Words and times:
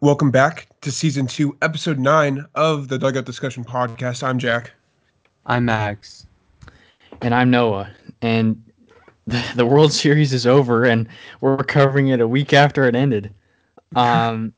Welcome 0.00 0.30
back 0.30 0.68
to 0.82 0.92
season 0.92 1.26
two, 1.26 1.56
episode 1.62 1.98
nine 1.98 2.44
of 2.54 2.88
the 2.88 2.98
Dugout 2.98 3.24
Discussion 3.24 3.64
Podcast. 3.64 4.22
I'm 4.22 4.38
Jack. 4.38 4.72
I'm 5.46 5.64
Max. 5.64 6.26
And 7.22 7.34
I'm 7.34 7.50
Noah. 7.50 7.90
And 8.20 8.62
the, 9.26 9.42
the 9.56 9.64
World 9.64 9.94
Series 9.94 10.34
is 10.34 10.46
over, 10.46 10.84
and 10.84 11.08
we're 11.40 11.56
covering 11.56 12.08
it 12.08 12.20
a 12.20 12.28
week 12.28 12.52
after 12.52 12.84
it 12.84 12.94
ended. 12.94 13.32
Um, 13.94 14.52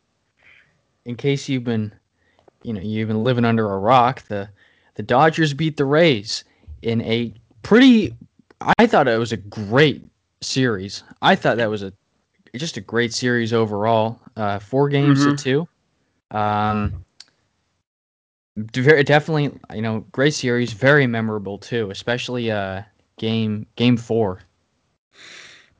in 1.05 1.15
case 1.15 1.49
you've 1.49 1.63
been, 1.63 1.93
you 2.65 2.73
know, 2.73 2.81
you've 2.81 3.07
been 3.07 3.23
living 3.23 3.45
under 3.45 3.71
a 3.71 3.79
rock, 3.79 4.23
the 4.23 4.49
the 4.95 5.03
Dodgers 5.03 5.53
beat 5.55 5.77
the 5.77 5.85
Rays 5.85 6.43
in 6.83 7.03
a 7.03 7.33
pretty. 7.63 8.17
I 8.79 8.87
thought 8.87 9.07
it 9.07 9.19
was 9.19 9.31
a 9.31 9.37
great 9.37 10.03
series. 10.41 11.05
I 11.23 11.37
thought 11.37 11.59
that 11.59 11.71
was 11.71 11.83
a 11.85 11.93
just 12.57 12.77
a 12.77 12.81
great 12.81 13.13
series 13.13 13.53
overall. 13.53 14.19
Uh, 14.39 14.59
four 14.61 14.89
games 14.89 15.25
Mhm. 15.25 15.37
to 15.37 15.37
two. 15.37 15.69
Um, 16.37 17.05
very 18.57 19.05
definitely, 19.05 19.59
you 19.75 19.83
know, 19.83 20.01
great 20.13 20.35
series, 20.35 20.73
very 20.73 21.07
memorable 21.07 21.59
too, 21.59 21.91
especially 21.91 22.51
uh 22.51 22.83
game 23.19 23.67
game 23.77 23.97
four. 23.97 24.41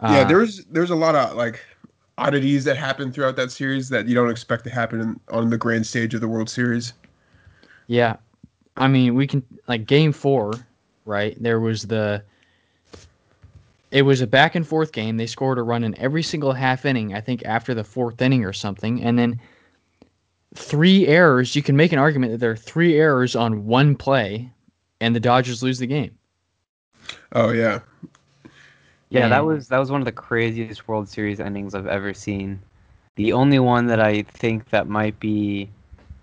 yeah, 0.07 0.25
Uh, 0.25 0.25
there's 0.25 0.65
there's 0.67 0.91
a 0.91 0.97
lot 0.97 1.15
of 1.15 1.37
like 1.37 1.65
oddities 2.19 2.65
that 2.65 2.77
happen 2.77 3.13
throughout 3.13 3.37
that 3.37 3.51
series 3.53 3.89
that 3.91 4.09
you 4.09 4.15
don't 4.15 4.31
expect 4.31 4.65
to 4.65 4.71
happen 4.71 5.01
in, 5.01 5.21
on 5.33 5.51
the 5.51 5.59
grand 5.59 5.87
stage 5.87 6.15
of 6.15 6.21
the 6.21 6.29
World 6.29 6.51
Series. 6.51 6.95
Yeah, 7.87 8.17
I 8.77 8.89
mean, 8.89 9.15
we 9.15 9.27
can 9.27 9.43
like 9.69 9.87
game 9.87 10.13
four, 10.13 10.67
right? 11.05 11.37
There 11.43 11.61
was 11.61 11.83
the. 11.85 12.23
It 13.91 14.03
was 14.03 14.21
a 14.21 14.27
back 14.27 14.55
and 14.55 14.67
forth 14.67 14.93
game. 14.93 15.17
They 15.17 15.27
scored 15.27 15.59
a 15.59 15.63
run 15.63 15.85
in 15.85 15.99
every 15.99 16.23
single 16.23 16.53
half 16.53 16.85
inning. 16.85 17.15
I 17.15 17.21
think 17.21 17.45
after 17.45 17.75
the 17.75 17.85
fourth 17.85 18.21
inning 18.21 18.45
or 18.45 18.53
something, 18.53 19.03
and 19.03 19.19
then 19.19 19.41
three 20.55 21.07
errors. 21.07 21.55
You 21.57 21.63
can 21.63 21.77
make 21.77 21.93
an 21.93 21.99
argument 21.99 22.33
that 22.33 22.39
there 22.39 22.51
are 22.51 22.57
three 22.57 22.99
errors 22.99 23.37
on 23.37 23.67
one 23.67 23.95
play, 23.95 24.51
and 25.01 25.15
the 25.15 25.21
Dodgers 25.21 25.63
lose 25.63 25.79
the 25.79 25.87
game. 25.87 26.17
Oh 27.33 27.53
yeah, 27.53 27.81
Yeah, 29.11 29.29
that 29.29 29.45
was 29.45 29.69
that 29.69 29.79
was 29.79 29.91
one 29.91 30.01
of 30.01 30.05
the 30.05 30.13
craziest 30.13 30.89
World 30.89 31.09
Series 31.09 31.41
endings 31.41 31.75
I've 31.75 31.87
ever 31.87 32.13
seen. 32.13 32.61
The 33.17 33.33
only 33.33 33.59
one 33.59 33.87
that 33.87 34.01
I 34.01 34.23
think 34.23 34.69
that 34.71 34.89
might 34.89 35.19
be 35.19 35.71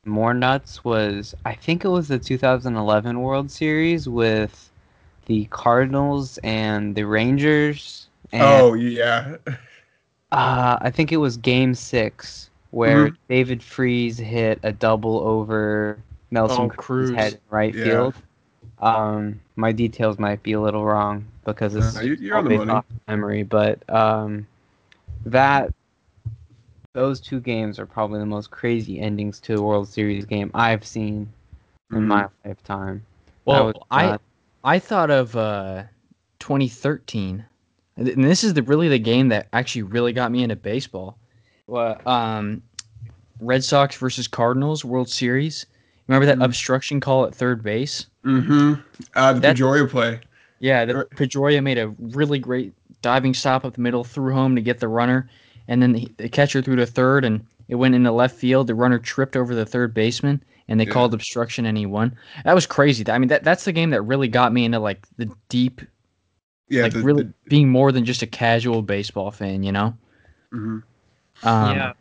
more 0.06 0.34
nuts 0.34 0.84
was 0.84 1.34
I 1.46 1.56
think 1.56 1.84
it 1.84 1.90
was 1.90 2.08
the 2.08 2.20
2011 2.20 3.22
World 3.22 3.50
Series 3.50 4.08
with 4.08 4.70
the 5.26 5.46
Cardinals 5.46 6.38
and 6.44 6.96
the 6.96 7.04
Rangers. 7.04 8.08
And, 8.32 8.42
oh 8.42 8.74
yeah, 8.74 9.38
Uh, 10.32 10.78
I 10.82 10.90
think 10.92 11.12
it 11.12 11.18
was 11.18 11.38
Game 11.38 11.74
Six 11.74 12.50
where 12.72 13.10
Mhm. 13.10 13.18
David 13.30 13.64
Freese 13.64 14.18
hit 14.18 14.60
a 14.64 14.72
double 14.72 15.20
over 15.20 15.98
Nelson 16.32 16.68
Oh, 16.68 16.70
Cruz. 16.70 17.10
head 17.12 17.34
in 17.34 17.40
right 17.50 17.74
Yeah. 17.74 17.84
field. 17.84 18.16
Um, 18.80 19.40
my 19.56 19.72
details 19.72 20.20
might 20.20 20.44
be 20.44 20.54
a 20.54 20.62
little 20.62 20.86
wrong 20.86 21.26
because 21.46 21.76
it's 21.76 21.96
Uh, 21.96 22.02
you- 22.02 22.18
you're 22.20 22.38
on 22.38 22.46
the 22.46 22.52
money. 22.52 22.72
off 22.72 22.86
memory, 23.08 23.44
but 23.44 23.88
um, 23.90 24.48
that 25.26 25.72
those 26.94 27.20
two 27.20 27.40
games 27.40 27.80
are 27.80 27.86
probably 27.86 28.20
the 28.20 28.26
most 28.26 28.52
crazy 28.52 29.00
endings 29.00 29.40
to 29.42 29.56
a 29.56 29.62
World 29.62 29.88
Series 29.88 30.26
game 30.26 30.52
I've 30.54 30.86
seen 30.86 31.30
in 31.94 32.08
Mhm. 32.08 32.08
my 32.08 32.28
lifetime. 32.46 33.04
Well, 33.46 33.66
was 33.68 33.76
I 33.92 34.08
nuts. 34.08 34.24
I 34.66 34.80
thought 34.80 35.12
of 35.12 35.36
uh, 35.36 35.84
2013, 36.40 37.46
and 37.98 38.24
this 38.24 38.44
is 38.44 38.56
the 38.56 38.64
really 38.64 38.90
the 38.90 38.98
game 39.00 39.30
that 39.30 39.48
actually 39.54 39.84
really 39.84 40.12
got 40.12 40.32
me 40.32 40.42
into 40.42 40.56
baseball. 40.56 41.20
Well, 41.68 42.02
um, 42.08 42.64
Red 43.40 43.64
Sox 43.64 43.96
versus 43.98 44.28
Cardinals 44.28 44.84
World 44.84 45.08
Series. 45.08 45.68
Remember 46.08 46.26
that 46.26 46.38
Mhm. 46.40 46.46
obstruction 46.46 47.00
call 47.00 47.26
at 47.26 47.36
third 47.36 47.62
base? 47.64 48.08
mm-hmm. 48.26 48.74
Uh, 49.16 49.34
the 49.34 49.40
That- 49.40 49.56
Pedroia 49.56 49.88
play. 49.88 50.20
Yeah, 50.60 50.86
the 50.86 51.08
Pedroia 51.16 51.62
made 51.62 51.78
a 51.78 51.90
really 52.00 52.40
great 52.40 52.74
diving 53.04 53.36
stop 53.36 53.66
up 53.66 53.76
the 53.76 53.82
middle, 53.82 54.04
threw 54.04 54.34
home 54.34 54.56
to 54.56 54.62
get 54.64 54.80
the 54.80 54.88
runner, 54.88 55.30
and 55.68 55.80
then 55.82 55.92
the, 55.92 56.08
the 56.18 56.28
catcher 56.30 56.62
threw 56.64 56.76
to 56.78 56.88
third, 56.88 57.24
and 57.24 57.46
it 57.68 57.76
went 57.76 57.94
into 57.94 58.12
left 58.12 58.36
field. 58.36 58.66
The 58.66 58.74
runner 58.74 58.98
tripped 58.98 59.36
over 59.36 59.54
the 59.54 59.66
third 59.66 59.94
baseman, 59.94 60.42
and 60.68 60.80
they 60.80 60.86
Yeah. 60.86 60.92
called 60.94 61.14
obstruction, 61.14 61.66
and 61.66 61.78
he 61.78 61.86
won. 61.86 62.16
That 62.44 62.54
was 62.56 62.66
crazy. 62.66 63.04
I 63.10 63.18
mean, 63.18 63.30
that 63.30 63.44
that's 63.44 63.66
the 63.66 63.72
game 63.74 63.92
that 63.92 64.02
really 64.04 64.28
got 64.28 64.54
me 64.54 64.66
into 64.66 64.80
like 64.80 65.06
the 65.18 65.30
deep 65.50 65.82
Yeah, 66.70 66.84
like 66.84 66.94
the, 66.94 67.04
really 67.04 67.30
being 67.48 67.70
more 67.70 67.92
than 67.92 68.06
just 68.06 68.22
a 68.24 68.28
casual 68.28 68.82
baseball 68.82 69.32
fan, 69.32 69.64
you 69.64 69.72
know. 69.72 69.96
the- 70.52 70.58
mhm. 70.58 70.84
Um, 71.44 71.76
yeah, 71.78 71.94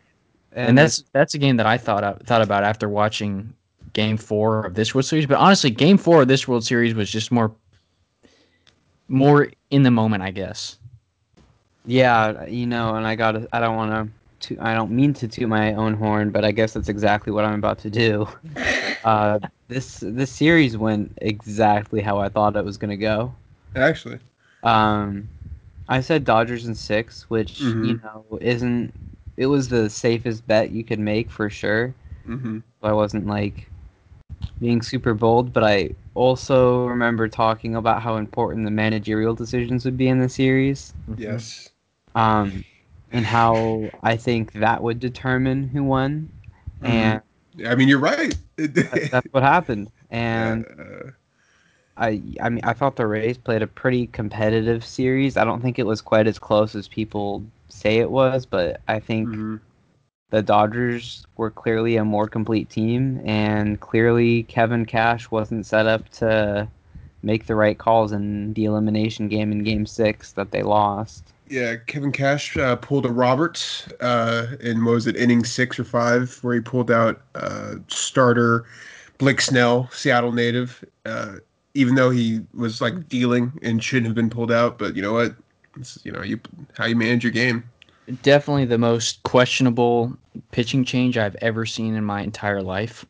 and 0.53 0.79
that's 0.79 1.05
that's 1.13 1.35
a 1.35 1.39
game 1.39 1.57
that 1.57 1.67
I 1.67 1.77
thought 1.79 2.05
of, 2.05 2.21
thought 2.27 2.43
about 2.43 2.65
after 2.65 2.89
watching 2.89 3.53
Game 3.93 4.17
Four 4.17 4.65
of 4.67 4.75
this 4.75 4.95
World 4.95 5.05
Series. 5.05 5.27
But 5.27 5.39
honestly, 5.39 5.71
Game 5.71 5.99
Four 5.99 6.23
of 6.23 6.29
this 6.29 6.47
World 6.49 6.65
Series 6.65 6.95
was 6.95 7.11
just 7.11 7.31
more 7.33 7.53
more 9.09 9.49
in 9.71 9.83
the 9.83 9.91
moment, 9.91 10.23
I 10.23 10.31
guess. 10.31 10.79
Yeah, 11.87 12.47
you 12.47 12.67
know, 12.67 12.95
and 12.95 13.07
I 13.07 13.15
got 13.17 13.37
I 13.53 13.61
don't 13.61 13.77
want 13.77 13.91
to 13.93 14.15
I 14.61 14.75
don't 14.75 14.91
mean 14.93 15.13
to 15.15 15.29
toot 15.29 15.49
my 15.49 15.75
own 15.75 15.95
horn, 15.95 16.31
but 16.31 16.45
I 16.45 16.53
guess 16.53 16.73
that's 16.75 16.89
exactly 16.89 17.33
what 17.33 17.45
I'm 17.45 17.55
about 17.59 17.79
to 17.81 17.91
do. 17.91 18.27
Uh, 19.05 19.39
this 19.69 20.01
this 20.01 20.31
series 20.33 20.77
went 20.79 21.13
exactly 21.21 22.01
how 22.01 22.19
I 22.19 22.29
thought 22.31 22.57
it 22.57 22.65
was 22.65 22.79
going 22.79 22.91
to 22.91 22.97
go. 22.97 23.35
Actually, 23.77 24.21
Um, 24.63 25.29
I 25.89 26.01
said 26.01 26.25
Dodgers 26.25 26.67
in 26.67 26.75
6, 26.75 27.29
which, 27.31 27.77
you 27.81 27.95
Mhm. 27.95 28.03
know, 28.03 28.25
isn't 28.41 28.95
it 29.37 29.47
was 29.47 29.69
the 29.69 29.91
safest 29.91 30.47
bet 30.47 30.71
you 30.71 30.85
could 30.85 31.01
make 31.01 31.31
for 31.31 31.51
sure. 31.51 31.95
hmm 32.27 32.59
I 32.83 32.93
wasn't 32.93 33.27
like 33.27 33.69
being 34.61 34.83
super 34.83 35.15
bold, 35.15 35.53
but 35.53 35.65
I 35.65 35.91
also 36.15 36.87
remember 36.87 37.29
talking 37.29 37.77
about 37.77 38.03
how 38.03 38.17
important 38.17 38.65
the 38.65 38.71
managerial 38.71 39.35
decisions 39.35 39.85
would 39.85 39.97
be 39.99 40.09
in 40.09 40.21
the 40.21 40.29
series. 40.29 40.95
yes, 41.17 41.71
um, 42.15 42.65
and 43.13 43.27
how 43.27 43.91
I 44.03 44.17
think 44.17 44.53
that 44.55 44.83
would 44.83 45.01
determine 45.01 45.69
who 45.69 45.85
won, 45.85 46.31
Mhm. 46.83 46.89
and 46.89 47.23
I 47.67 47.75
mean 47.75 47.89
you're 47.89 47.99
right. 47.99 48.37
that- 48.57 49.11
that's 49.11 49.27
what 49.33 49.43
happened. 49.43 49.91
And 50.11 50.67
Uh, 50.79 51.11
I, 51.97 52.23
I 52.41 52.49
mean, 52.49 52.65
I 52.65 52.73
thought 52.73 52.97
the 52.97 53.07
Rays 53.07 53.39
played 53.39 53.63
a 53.63 53.67
pretty 53.69 54.09
competitive 54.09 54.85
series. 54.85 55.37
I 55.37 55.45
don't 55.45 55.61
think 55.63 55.79
it 55.79 55.87
was 55.87 56.01
quite 56.03 56.27
as 56.27 56.39
close 56.39 56.75
as 56.75 56.89
people 56.89 57.45
say 57.69 57.99
it 57.99 58.11
was, 58.11 58.47
but 58.47 58.81
I 58.89 59.01
think 59.01 59.37
mhm. 59.37 59.61
the 60.31 60.43
Dodgers 60.43 61.27
were 61.37 61.51
clearly 61.51 61.97
a 61.97 62.05
more 62.05 62.29
complete 62.29 62.71
team, 62.71 63.21
and 63.25 63.81
clearly 63.81 64.45
Kevin 64.45 64.87
Cash 64.87 65.31
wasn't 65.31 65.67
set 65.67 65.87
up 65.87 66.09
to 66.11 66.71
make 67.23 67.47
the 67.47 67.57
right 67.57 67.79
calls 67.79 68.13
in 68.13 68.55
the 68.55 68.65
elimination 68.67 69.29
game 69.29 69.53
in 69.53 69.65
Game 69.65 69.87
Six 69.87 70.33
that 70.35 70.53
they 70.53 70.63
lost. 70.63 71.34
Yeah, 71.49 71.77
Kevin 71.77 72.11
Cash 72.11 72.57
uh, 72.57 72.77
pulled 72.77 73.05
a 73.05 73.13
Roberts 73.13 73.87
uh, 74.01 74.57
in 74.61 74.85
what 74.85 74.93
was 74.93 75.07
it 75.07 75.17
inning 75.17 75.45
six 75.45 75.79
or 75.79 75.85
five, 75.85 76.39
where 76.43 76.55
he 76.55 76.61
pulled 76.61 76.91
out 76.91 77.21
uh, 77.35 77.75
starter 77.89 78.65
Blake 79.19 79.41
Snell, 79.41 79.89
Seattle 79.93 80.33
native. 80.33 80.85
Uh, 81.05 81.37
even 81.75 81.97
though 81.97 82.11
he 82.11 82.41
was 82.55 82.81
like 82.81 83.09
dealing 83.09 83.53
and 83.63 83.83
shouldn't 83.83 84.07
have 84.07 84.15
been 84.15 84.31
pulled 84.31 84.53
out, 84.53 84.79
but 84.79 84.97
you 84.97 85.03
know 85.03 85.13
what? 85.13 85.35
Is, 85.79 85.99
you 86.05 86.13
know 86.13 86.23
you 86.23 86.41
how 86.79 86.87
you 86.87 86.97
manage 86.97 87.25
your 87.25 87.33
game. 87.33 87.65
Definitely 88.23 88.67
the 88.67 88.79
most 88.79 89.23
questionable 89.23 90.17
pitching 90.53 90.85
change 90.85 91.19
I've 91.19 91.37
ever 91.37 91.67
seen 91.67 91.95
in 91.95 92.05
my 92.05 92.21
entire 92.23 92.63
life. 92.63 93.05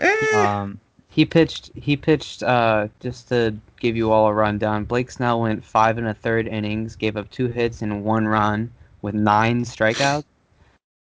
Eh, 0.00 0.14
Um, 0.34 0.80
He 1.18 1.26
pitched. 1.26 1.72
He 1.74 1.96
pitched. 1.96 2.44
Uh, 2.44 2.86
just 3.00 3.28
to 3.30 3.52
give 3.80 3.96
you 3.96 4.12
all 4.12 4.28
a 4.28 4.32
rundown, 4.32 4.84
Blake 4.84 5.10
Snell 5.10 5.40
went 5.40 5.64
five 5.64 5.98
and 5.98 6.06
a 6.06 6.14
third 6.14 6.46
innings, 6.46 6.94
gave 6.94 7.16
up 7.16 7.28
two 7.32 7.48
hits 7.48 7.82
and 7.82 8.04
one 8.04 8.28
run 8.28 8.70
with 9.02 9.16
nine 9.16 9.64
strikeouts. 9.64 10.22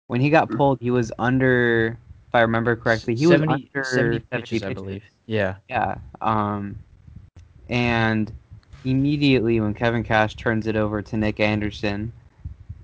When 0.07 0.21
he 0.21 0.31
got 0.31 0.49
pulled, 0.53 0.79
he 0.81 0.93
was 0.93 1.11
under. 1.19 1.99
If 2.29 2.35
I 2.37 2.43
remember 2.43 2.77
correctly, 2.77 3.17
he 3.17 3.27
70, 3.27 3.47
was 3.49 3.55
under 3.75 3.85
70 3.85 4.19
pitches, 4.31 4.63
I 4.63 4.73
believe. 4.73 5.03
Yeah. 5.27 5.57
Yeah. 5.69 5.97
Um, 6.21 6.79
and 7.69 8.33
immediately 8.85 9.59
when 9.59 9.75
Kevin 9.75 10.05
Cash 10.05 10.37
turns 10.37 10.69
it 10.69 10.77
over 10.77 11.03
to 11.03 11.17
Nick 11.17 11.41
Anderson, 11.41 12.13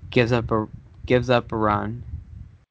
gives 0.09 0.33
up 0.33 0.51
a 0.51 0.67
gives 1.05 1.29
up 1.29 1.53
a 1.53 1.55
run. 1.55 2.03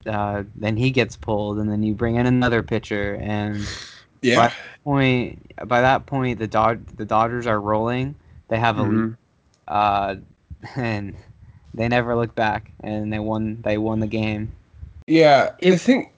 Uh, 0.04 0.42
then 0.54 0.76
he 0.76 0.90
gets 0.90 1.16
pulled, 1.16 1.58
and 1.60 1.72
then 1.72 1.82
you 1.82 1.94
bring 1.94 2.16
in 2.16 2.26
another 2.26 2.62
pitcher, 2.62 3.14
and 3.22 3.66
yeah, 4.22 4.52
point 4.84 5.52
by 5.68 5.80
that 5.80 6.06
point 6.06 6.38
the 6.38 6.46
Dod- 6.46 6.86
the 6.96 7.04
Dodgers 7.04 7.46
are 7.46 7.60
rolling. 7.60 8.14
They 8.48 8.58
have 8.58 8.78
a 8.78 8.82
lead, 8.82 8.90
Mhm. 8.92 9.16
uh, 9.68 10.14
and 10.76 11.14
they 11.74 11.88
never 11.88 12.16
look 12.16 12.34
back, 12.34 12.70
and 12.82 13.12
they 13.12 13.18
won. 13.18 13.60
They 13.62 13.78
won 13.78 14.00
the 14.00 14.06
game. 14.06 14.50
yeah. 15.06 15.50
the 15.60 15.76
thing, 15.76 16.10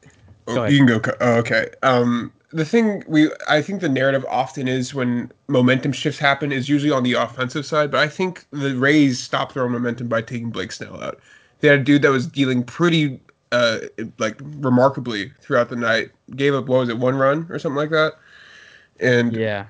oh, 0.49 0.55
Go 0.55 0.61
ahead. 0.63 0.73
you 0.73 0.79
can 0.79 0.87
go. 1.01 1.13
Oh, 1.21 1.35
okay. 1.39 1.69
Um, 1.83 2.33
the 2.53 2.65
thing 2.65 3.03
we 3.07 3.31
I 3.49 3.63
think 3.63 3.81
the 3.81 3.89
narrative 3.89 4.25
often 4.29 4.69
is 4.69 4.95
when 4.95 5.31
momentum 5.49 5.93
shifts 5.93 6.19
happen 6.19 6.53
is 6.53 6.69
usually 6.69 6.91
on 6.93 7.03
the 7.03 7.15
offensive 7.15 7.65
side, 7.65 7.91
but 7.91 8.01
I 8.01 8.09
think 8.09 8.45
the 8.51 8.75
Rays 8.77 9.19
stopped 9.19 9.55
their 9.55 9.65
own 9.65 9.73
momentum 9.73 10.09
by 10.09 10.21
taking 10.23 10.51
Blake 10.51 10.73
Snell 10.73 11.03
out. 11.03 11.19
They 11.61 11.69
had 11.69 11.81
a 11.81 11.83
dude 11.85 12.03
that 12.03 12.11
was 12.11 12.27
dealing 12.27 12.63
pretty 12.65 13.21
uh, 13.53 13.79
like 14.19 14.37
remarkably 14.41 15.31
throughout 15.41 15.69
the 15.69 15.77
night. 15.77 16.11
Gave 16.35 16.55
up 16.55 16.67
what 16.67 16.81
was 16.81 16.89
it, 16.89 16.99
one 16.99 17.17
run 17.17 17.47
or 17.51 17.59
something 17.59 17.77
like 17.77 17.91
that. 17.91 18.15
And 18.99 19.37
Yeah. 19.37 19.67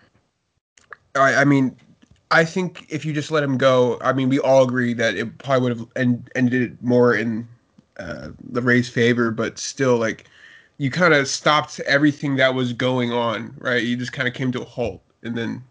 I, 1.15 1.35
I 1.35 1.45
mean, 1.45 1.77
I 2.31 2.45
think 2.45 2.87
if 2.89 3.05
you 3.05 3.13
just 3.13 3.31
let 3.31 3.43
him 3.43 3.59
go, 3.59 3.99
I 4.01 4.13
mean, 4.15 4.31
we 4.31 4.39
all 4.39 4.63
agree 4.63 4.95
that 4.95 5.17
it 5.17 5.37
probably 5.39 5.69
would 5.69 5.79
have 5.79 5.89
end, 5.97 6.31
ended 6.35 6.63
it 6.63 6.83
more 6.83 7.15
in 7.15 7.47
uh, 7.99 8.29
the 8.51 8.63
Rays' 8.63 8.89
favor, 8.89 9.31
but 9.31 9.59
still, 9.59 9.99
like, 9.99 10.25
you 10.79 10.91
kind 10.91 11.13
of 11.13 11.29
stopped 11.29 11.79
everything 11.81 12.37
that 12.37 12.55
was 12.55 12.73
going 12.73 13.13
on, 13.13 13.55
right? 13.59 13.83
You 13.83 13.97
just 13.97 14.13
kind 14.13 14.27
of 14.27 14.35
came 14.35 14.51
to 14.53 14.63
a 14.63 14.65
halt 14.65 15.03
and 15.23 15.37
then 15.37 15.63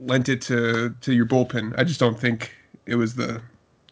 lent 0.00 0.28
it 0.28 0.40
to 0.42 0.94
to 1.00 1.12
your 1.12 1.26
bullpen. 1.26 1.74
I 1.78 1.84
just 1.84 2.00
don't 2.00 2.18
think 2.18 2.52
it 2.86 2.94
was 2.94 3.14
the 3.14 3.40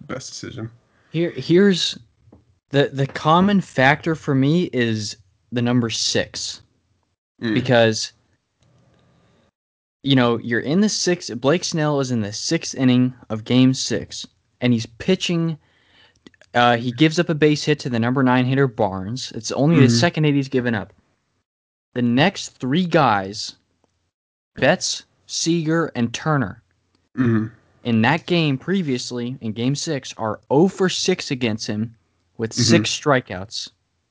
best 0.06 0.31
decision. 0.31 0.70
Here 1.11 1.31
here's 1.31 1.99
the 2.70 2.90
the 2.93 3.06
common 3.06 3.61
factor 3.61 4.14
for 4.14 4.34
me 4.34 4.64
is 4.72 5.17
the 5.52 5.62
number 5.62 5.90
6 5.90 6.62
Mm. 7.43 7.55
because 7.55 8.12
you 10.02 10.14
know, 10.17 10.38
you're 10.38 10.61
in 10.61 10.81
the 10.81 10.87
6th 10.88 11.38
Blake 11.40 11.64
Snell 11.64 12.00
is 12.00 12.11
in 12.11 12.20
the 12.20 12.28
6th 12.32 12.75
inning 12.75 13.12
of 13.31 13.44
game 13.44 13.72
6 13.75 14.26
and 14.61 14.72
he's 14.72 14.87
pitching 14.87 15.58
uh, 16.55 16.76
he 16.76 16.90
gives 16.93 17.19
up 17.20 17.28
a 17.28 17.34
base 17.34 17.62
hit 17.64 17.78
to 17.78 17.88
the 17.88 17.99
number 17.99 18.22
9 18.25 18.44
hitter 18.44 18.67
Barnes. 18.67 19.31
It's 19.37 19.52
only 19.52 19.76
the 19.78 19.87
Mhm. 19.87 20.00
second 20.00 20.25
hit 20.25 20.34
he's 20.34 20.49
given 20.49 20.75
up. 20.75 20.93
The 21.94 22.02
next 22.02 22.49
3 22.58 22.84
guys 22.87 23.55
Betts, 24.56 25.05
Seager 25.26 25.93
and 25.94 26.12
Turner 26.12 26.62
Mhm. 27.17 27.52
in 27.84 28.02
that 28.02 28.26
game 28.26 28.58
previously 28.58 29.38
in 29.40 29.52
game 29.52 29.75
six 29.76 30.12
are 30.19 30.40
0 30.52 30.69
for 30.69 30.88
6 30.88 31.31
against 31.31 31.67
him 31.69 31.94
with 32.40 32.52
Mhm. 32.52 32.62
six 32.64 32.90
strikeouts. 32.90 33.69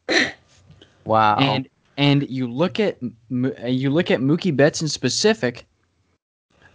Wow. 1.06 1.38
And 1.40 1.68
and 1.98 2.30
you 2.30 2.48
look 2.48 2.80
at 2.80 2.98
you 3.02 3.90
look 3.90 4.12
at 4.12 4.20
Mookie 4.20 4.56
Betts 4.56 4.82
in 4.82 4.88
specific, 4.88 5.66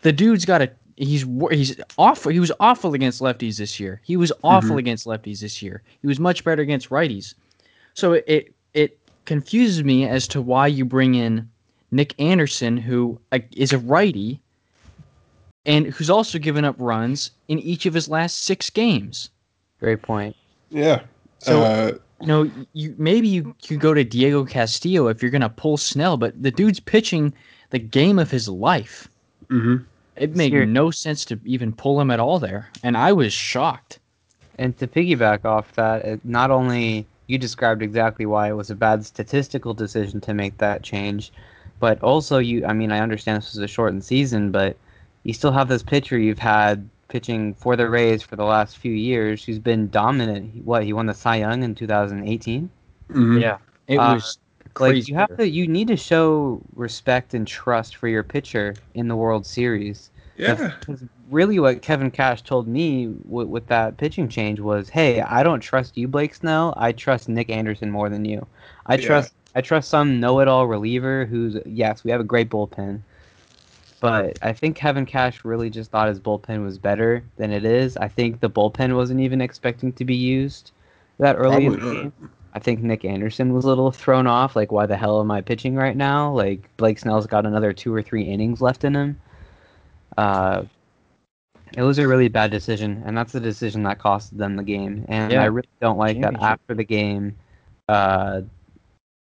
the 0.02 0.12
dude's 0.12 0.44
got 0.44 0.60
a 0.60 0.70
he's 0.96 1.24
he's 1.52 1.80
awful. 1.98 2.32
He 2.32 2.40
was 2.40 2.50
awful 2.58 2.94
against 2.94 3.20
lefties 3.20 3.58
this 3.58 3.78
year. 3.78 4.00
He 4.04 4.16
was 4.16 4.32
awful 4.42 4.74
Mhm. 4.76 4.78
against 4.78 5.06
lefties 5.06 5.38
this 5.40 5.62
year. 5.62 5.82
He 6.02 6.08
was 6.08 6.18
much 6.18 6.42
better 6.42 6.62
against 6.62 6.88
righties. 6.90 7.34
So 7.94 8.14
it, 8.14 8.24
it 8.26 8.54
it 8.74 8.98
confuses 9.24 9.84
me 9.84 10.08
as 10.08 10.26
to 10.28 10.42
why 10.42 10.66
you 10.66 10.84
bring 10.84 11.14
in 11.14 11.48
Nick 11.92 12.18
Anderson, 12.20 12.76
who 12.76 13.20
uh, 13.30 13.38
a 13.70 13.78
righty, 13.78 14.40
and 15.64 15.86
who's 15.86 16.10
also 16.10 16.40
given 16.40 16.64
up 16.64 16.74
runs 16.78 17.30
in 17.46 17.60
each 17.60 17.86
of 17.86 17.94
his 17.94 18.08
last 18.08 18.42
six 18.42 18.68
games. 18.68 19.30
Great 19.78 20.02
point. 20.02 20.34
Yeah. 20.70 21.02
So- 21.44 21.62
uh, 21.62 21.92
You 22.20 22.26
know, 22.28 22.50
you 22.72 22.94
maybe 22.96 23.28
you 23.28 23.54
could 23.66 23.80
go 23.80 23.92
to 23.92 24.02
Diego 24.04 24.44
Castillo 24.44 25.08
if 25.08 25.20
you're 25.20 25.30
gonna 25.32 25.48
pull 25.50 25.76
Snell, 25.76 26.16
but 26.16 26.40
the 26.42 26.50
dude's 26.50 26.80
pitching 26.80 27.32
the 27.70 27.78
game 27.78 28.18
of 28.18 28.30
his 28.30 28.48
life. 28.48 29.08
mhm. 29.50 29.84
It 30.16 30.36
made 30.36 30.52
Ser- 30.52 30.64
no 30.64 30.90
sense 30.90 31.24
to 31.26 31.38
even 31.44 31.72
pull 31.72 32.00
him 32.00 32.10
at 32.10 32.20
all 32.20 32.38
there, 32.38 32.70
and 32.82 32.96
I 32.96 33.12
was 33.12 33.32
shocked. 33.32 33.98
And 34.58 34.78
to 34.78 34.86
piggyback 34.86 35.44
off 35.44 35.74
that, 35.74 36.04
it, 36.04 36.20
not 36.24 36.50
only 36.52 37.04
you 37.26 37.36
described 37.36 37.82
exactly 37.82 38.24
why 38.24 38.48
it 38.48 38.56
was 38.56 38.70
a 38.70 38.74
bad 38.76 39.04
statistical 39.04 39.74
decision 39.74 40.20
to 40.22 40.32
make 40.32 40.56
that 40.58 40.82
change, 40.82 41.32
but 41.80 42.00
also 42.02 42.38
you. 42.38 42.64
I 42.64 42.72
mean, 42.72 42.92
I 42.92 43.00
understand 43.00 43.38
this 43.42 43.52
was 43.54 43.58
a 43.62 43.66
shortened 43.68 44.04
season, 44.04 44.50
but 44.52 44.76
you 45.24 45.34
still 45.34 45.52
have 45.52 45.68
this 45.68 45.82
pitcher 45.82 46.16
you've 46.16 46.38
had 46.38 46.88
pitching 47.08 47.54
for 47.54 47.76
the 47.76 47.88
Rays 47.88 48.22
for 48.22 48.36
the 48.36 48.44
last 48.44 48.78
few 48.78 48.92
years, 48.92 49.44
who's 49.44 49.58
been 49.58 49.88
dominant. 49.90 50.64
What 50.64 50.84
he 50.84 50.92
won 50.92 51.06
the 51.06 51.14
Cy 51.14 51.36
Young 51.36 51.62
in 51.62 51.74
2018. 51.74 52.68
Mhm. 53.10 53.40
Yeah, 53.40 53.58
it 53.88 53.98
Uh, 53.98 54.14
was 54.14 54.38
crazy. 54.74 54.98
Like 55.00 55.08
you 55.08 55.14
have 55.14 55.36
to, 55.36 55.48
you 55.48 55.66
need 55.68 55.88
to 55.88 55.96
show 55.96 56.60
respect 56.74 57.34
and 57.34 57.46
trust 57.46 57.96
for 57.96 58.08
your 58.08 58.22
pitcher 58.22 58.74
in 58.94 59.08
the 59.08 59.16
World 59.16 59.46
Series. 59.46 60.10
Yeah. 60.36 60.72
Because 60.80 61.04
really, 61.30 61.60
what 61.60 61.80
Kevin 61.82 62.10
Cash 62.10 62.42
told 62.42 62.66
me 62.66 63.06
with, 63.28 63.46
with 63.46 63.66
that 63.68 63.96
pitching 63.98 64.28
change 64.28 64.58
was, 64.58 64.88
"Hey, 64.88 65.20
I 65.20 65.44
don't 65.44 65.60
trust 65.60 65.96
you, 65.96 66.08
Blake 66.08 66.34
Snell. 66.34 66.74
I 66.76 66.90
trust 66.90 67.28
Nick 67.28 67.50
Anderson 67.50 67.90
more 67.90 68.08
than 68.08 68.24
you. 68.24 68.44
I 68.86 68.96
Yeah. 68.96 69.06
trust 69.06 69.34
I 69.56 69.60
trust 69.60 69.88
some 69.88 70.18
know-it-all 70.18 70.66
reliever 70.66 71.26
who's 71.26 71.56
yes, 71.64 72.02
we 72.02 72.10
have 72.10 72.20
a 72.20 72.24
great 72.24 72.50
bullpen, 72.50 72.98
but 74.04 74.38
I 74.42 74.52
think 74.52 74.76
Kevin 74.76 75.06
Cash 75.06 75.46
really 75.46 75.70
just 75.70 75.90
thought 75.90 76.08
his 76.08 76.20
bullpen 76.20 76.62
was 76.62 76.76
better 76.76 77.24
than 77.38 77.50
it 77.50 77.64
is. 77.64 77.96
I 77.96 78.06
think 78.06 78.38
the 78.38 78.50
bullpen 78.50 78.94
wasn't 78.94 79.20
even 79.20 79.40
expecting 79.40 79.94
to 79.94 80.04
be 80.04 80.14
used 80.14 80.72
that 81.16 81.36
early 81.36 81.64
in 81.64 81.72
the 81.72 81.78
game. 81.78 82.12
I 82.52 82.58
think 82.58 82.82
Nick 82.82 83.06
Anderson 83.06 83.54
was 83.54 83.64
a 83.64 83.68
little 83.68 83.90
thrown 83.90 84.26
off. 84.26 84.56
Like, 84.56 84.70
why 84.70 84.84
the 84.84 84.94
hell 84.94 85.20
am 85.20 85.30
I 85.30 85.40
pitching 85.40 85.74
right 85.74 85.96
now? 85.96 86.30
Like, 86.34 86.68
Blake 86.76 86.98
Snell's 86.98 87.26
got 87.26 87.46
another 87.46 87.72
two 87.72 87.94
or 87.94 88.02
three 88.02 88.24
innings 88.24 88.60
left 88.60 88.84
in 88.84 88.94
him. 88.94 89.18
Uh, 90.18 90.64
it 91.74 91.80
was 91.80 91.98
a 91.98 92.06
really 92.06 92.28
bad 92.28 92.50
decision, 92.50 93.02
and 93.06 93.16
that's 93.16 93.32
the 93.32 93.40
decision 93.40 93.84
that 93.84 94.00
cost 94.00 94.36
them 94.36 94.56
the 94.56 94.64
game. 94.64 95.06
And 95.08 95.32
Yeah. 95.32 95.44
I 95.44 95.46
really 95.46 95.66
don't 95.80 95.96
like 95.96 96.20
that 96.20 96.38
after 96.42 96.74
the 96.74 96.84
game. 96.84 97.36
Uh, 97.88 98.42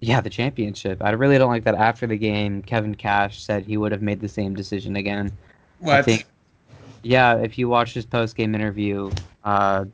yeah, 0.00 0.20
the 0.20 0.30
championship. 0.30 1.02
I 1.02 1.10
really 1.10 1.38
don't 1.38 1.50
like 1.50 1.64
that 1.64 1.74
after 1.74 2.06
the 2.06 2.18
game. 2.18 2.62
Kevin 2.62 2.94
Cash 2.94 3.42
said 3.42 3.64
he 3.64 3.76
would 3.76 3.92
have 3.92 4.02
made 4.02 4.20
the 4.20 4.28
same 4.28 4.54
decision 4.54 4.96
again. 4.96 5.32
What? 5.80 6.04
think- 6.04 6.26
Yeah, 7.02 7.36
if 7.36 7.56
you 7.58 7.68
watch 7.68 7.94
his 7.94 8.04
post 8.04 8.34
game 8.36 8.54
interview, 8.54 9.10
uh, 9.44 9.84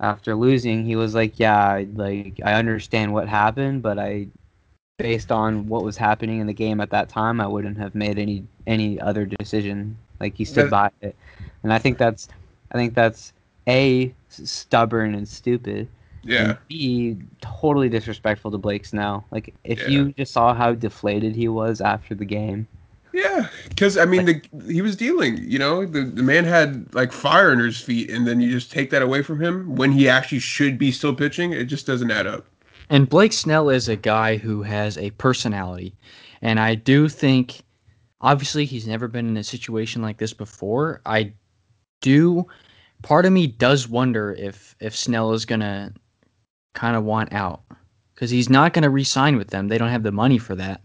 after 0.00 0.34
losing, 0.34 0.84
he 0.84 0.96
was 0.96 1.14
like, 1.14 1.38
"Yeah, 1.38 1.58
I- 1.58 1.86
like 1.94 2.40
I 2.44 2.54
understand 2.54 3.12
what 3.12 3.28
happened, 3.28 3.82
but 3.82 3.98
I, 3.98 4.28
based 4.96 5.30
on 5.30 5.66
what 5.68 5.84
was 5.84 5.96
happening 5.96 6.40
in 6.40 6.46
the 6.46 6.52
game 6.54 6.80
at 6.80 6.90
that 6.90 7.08
time, 7.08 7.40
I 7.40 7.46
wouldn't 7.46 7.76
have 7.78 7.94
made 7.94 8.18
any 8.18 8.44
any 8.66 8.98
other 9.00 9.26
decision." 9.26 9.96
Like 10.20 10.34
he 10.36 10.44
stood 10.44 10.64
by 10.70 10.90
it, 11.02 11.14
and 11.62 11.72
I 11.72 11.78
think 11.78 11.98
that's, 11.98 12.28
I 12.72 12.76
think 12.78 12.94
that's 12.94 13.32
a 13.68 14.12
stubborn 14.28 15.14
and 15.14 15.28
stupid, 15.28 15.88
yeah. 16.22 16.44
and 16.50 16.58
b 16.68 17.16
totally 17.40 17.88
disrespectful 17.88 18.50
to 18.50 18.58
Blake 18.58 18.84
Snell. 18.84 19.24
Like 19.30 19.54
if 19.64 19.80
Yeah. 19.80 19.88
you 19.88 20.12
just 20.12 20.32
saw 20.32 20.54
how 20.54 20.74
deflated 20.74 21.34
he 21.34 21.48
was 21.48 21.80
after 21.80 22.14
the 22.14 22.24
game. 22.24 22.66
Yeah, 23.12 23.48
because 23.68 23.96
I 23.96 24.04
mean, 24.04 24.26
the, 24.26 24.42
he 24.70 24.82
was 24.82 24.94
dealing. 24.94 25.38
You 25.42 25.58
know, 25.58 25.86
the 25.86 26.02
the 26.02 26.22
man 26.22 26.44
had 26.44 26.94
like 26.94 27.10
fire 27.10 27.50
under 27.50 27.64
his 27.66 27.80
feet, 27.80 28.10
and 28.10 28.26
then 28.28 28.40
you 28.40 28.50
just 28.50 28.70
take 28.70 28.90
that 28.90 29.02
away 29.02 29.22
from 29.22 29.40
him 29.42 29.74
when 29.76 29.90
he 29.90 30.08
actually 30.08 30.38
should 30.40 30.78
be 30.78 30.92
still 30.92 31.14
pitching. 31.14 31.52
It 31.52 31.64
just 31.64 31.86
doesn't 31.86 32.10
add 32.10 32.26
up. 32.26 32.46
And 32.90 33.08
Blake 33.08 33.32
Snell 33.32 33.70
is 33.70 33.88
a 33.88 33.96
guy 33.96 34.36
who 34.36 34.62
has 34.62 34.96
a 34.98 35.10
personality. 35.12 35.94
And 36.42 36.60
I 36.60 36.74
do 36.74 37.08
think, 37.08 37.62
obviously, 38.20 38.64
he's 38.64 38.86
never 38.86 39.08
been 39.08 39.28
in 39.28 39.36
a 39.36 39.44
situation 39.44 40.00
like 40.00 40.18
this 40.18 40.32
before. 40.32 41.00
I 41.04 41.32
do, 42.00 42.46
part 43.02 43.26
of 43.26 43.32
me 43.32 43.46
does 43.46 43.88
wonder 43.88 44.34
if, 44.38 44.76
if 44.80 44.96
Snell 44.96 45.32
is 45.32 45.44
going 45.44 45.60
to 45.60 45.92
kind 46.74 46.96
of 46.96 47.04
want 47.04 47.32
out. 47.32 47.62
Because 48.14 48.30
he's 48.30 48.50
not 48.50 48.72
going 48.72 48.82
to 48.82 48.90
re 48.90 49.04
sign 49.04 49.36
with 49.36 49.48
them. 49.48 49.68
They 49.68 49.78
don't 49.78 49.90
have 49.90 50.02
the 50.02 50.12
money 50.12 50.38
for 50.38 50.54
that. 50.56 50.80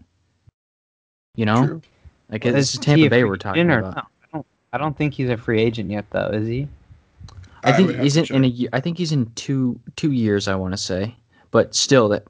You 1.34 1.46
know? 1.46 1.66
True. 1.66 1.82
Like, 2.30 2.44
Well, 2.44 2.54
this 2.54 2.74
is 2.74 2.80
Tampa 2.80 3.08
Bay 3.10 3.24
we're 3.24 3.36
talking 3.36 3.68
about. 3.70 3.96
no? 3.96 4.02
I 4.02 4.26
don't. 4.32 4.46
I 4.72 4.78
don't 4.78 4.96
think 4.96 5.14
he's 5.14 5.28
a 5.30 5.36
free 5.36 5.60
agent 5.60 5.90
yet, 5.90 6.04
though. 6.10 6.28
Is 6.28 6.46
he? 6.46 6.68
I 7.64 7.72
think 7.72 7.88
would 7.88 7.96
have 7.96 8.02
he's 8.04 8.16
in, 8.16 8.24
in 8.26 8.44
a 8.44 8.48
year. 8.48 8.68
I 8.72 8.80
think 8.80 8.98
he's 8.98 9.12
in 9.12 9.30
two 9.34 9.78
two 9.96 10.12
years. 10.12 10.48
I 10.48 10.54
want 10.54 10.72
to 10.74 10.78
say, 10.78 11.14
but 11.50 11.74
still, 11.74 12.08
that 12.10 12.24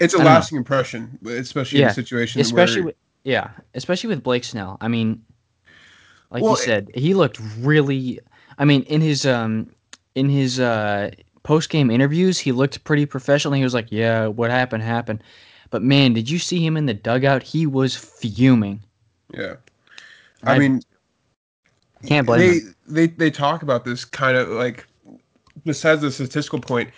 It's 0.00 0.14
a 0.14 0.18
don't 0.18 0.24
know. 0.24 0.32
lasting 0.32 0.58
impression, 0.58 1.18
especially 1.26 1.78
in 1.78 1.82
Yeah, 1.82 1.90
a 1.90 1.94
situation 1.94 2.40
especially 2.40 2.80
where 2.82 2.86
with 2.86 2.96
yeah, 3.24 3.50
especially 3.74 4.08
with 4.08 4.22
Blake 4.22 4.44
Snell. 4.44 4.78
I 4.80 4.88
mean, 4.88 5.22
like 6.30 6.42
Well, 6.42 6.52
you 6.52 6.56
said, 6.56 6.90
he 6.94 7.14
looked 7.14 7.38
really. 7.60 8.18
I 8.58 8.64
mean, 8.64 8.82
in 8.82 9.00
his 9.00 9.24
um 9.26 9.70
in 10.14 10.28
his 10.28 10.58
uh 10.58 11.10
post 11.44 11.70
game 11.70 11.90
interviews, 11.90 12.38
he 12.38 12.52
looked 12.52 12.82
pretty 12.84 13.06
professional. 13.06 13.54
He 13.54 13.62
was 13.64 13.74
like, 13.74 13.90
"Yeah, 13.92 14.26
what 14.28 14.50
happened 14.50 14.82
happened," 14.82 15.22
but 15.70 15.82
man, 15.82 16.12
did 16.14 16.30
you 16.30 16.38
see 16.38 16.64
him 16.64 16.76
in 16.76 16.86
the 16.86 16.94
dugout? 16.94 17.42
He 17.42 17.66
was 17.66 17.96
fuming. 17.96 18.82
yeah. 19.34 19.56
I 20.46 20.54
I- 20.54 20.58
mean, 20.58 20.82
Can't 22.06 22.26
blame 22.26 22.40
they, 22.40 22.48
him. 22.48 22.60
they 22.86 23.06
they 23.08 23.30
talk 23.30 23.62
about 23.62 23.84
this 23.84 24.04
kind 24.04 24.36
of 24.36 24.48
like 24.48 24.86
besides 25.64 26.02
the 26.02 26.10
statistical 26.10 26.60
point 26.60 26.90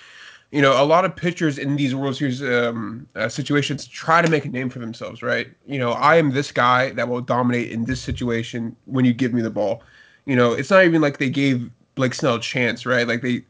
you 0.53 0.63
know 0.63 0.83
a 0.83 0.85
lot 0.87 1.05
of 1.05 1.17
pitchers 1.17 1.59
in 1.59 1.77
these 1.77 1.95
world 1.95 2.17
series 2.17 2.43
um, 2.43 3.09
uh, 3.17 3.29
situations 3.29 3.87
try 3.87 4.23
to 4.23 4.29
make 4.29 4.45
a 4.45 4.49
name 4.49 4.71
for 4.71 4.79
themselves 4.81 5.23
right 5.23 5.49
you 5.67 5.79
know 5.79 5.93
i 5.93 6.17
am 6.17 6.33
this 6.33 6.53
guy 6.53 6.91
that 6.93 7.09
will 7.09 7.21
dominate 7.21 7.73
in 7.73 7.85
this 7.87 8.01
situation 8.01 8.77
when 8.87 9.05
you 9.05 9.13
give 9.13 9.35
me 9.35 9.43
the 9.43 9.51
ball 9.51 9.83
you 10.27 10.37
know 10.37 10.53
it's 10.53 10.71
not 10.71 10.85
even 10.85 11.03
like 11.03 11.19
they 11.19 11.31
gave 11.31 11.71
blake 11.97 12.15
snell 12.15 12.37
a 12.37 12.41
chance 12.41 12.87
right 12.87 13.09
like 13.09 13.23
they 13.23 13.43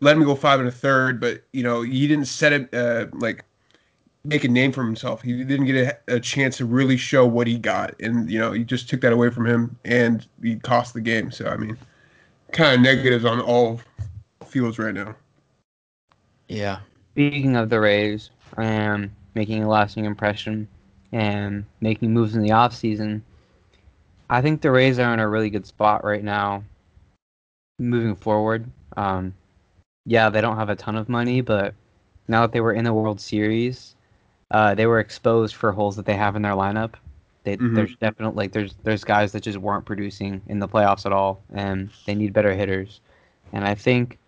let 0.00 0.16
him 0.16 0.24
go 0.24 0.34
five 0.34 0.60
and 0.60 0.68
a 0.68 0.72
third 0.72 1.20
but 1.20 1.42
you 1.52 1.62
know 1.62 1.82
he 1.82 2.06
didn't 2.06 2.26
set 2.26 2.52
it 2.52 2.74
uh, 2.74 3.06
like 3.12 3.44
make 4.24 4.44
a 4.44 4.48
name 4.48 4.72
for 4.72 4.84
himself 4.84 5.22
he 5.22 5.44
didn't 5.44 5.66
get 5.66 5.76
a, 6.08 6.16
a 6.16 6.20
chance 6.20 6.56
to 6.56 6.64
really 6.64 6.96
show 6.96 7.26
what 7.26 7.46
he 7.46 7.58
got 7.58 7.94
and 8.00 8.30
you 8.30 8.38
know 8.38 8.52
you 8.52 8.64
just 8.64 8.88
took 8.88 9.00
that 9.00 9.12
away 9.12 9.30
from 9.30 9.46
him 9.46 9.76
and 9.84 10.26
he 10.42 10.56
cost 10.56 10.94
the 10.94 11.00
game 11.00 11.30
so 11.30 11.46
i 11.46 11.56
mean 11.56 11.76
kind 12.54 12.74
of 12.74 12.80
negatives 12.80 13.24
on 13.24 13.40
all 13.40 13.80
fields 14.46 14.78
right 14.78 14.94
now. 14.94 15.14
Yeah, 16.48 16.78
speaking 17.12 17.56
of 17.56 17.68
the 17.68 17.80
Rays 17.80 18.30
and 18.56 19.10
making 19.34 19.64
a 19.64 19.68
lasting 19.68 20.04
impression 20.04 20.68
and 21.12 21.64
making 21.80 22.12
moves 22.12 22.36
in 22.36 22.42
the 22.42 22.50
offseason, 22.50 23.20
I 24.30 24.40
think 24.40 24.60
the 24.60 24.70
Rays 24.70 24.98
are 24.98 25.12
in 25.12 25.18
a 25.18 25.28
really 25.28 25.50
good 25.50 25.66
spot 25.66 26.04
right 26.04 26.22
now 26.22 26.62
moving 27.78 28.14
forward. 28.14 28.70
Um, 28.96 29.34
yeah, 30.06 30.28
they 30.30 30.40
don't 30.40 30.56
have 30.56 30.68
a 30.70 30.76
ton 30.76 30.96
of 30.96 31.08
money, 31.08 31.40
but 31.40 31.74
now 32.28 32.42
that 32.42 32.52
they 32.52 32.60
were 32.60 32.72
in 32.72 32.84
the 32.84 32.92
World 32.94 33.20
Series, 33.20 33.94
uh, 34.50 34.74
they 34.74 34.86
were 34.86 35.00
exposed 35.00 35.54
for 35.54 35.72
holes 35.72 35.96
that 35.96 36.06
they 36.06 36.14
have 36.16 36.36
in 36.36 36.42
their 36.42 36.52
lineup. 36.52 36.94
They, 37.44 37.56
Mhm. 37.58 37.74
There's 37.74 37.96
definitely 37.96 38.36
like 38.44 38.52
there's 38.52 38.74
there's 38.84 39.04
guys 39.04 39.32
that 39.32 39.42
just 39.42 39.58
weren't 39.58 39.84
producing 39.84 40.40
in 40.46 40.58
the 40.58 40.68
playoffs 40.68 41.04
at 41.04 41.12
all, 41.12 41.42
and 41.52 41.90
they 42.06 42.14
need 42.14 42.32
better 42.32 42.54
hitters. 42.54 43.00
And 43.52 43.64
I 43.64 43.74
think 43.74 44.18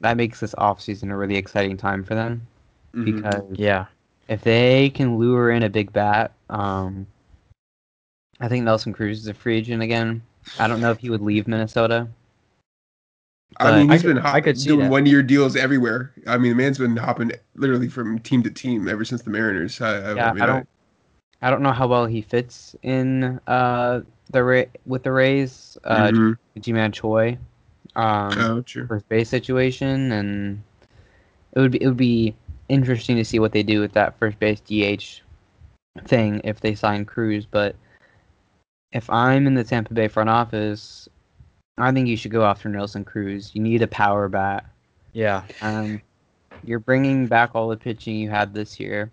that 0.00 0.16
makes 0.16 0.40
this 0.40 0.54
offseason 0.56 1.12
a 1.12 1.16
really 1.16 1.36
exciting 1.36 1.76
time 1.76 2.02
for 2.02 2.14
them 2.14 2.46
Mhm. 2.94 3.04
because 3.04 3.58
Yeah. 3.58 3.86
if 4.28 4.42
they 4.42 4.90
can 4.90 5.16
lure 5.16 5.50
in 5.50 5.62
a 5.62 5.68
big 5.68 5.92
bat, 5.92 6.32
um, 6.50 7.06
I 8.40 8.48
think 8.48 8.64
Nelson 8.64 8.92
Cruz 8.92 9.20
is 9.20 9.28
a 9.28 9.34
free 9.34 9.58
agent 9.58 9.82
again. 9.82 10.22
I 10.58 10.66
don't 10.66 10.80
know 10.80 10.90
if 10.90 10.98
he 10.98 11.10
would 11.10 11.22
leave 11.22 11.46
Minnesota. 11.46 12.08
I 13.60 13.70
mean, 13.72 13.88
he's 13.88 14.02
I 14.02 14.06
been 14.06 14.18
I 14.18 14.40
could 14.40 14.58
see 14.58 14.68
doing 14.68 14.88
one 14.88 15.06
year 15.06 15.22
deals 15.22 15.56
everywhere. 15.56 16.12
I 16.26 16.38
mean, 16.38 16.50
the 16.50 16.56
man's 16.56 16.78
been 16.78 16.96
hopping 16.96 17.32
literally 17.54 17.88
from 17.88 18.18
team 18.20 18.42
to 18.42 18.50
team 18.50 18.88
ever 18.88 19.04
since 19.04 19.22
the 19.22 19.30
Mariners. 19.30 19.80
I, 19.80 20.12
I, 20.12 20.14
Yeah, 20.16 20.32
mean, 20.32 20.42
I 20.42 20.46
don't, 20.46 20.68
I 21.42 21.50
don't 21.50 21.62
know 21.62 21.72
how 21.72 21.86
well 21.86 22.06
he 22.06 22.22
fits 22.22 22.74
in 22.82 23.40
uh 23.46 24.00
the 24.30 24.42
Ra- 24.42 24.70
with 24.86 25.02
the 25.02 25.12
Rays. 25.12 25.78
Uh, 25.84 26.10
Mhm. 26.12 26.36
Ji-Man 26.58 26.92
Choi, 26.92 27.36
um, 27.96 28.34
Oh, 28.38 28.60
true. 28.62 28.86
first 28.88 29.08
base 29.08 29.28
situation, 29.28 30.12
and 30.12 30.62
it 31.54 31.60
would 31.60 31.72
be 31.72 31.82
it 31.82 31.86
would 31.86 31.96
be 31.96 32.34
interesting 32.68 33.16
to 33.16 33.24
see 33.24 33.38
what 33.38 33.52
they 33.52 33.62
do 33.62 33.80
with 33.80 33.92
that 33.92 34.18
first 34.18 34.38
base 34.38 34.60
DH 34.60 35.22
thing 36.06 36.40
if 36.44 36.60
they 36.60 36.74
sign 36.74 37.04
Cruz. 37.04 37.46
But 37.46 37.76
if 38.92 39.08
I'm 39.10 39.46
in 39.46 39.54
the 39.54 39.64
Tampa 39.64 39.94
Bay 39.94 40.08
front 40.08 40.30
office, 40.30 41.03
I 41.78 41.90
think 41.92 42.08
you 42.08 42.16
should 42.16 42.30
go 42.30 42.44
after 42.44 42.68
Nelson 42.68 43.04
Cruz. 43.04 43.50
You 43.54 43.60
need 43.60 43.82
a 43.82 43.88
power 43.88 44.28
bat. 44.28 44.64
Yeah. 45.12 45.42
Um, 45.60 46.00
you're 46.64 46.78
bringing 46.78 47.26
back 47.26 47.50
all 47.54 47.68
the 47.68 47.76
pitching 47.76 48.16
you 48.16 48.30
had 48.30 48.54
this 48.54 48.78
year, 48.78 49.10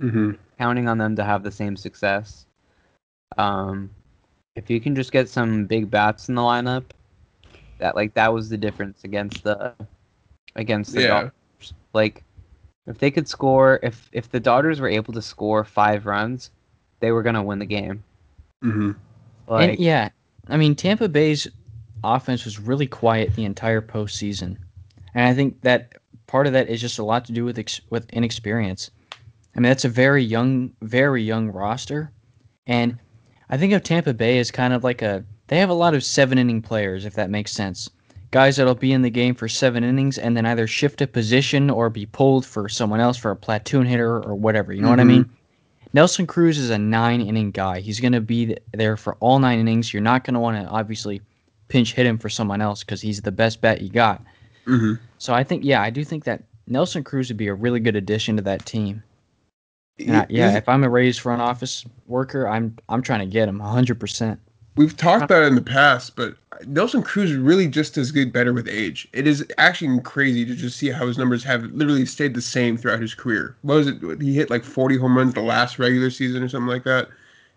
hmm 0.00 0.32
counting 0.58 0.88
on 0.88 0.98
them 0.98 1.14
to 1.14 1.22
have 1.22 1.44
the 1.44 1.52
same 1.52 1.76
success. 1.76 2.44
Um, 3.36 3.90
if 4.56 4.68
you 4.68 4.80
can 4.80 4.96
just 4.96 5.12
get 5.12 5.28
some 5.28 5.66
big 5.66 5.88
bats 5.88 6.28
in 6.28 6.34
the 6.34 6.42
lineup, 6.42 6.84
that 7.78 7.94
like 7.94 8.14
that 8.14 8.32
was 8.32 8.48
the 8.48 8.56
difference 8.56 9.04
against 9.04 9.44
the 9.44 9.74
against 10.56 10.94
the 10.94 11.02
Yeah. 11.02 11.08
Dodgers. 11.08 11.74
Like 11.92 12.24
if 12.86 12.98
they 12.98 13.10
could 13.10 13.28
score, 13.28 13.78
if 13.82 14.08
if 14.12 14.30
the 14.30 14.40
Dodgers 14.40 14.80
were 14.80 14.88
able 14.88 15.12
to 15.12 15.22
score 15.22 15.62
five 15.64 16.06
runs, 16.06 16.50
they 17.00 17.12
were 17.12 17.22
gonna 17.22 17.42
win 17.42 17.60
the 17.60 17.66
game. 17.66 18.02
Mm-hmm. 18.64 18.92
Like 19.46 19.70
and 19.70 19.78
yeah, 19.78 20.08
I 20.48 20.56
mean 20.56 20.74
Tampa 20.74 21.08
Bay's 21.08 21.46
offense 22.04 22.44
was 22.44 22.58
really 22.58 22.86
quiet 22.86 23.34
the 23.34 23.44
entire 23.44 23.80
postseason, 23.82 24.56
and 25.14 25.26
I 25.26 25.34
think 25.34 25.60
that 25.62 25.94
part 26.26 26.46
of 26.46 26.52
that 26.52 26.68
is 26.68 26.80
just 26.80 26.98
a 26.98 27.04
lot 27.04 27.24
to 27.26 27.32
do 27.32 27.44
with 27.44 27.58
ex- 27.58 27.80
with 27.90 28.08
inexperience. 28.10 28.90
I 29.56 29.60
mean 29.60 29.68
that's 29.70 29.84
a 29.84 29.88
very 29.88 30.22
young, 30.22 30.72
very 30.82 31.22
young 31.22 31.48
roster, 31.48 32.12
and 32.66 32.98
I 33.50 33.56
think 33.56 33.72
of 33.72 33.82
Tampa 33.82 34.14
Bay 34.14 34.38
as 34.38 34.50
kind 34.50 34.72
of 34.72 34.84
like 34.84 35.02
a 35.02 35.24
they 35.48 35.58
have 35.58 35.70
a 35.70 35.74
lot 35.74 35.94
of 35.94 36.04
seven 36.04 36.38
inning 36.38 36.62
players 36.62 37.04
if 37.04 37.14
that 37.14 37.30
makes 37.30 37.52
sense. 37.52 37.90
Guys 38.30 38.56
that'll 38.56 38.74
be 38.74 38.92
in 38.92 39.00
the 39.00 39.10
game 39.10 39.34
for 39.34 39.48
seven 39.48 39.82
innings 39.82 40.18
and 40.18 40.36
then 40.36 40.44
either 40.44 40.66
shift 40.66 41.00
a 41.00 41.06
position 41.06 41.70
or 41.70 41.88
be 41.88 42.04
pulled 42.04 42.44
for 42.44 42.68
someone 42.68 43.00
else 43.00 43.16
for 43.16 43.30
a 43.30 43.36
platoon 43.36 43.86
hitter 43.86 44.22
or 44.22 44.34
whatever. 44.34 44.72
You 44.72 44.82
know 44.82 44.90
what 44.90 45.00
I 45.00 45.04
mean? 45.04 45.24
Mm-hmm. 45.24 45.34
Nelson 45.94 46.26
Cruz 46.26 46.58
is 46.58 46.68
a 46.68 46.78
nine 46.78 47.22
inning 47.22 47.50
guy. 47.50 47.80
He's 47.80 48.00
going 48.00 48.12
to 48.12 48.20
be 48.20 48.56
there 48.72 48.98
for 48.98 49.14
all 49.20 49.38
nine 49.38 49.58
innings. 49.58 49.92
You're 49.92 50.02
not 50.02 50.24
going 50.24 50.34
to 50.34 50.40
want 50.40 50.62
to 50.62 50.68
obviously 50.70 51.22
pinch 51.68 51.92
hit 51.94 52.06
him 52.06 52.18
for 52.18 52.28
someone 52.28 52.60
else 52.60 52.82
because 52.82 53.00
he's 53.00 53.20
the 53.20 53.32
best 53.32 53.60
bet 53.60 53.80
you 53.82 53.88
got. 53.90 54.22
hmm 54.64 54.94
So 55.18 55.32
I 55.34 55.44
think, 55.44 55.64
yeah, 55.64 55.82
I 55.82 55.90
do 55.90 56.04
think 56.04 56.24
that 56.24 56.42
Nelson 56.66 57.04
Cruz 57.04 57.28
would 57.28 57.36
be 57.36 57.48
a 57.48 57.54
really 57.54 57.80
good 57.80 57.96
addition 57.96 58.36
to 58.36 58.42
that 58.42 58.64
team. 58.66 59.02
And 59.98 60.16
I- 60.18 60.26
yeah, 60.28 60.56
if 60.56 60.68
I'm 60.68 60.84
a 60.84 60.88
Rays 60.88 61.18
front 61.18 61.42
office 61.42 61.84
worker, 62.06 62.46
I'm 62.48 62.76
I'm 62.88 63.02
trying 63.02 63.20
to 63.20 63.26
get 63.26 63.48
him 63.48 63.58
100. 63.58 63.98
percent 63.98 64.38
We've 64.76 64.96
talked 64.96 65.24
about 65.24 65.42
it 65.42 65.46
in 65.46 65.56
the 65.56 65.60
past, 65.60 66.14
but 66.14 66.36
Nelson 66.68 67.02
Cruz 67.02 67.32
is 67.32 67.36
really 67.36 67.66
just 67.66 67.98
as 67.98 68.12
good 68.12 68.32
better 68.32 68.52
with 68.52 68.68
age. 68.68 69.08
It 69.12 69.26
is 69.26 69.44
actually 69.58 69.98
crazy 70.02 70.44
to 70.44 70.54
just 70.54 70.78
see 70.78 70.88
how 70.88 71.04
his 71.08 71.18
numbers 71.18 71.42
have 71.42 71.64
literally 71.72 72.06
stayed 72.06 72.32
the 72.34 72.40
same 72.42 72.76
throughout 72.76 73.00
his 73.00 73.12
career. 73.12 73.56
What 73.62 73.74
was 73.74 73.86
it? 73.88 74.22
He 74.22 74.34
hit 74.36 74.50
like 74.50 74.62
40 74.62 74.96
home 74.98 75.16
runs 75.16 75.34
the 75.34 75.40
last 75.42 75.80
regular 75.80 76.10
season 76.10 76.44
or 76.44 76.48
something 76.48 76.68
like 76.68 76.84
that. 76.84 77.08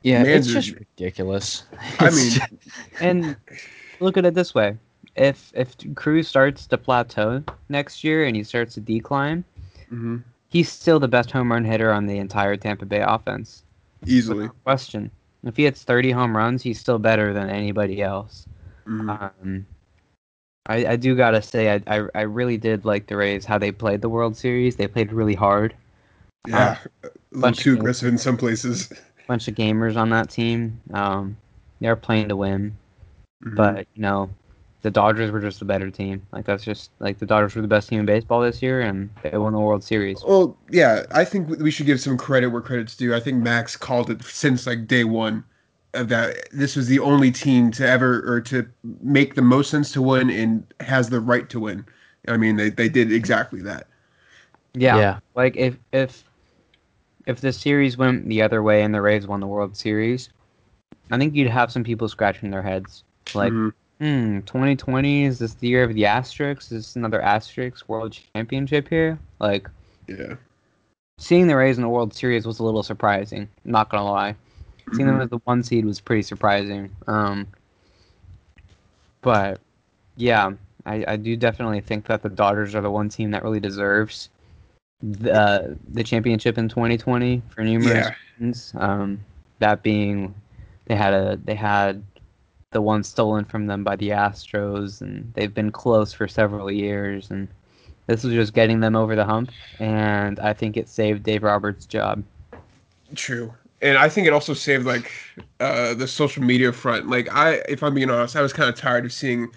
Yeah, 0.01 0.23
Man's 0.23 0.47
it's 0.47 0.55
is- 0.55 0.65
just 0.65 0.79
ridiculous. 0.79 1.63
I 1.99 2.07
It's 2.07 2.15
mean, 2.15 2.29
just- 2.31 2.53
and 2.99 3.35
look 4.01 4.17
at 4.17 4.25
it 4.25 4.33
this 4.33 4.53
way: 4.53 4.77
if 5.15 5.51
if 5.55 5.75
Cruz 5.95 6.27
starts 6.27 6.67
to 6.67 6.77
plateau 6.77 7.43
next 7.69 8.03
year 8.03 8.25
and 8.25 8.35
he 8.35 8.43
starts 8.43 8.73
to 8.75 8.81
decline, 8.81 9.43
mhm, 9.91 10.23
he's 10.49 10.69
still 10.71 10.99
the 10.99 11.07
best 11.07 11.31
home 11.31 11.51
run 11.51 11.63
hitter 11.65 11.91
on 11.91 12.05
the 12.07 12.17
entire 12.17 12.57
Tampa 12.57 12.85
Bay 12.85 13.01
offense. 13.01 13.63
easily. 14.05 14.49
Question. 14.63 15.11
If 15.43 15.57
he 15.57 15.63
hits 15.63 15.83
30 15.83 16.11
home 16.11 16.35
runs, 16.37 16.61
he's 16.61 16.79
still 16.79 16.99
better 16.99 17.33
than 17.33 17.49
anybody 17.49 18.01
else. 18.01 18.45
Mhm. 18.87 19.09
Um, 19.09 19.65
I, 20.67 20.85
I 20.85 20.95
do 20.95 21.15
gotta 21.15 21.41
say, 21.41 21.73
I, 21.73 21.81
I 21.87 22.07
I 22.13 22.21
really 22.21 22.57
did 22.57 22.85
like 22.85 23.07
the 23.07 23.15
Rays 23.17 23.45
how 23.45 23.57
they 23.57 23.71
played 23.71 24.01
the 24.01 24.09
World 24.09 24.37
Series. 24.37 24.75
They 24.75 24.87
played 24.87 25.11
really 25.11 25.33
hard. 25.35 25.73
Yeah, 26.47 26.77
a 27.03 27.07
little 27.07 27.41
bunch 27.41 27.57
of 27.59 27.63
too 27.63 27.73
aggressive 27.73 28.09
in 28.09 28.17
some 28.17 28.37
places. 28.37 28.91
Bunch 29.27 29.47
of 29.47 29.55
gamers 29.55 29.95
on 29.95 30.09
that 30.09 30.29
team. 30.29 30.79
Um, 30.93 31.37
they're 31.79 31.95
playing 31.95 32.29
to 32.29 32.35
win. 32.35 32.75
Mhm. 33.43 33.55
But 33.55 33.87
you 33.95 34.01
know, 34.01 34.29
the 34.81 34.91
Dodgers 34.91 35.31
were 35.31 35.39
just 35.39 35.61
a 35.61 35.65
better 35.65 35.89
team. 35.89 36.21
Like 36.31 36.45
that's 36.45 36.63
just 36.63 36.91
like 36.99 37.19
the 37.19 37.25
Dodgers 37.25 37.55
were 37.55 37.61
the 37.61 37.67
best 37.67 37.89
team 37.89 37.99
in 37.99 38.05
baseball 38.05 38.41
this 38.41 38.61
year, 38.61 38.81
and 38.81 39.09
they 39.23 39.37
won 39.37 39.53
the 39.53 39.59
World 39.59 39.83
Series. 39.83 40.23
Well, 40.25 40.57
yeah, 40.69 41.03
I 41.11 41.25
think 41.25 41.49
we 41.59 41.71
should 41.71 41.85
give 41.85 41.99
some 41.99 42.17
credit 42.17 42.47
where 42.47 42.61
credit's 42.61 42.95
due. 42.95 43.15
I 43.15 43.19
think 43.19 43.41
Max 43.41 43.75
called 43.75 44.09
it 44.09 44.23
since 44.23 44.65
like 44.67 44.87
day 44.87 45.03
one 45.03 45.43
of 45.93 46.07
that 46.07 46.47
this 46.53 46.75
was 46.75 46.87
the 46.87 46.99
only 46.99 47.31
team 47.31 47.69
to 47.71 47.87
ever 47.87 48.23
or 48.25 48.39
to 48.39 48.65
make 49.01 49.35
the 49.35 49.41
most 49.41 49.69
sense 49.69 49.91
to 49.91 50.01
win 50.01 50.29
and 50.29 50.65
has 50.79 51.09
the 51.09 51.19
right 51.19 51.49
to 51.49 51.59
win. 51.59 51.85
I 52.27 52.37
mean, 52.37 52.55
they, 52.55 52.69
they 52.69 52.87
did 52.87 53.11
exactly 53.11 53.61
that. 53.63 53.87
Yeah. 54.73 54.97
Yeah. 54.97 55.19
Like 55.35 55.57
if 55.57 55.77
if 55.91 56.23
if 57.25 57.41
the 57.41 57.51
series 57.51 57.97
went 57.97 58.27
the 58.27 58.41
other 58.41 58.63
way 58.63 58.83
and 58.83 58.95
the 58.95 59.01
Rays 59.01 59.27
won 59.27 59.41
the 59.41 59.47
World 59.47 59.75
Series, 59.75 60.29
I 61.11 61.17
think 61.17 61.35
you'd 61.35 61.49
have 61.49 61.71
some 61.71 61.83
people 61.83 62.07
scratching 62.07 62.51
their 62.51 62.61
heads. 62.61 63.03
Like, 63.35 63.51
Mhm. 63.53 63.73
hmm, 63.99 64.39
2020 64.41 65.25
is 65.25 65.39
this 65.39 65.53
the 65.55 65.67
year 65.67 65.83
of 65.83 65.93
the 65.93 66.03
Asterix? 66.03 66.63
Is 66.63 66.69
this 66.69 66.95
another 66.95 67.21
Asterix 67.21 67.87
World 67.87 68.17
Championship 68.33 68.87
here? 68.89 69.17
Like, 69.39 69.69
yeah. 70.07 70.35
seeing 71.17 71.47
the 71.47 71.55
Rays 71.55 71.77
in 71.77 71.83
the 71.83 71.89
World 71.89 72.13
Series 72.13 72.45
was 72.47 72.59
a 72.59 72.63
little 72.63 72.81
surprising. 72.83 73.47
Not 73.63 73.89
gonna 73.89 74.09
lie, 74.09 74.35
seeing 74.93 75.07
them 75.07 75.17
Mhm. 75.19 75.23
as 75.23 75.29
the 75.29 75.37
one 75.43 75.61
seed 75.63 75.85
was 75.85 75.99
pretty 75.99 76.23
surprising. 76.23 76.89
Um, 77.07 77.47
but 79.21 79.59
yeah, 80.15 80.51
I, 80.85 81.05
I 81.07 81.15
do 81.17 81.35
definitely 81.37 81.81
think 81.81 82.07
that 82.07 82.23
the 82.23 82.29
Dodgers 82.29 82.73
are 82.75 82.81
the 82.81 82.89
one 82.91 83.09
team 83.09 83.31
that 83.31 83.43
really 83.43 83.59
deserves 83.59 84.29
the 85.01 85.33
uh, 85.33 85.75
the 85.93 86.03
championship 86.03 86.57
in 86.57 86.67
2020 86.69 87.41
for 87.49 87.63
numerous 87.63 88.07
Yeah. 88.07 88.13
reasons. 88.39 88.73
Um, 88.77 89.19
that 89.59 89.83
being, 89.83 90.33
they 90.85 90.95
had 90.95 91.13
a 91.13 91.37
they 91.43 91.55
had 91.55 92.03
the 92.71 92.81
one 92.81 93.03
stolen 93.03 93.45
from 93.45 93.67
them 93.67 93.83
by 93.83 93.95
the 93.95 94.09
Astros, 94.09 95.01
and 95.01 95.33
they've 95.35 95.53
been 95.53 95.71
close 95.71 96.13
for 96.13 96.27
several 96.27 96.71
years, 96.71 97.29
and 97.31 97.47
this 98.07 98.23
was 98.23 98.33
just 98.33 98.53
getting 98.53 98.79
them 98.81 98.95
over 98.95 99.15
the 99.15 99.25
hump. 99.25 99.53
And 99.79 100.39
I 100.39 100.53
think 100.53 100.77
it 100.77 100.89
saved 100.89 101.23
Dave 101.23 101.43
Roberts' 101.43 101.85
job. 101.85 102.23
True. 103.15 103.53
And 103.81 103.97
I 103.97 104.09
think 104.09 104.27
it 104.27 104.33
also 104.33 104.53
saved 104.53 104.85
like 104.85 105.11
uh 105.59 105.93
the 105.95 106.07
social 106.07 106.43
media 106.43 106.71
front. 106.71 107.09
Like 107.09 107.27
I 107.33 107.55
if 107.67 107.83
I'm 107.83 107.93
being 107.95 108.09
honest, 108.09 108.35
I 108.35 108.41
was 108.41 108.53
kind 108.53 108.69
of 108.69 108.75
tired 108.75 109.05
of 109.05 109.11
seeing, 109.13 109.47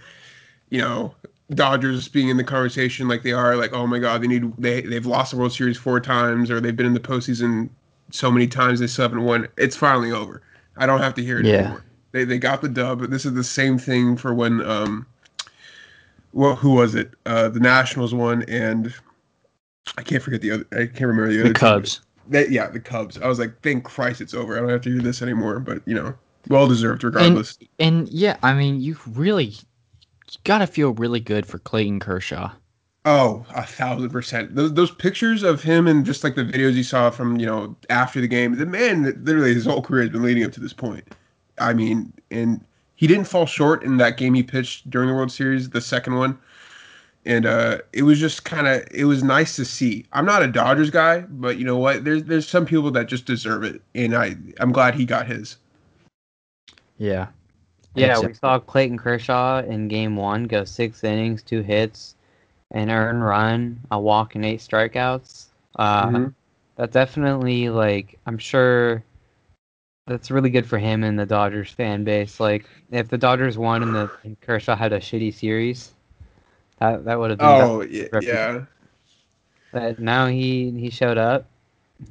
you 0.71 0.81
know, 0.81 1.15
Dodgers 1.53 2.09
being 2.09 2.29
in 2.31 2.37
the 2.39 2.45
conversation 2.45 3.09
like 3.09 3.23
they 3.23 3.33
are, 3.33 3.57
like, 3.57 3.73
oh 3.75 3.87
my 3.87 3.99
god, 4.01 4.23
they 4.23 4.29
need 4.29 4.57
they 4.59 4.83
they've 4.83 5.07
lost 5.07 5.33
the 5.33 5.39
World 5.39 5.53
Series 5.53 5.79
four 5.79 6.01
times 6.01 6.51
or 6.51 6.61
they've 6.61 6.77
been 6.77 6.87
in 6.87 6.95
the 6.95 7.01
postseason 7.01 7.71
so 8.11 8.31
many 8.31 8.47
times 8.49 8.81
they 8.81 8.89
still 8.89 9.05
haven't 9.05 9.25
won. 9.25 9.49
It's 9.59 9.77
finally 9.77 10.13
over. 10.13 10.43
I 10.77 10.87
don't 10.87 11.01
have 11.01 11.15
to 11.17 11.25
hear 11.25 11.41
it 11.41 11.47
Yeah. 11.47 11.49
anymore. 11.49 11.85
They 12.15 12.23
they 12.23 12.39
got 12.39 12.63
the 12.63 12.69
dub. 12.69 13.01
This 13.11 13.27
is 13.27 13.35
the 13.35 13.43
same 13.43 13.77
thing 13.77 14.17
for 14.17 14.33
when 14.33 14.65
um 14.65 15.05
well 16.33 16.55
who 16.55 16.71
was 16.71 16.95
it? 16.95 17.11
Uh 17.27 17.49
the 17.49 17.59
Nationals 17.59 18.15
won 18.15 18.45
and 18.45 18.95
I 19.99 20.03
can't 20.03 20.23
forget 20.23 20.41
the 20.41 20.53
other 20.53 20.67
I 20.71 20.87
can't 20.87 21.01
remember 21.01 21.33
the 21.33 21.41
other 21.41 21.53
The. 21.53 21.59
Cubs. 21.59 22.03
Yeah, 22.31 22.69
the 22.69 22.79
Cubs. 22.79 23.19
I 23.19 23.27
was 23.27 23.41
like, 23.41 23.61
thank 23.63 23.83
Christ 23.83 24.21
it's 24.21 24.33
over. 24.33 24.57
I 24.57 24.61
don't 24.61 24.69
have 24.69 24.83
to 24.83 24.91
do 24.91 25.03
this 25.03 25.23
anymore. 25.23 25.59
But 25.59 25.83
you 25.87 25.95
know, 25.97 26.15
well 26.49 26.69
deserved 26.69 27.03
regardless. 27.03 27.59
And 27.81 28.09
yeah, 28.11 28.37
I 28.45 28.55
mean, 28.55 28.81
you 28.81 28.97
really 29.09 29.47
you 29.47 30.39
gotta 30.45 30.69
feel 30.69 30.93
really 30.93 31.21
good 31.21 31.47
for 31.47 31.59
Clayton 31.59 31.99
Kershaw. 31.99 32.53
Oh, 33.05 33.45
a 33.57 33.67
thousand 33.67 34.11
percent. 34.11 34.55
Those 34.55 34.73
those 34.73 34.93
pictures 34.93 35.43
of 35.43 35.65
him 35.65 35.89
and 35.89 36.07
just 36.07 36.23
like 36.23 36.37
the 36.37 36.45
videos 36.45 36.75
you 36.75 36.85
saw 36.85 37.11
from 37.11 37.41
you 37.41 37.47
know 37.47 37.75
after 37.91 38.21
the 38.21 38.29
game, 38.29 38.55
the 38.55 38.67
man 38.67 39.03
literally 39.25 39.53
his 39.53 39.67
whole 39.67 39.83
career 39.83 40.03
has 40.03 40.11
been 40.11 40.23
leading 40.23 40.45
up 40.45 40.53
to 40.53 40.61
this 40.61 40.73
point. 40.73 41.09
I 41.59 41.73
mean, 41.75 42.13
and 42.31 42.65
he 42.97 43.07
didn't 43.07 43.27
fall 43.27 43.47
short 43.47 43.83
in 43.83 43.97
that 43.99 44.17
game 44.17 44.35
he 44.35 44.43
pitched 44.43 44.89
during 44.91 45.09
the 45.09 45.15
World 45.15 45.33
Series, 45.33 45.71
the 45.71 45.81
second 45.81 46.17
one, 46.17 46.39
and 47.27 47.47
uh, 47.47 47.79
it 47.93 48.03
was 48.03 48.19
just 48.21 48.45
kind 48.45 48.67
of 48.67 48.83
it 48.91 49.05
was 49.05 49.23
nice 49.23 49.57
to 49.57 49.65
see. 49.65 50.05
I'm 50.13 50.25
not 50.27 50.43
a 50.43 50.47
Dodgers 50.47 50.91
guy, 50.91 51.21
but 51.21 51.57
you 51.59 51.65
know 51.65 51.77
what? 51.79 52.05
There's 52.05 52.25
there's 52.25 52.49
some 52.49 52.67
people 52.67 52.91
that 52.93 53.07
just 53.07 53.27
deserve 53.27 53.65
it, 53.65 53.81
and 53.95 54.15
I 54.15 54.37
I'm 54.59 54.73
glad 54.73 54.95
he 54.95 55.05
got 55.05 55.27
his. 55.27 55.57
Yeah. 56.99 57.29
Yeah, 57.97 58.11
Except- 58.13 58.27
we 58.29 58.35
saw 58.35 58.59
Clayton 58.59 58.99
Kershaw 58.99 59.63
in 59.63 59.87
game 59.89 60.17
one 60.17 60.45
go 60.45 60.65
six 60.65 61.05
innings, 61.05 61.43
two 61.43 61.63
hits, 61.63 62.17
an 62.73 62.91
earned 62.91 63.25
run, 63.25 63.79
a 63.93 64.01
walk, 64.01 64.35
and 64.35 64.45
eight 64.45 64.61
strikeouts. 64.61 65.47
Uh, 65.77 66.07
Mhm. 66.09 66.35
That 66.77 66.91
definitely, 66.91 67.69
like, 67.69 68.19
I'm 68.27 68.37
sure 68.39 69.05
that's 70.07 70.31
really 70.31 70.51
good 70.51 70.67
for 70.67 70.79
him 70.79 71.03
and 71.03 71.19
the 71.19 71.27
Dodgers 71.27 71.71
fan 71.71 72.05
base. 72.05 72.41
Like, 72.41 72.67
if 72.91 73.09
the 73.09 73.19
Dodgers 73.19 73.57
won 73.57 73.83
and 73.83 73.95
the 73.95 74.11
and 74.23 74.41
Kershaw 74.41 74.77
had 74.77 74.93
a 74.93 75.01
shitty 75.01 75.33
series, 75.35 75.93
that 76.79 77.05
that 77.05 77.19
would 77.19 77.31
have 77.31 77.39
been. 77.39 77.49
Oh 77.49 77.83
yeah, 77.83 78.09
yeah. 78.21 78.65
But 79.73 79.99
now 79.99 80.27
he 80.27 80.71
he 80.71 80.91
showed 80.91 81.19
up, 81.19 81.47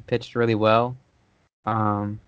pitched 0.07 0.35
really 0.35 0.55
well. 0.55 0.97
Um, 1.65 2.19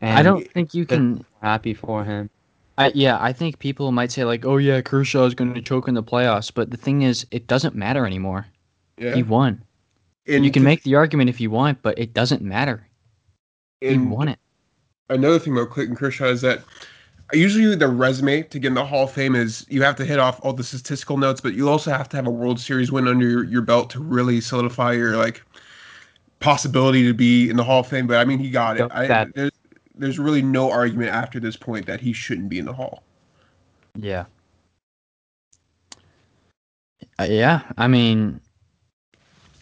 and 0.00 0.18
I 0.18 0.22
don't 0.22 0.50
think 0.50 0.74
you 0.74 0.86
can. 0.86 1.24
happy 1.42 1.74
for 1.74 2.04
him. 2.04 2.30
I, 2.78 2.90
yeah, 2.94 3.18
I 3.20 3.34
think 3.34 3.58
people 3.58 3.92
might 3.92 4.10
say 4.10 4.24
like, 4.24 4.46
"Oh 4.46 4.56
yeah, 4.56 4.80
Kershaw 4.80 5.24
is 5.26 5.34
going 5.34 5.52
to 5.52 5.60
choke 5.60 5.86
in 5.88 5.94
the 5.94 6.02
playoffs," 6.02 6.50
but 6.52 6.70
the 6.70 6.78
thing 6.78 7.02
is, 7.02 7.26
it 7.30 7.46
doesn't 7.46 7.74
matter 7.74 8.06
anymore. 8.06 8.46
Yeah. 8.96 9.14
He 9.14 9.22
won. 9.22 9.62
and 10.26 10.44
you 10.44 10.50
can 10.50 10.62
make 10.62 10.82
the 10.82 10.94
argument 10.94 11.28
if 11.30 11.40
you 11.40 11.50
want, 11.50 11.82
but 11.82 11.98
it 11.98 12.14
doesn't 12.14 12.42
matter. 12.42 12.86
He 13.80 13.96
won 13.98 14.28
it. 14.28 14.38
Another 15.10 15.38
thing 15.38 15.52
about 15.52 15.70
Clayton 15.70 15.96
Kershaw 15.96 16.26
is 16.26 16.40
that 16.40 16.62
usually 17.32 17.74
the 17.74 17.88
resume 17.88 18.42
to 18.42 18.58
get 18.58 18.68
in 18.68 18.74
the 18.74 18.84
Hall 18.84 19.04
of 19.04 19.12
Fame 19.12 19.34
is 19.34 19.66
you 19.68 19.82
have 19.82 19.96
to 19.96 20.04
hit 20.04 20.18
off 20.18 20.40
all 20.42 20.52
the 20.52 20.64
statistical 20.64 21.16
notes, 21.16 21.40
but 21.40 21.54
you 21.54 21.68
also 21.68 21.90
have 21.90 22.08
to 22.10 22.16
have 22.16 22.26
a 22.26 22.30
World 22.30 22.58
Series 22.58 22.90
win 22.90 23.06
under 23.06 23.28
your, 23.28 23.44
your 23.44 23.62
belt 23.62 23.90
to 23.90 24.00
really 24.00 24.40
solidify 24.40 24.92
your 24.92 25.16
like 25.16 25.42
possibility 26.38 27.04
to 27.04 27.14
be 27.14 27.50
in 27.50 27.56
the 27.56 27.64
Hall 27.64 27.80
of 27.80 27.86
Fame. 27.86 28.06
But 28.06 28.18
I 28.18 28.24
mean, 28.24 28.38
he 28.38 28.50
got 28.50 28.80
it. 28.80 28.90
I, 28.92 29.26
there's 29.34 29.52
there's 29.94 30.18
really 30.18 30.42
no 30.42 30.70
argument 30.70 31.10
after 31.10 31.38
this 31.38 31.56
point 31.56 31.86
that 31.86 32.00
he 32.00 32.12
shouldn't 32.12 32.48
be 32.48 32.58
in 32.58 32.64
the 32.64 32.72
Hall. 32.72 33.02
Yeah. 33.96 34.24
Uh, 37.18 37.26
yeah, 37.28 37.60
I 37.76 37.86
mean, 37.86 38.40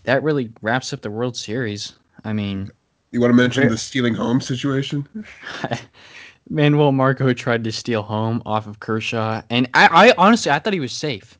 that 0.04 0.22
really 0.22 0.52
wraps 0.62 0.92
up 0.92 1.02
the 1.02 1.10
World 1.10 1.36
Series. 1.36 1.94
I 2.24 2.32
mean, 2.32 2.70
You 3.10 3.20
want 3.20 3.30
to 3.30 3.36
mention 3.36 3.68
the 3.68 3.78
stealing 3.78 4.14
home 4.14 4.40
situation? 4.40 5.06
Manuel 6.50 6.92
Margot 6.92 7.32
tried 7.34 7.64
to 7.64 7.72
steal 7.72 8.02
home 8.02 8.42
off 8.46 8.66
of 8.66 8.80
Kershaw, 8.80 9.42
and 9.50 9.68
I, 9.74 10.08
I 10.08 10.14
honestly 10.18 10.50
I 10.50 10.58
thought 10.58 10.72
he 10.72 10.80
was 10.80 10.92
safe. 10.92 11.38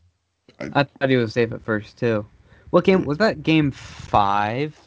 I 0.61 0.83
thought 0.85 1.09
he 1.09 1.17
was 1.17 1.33
safe 1.33 1.53
at 1.53 1.63
first 1.63 1.99
too. 1.99 2.27
What 2.71 2.85
game 2.85 3.05
was 3.05 3.19
that? 3.19 3.43
Game 3.43 3.71
five. 3.71 4.79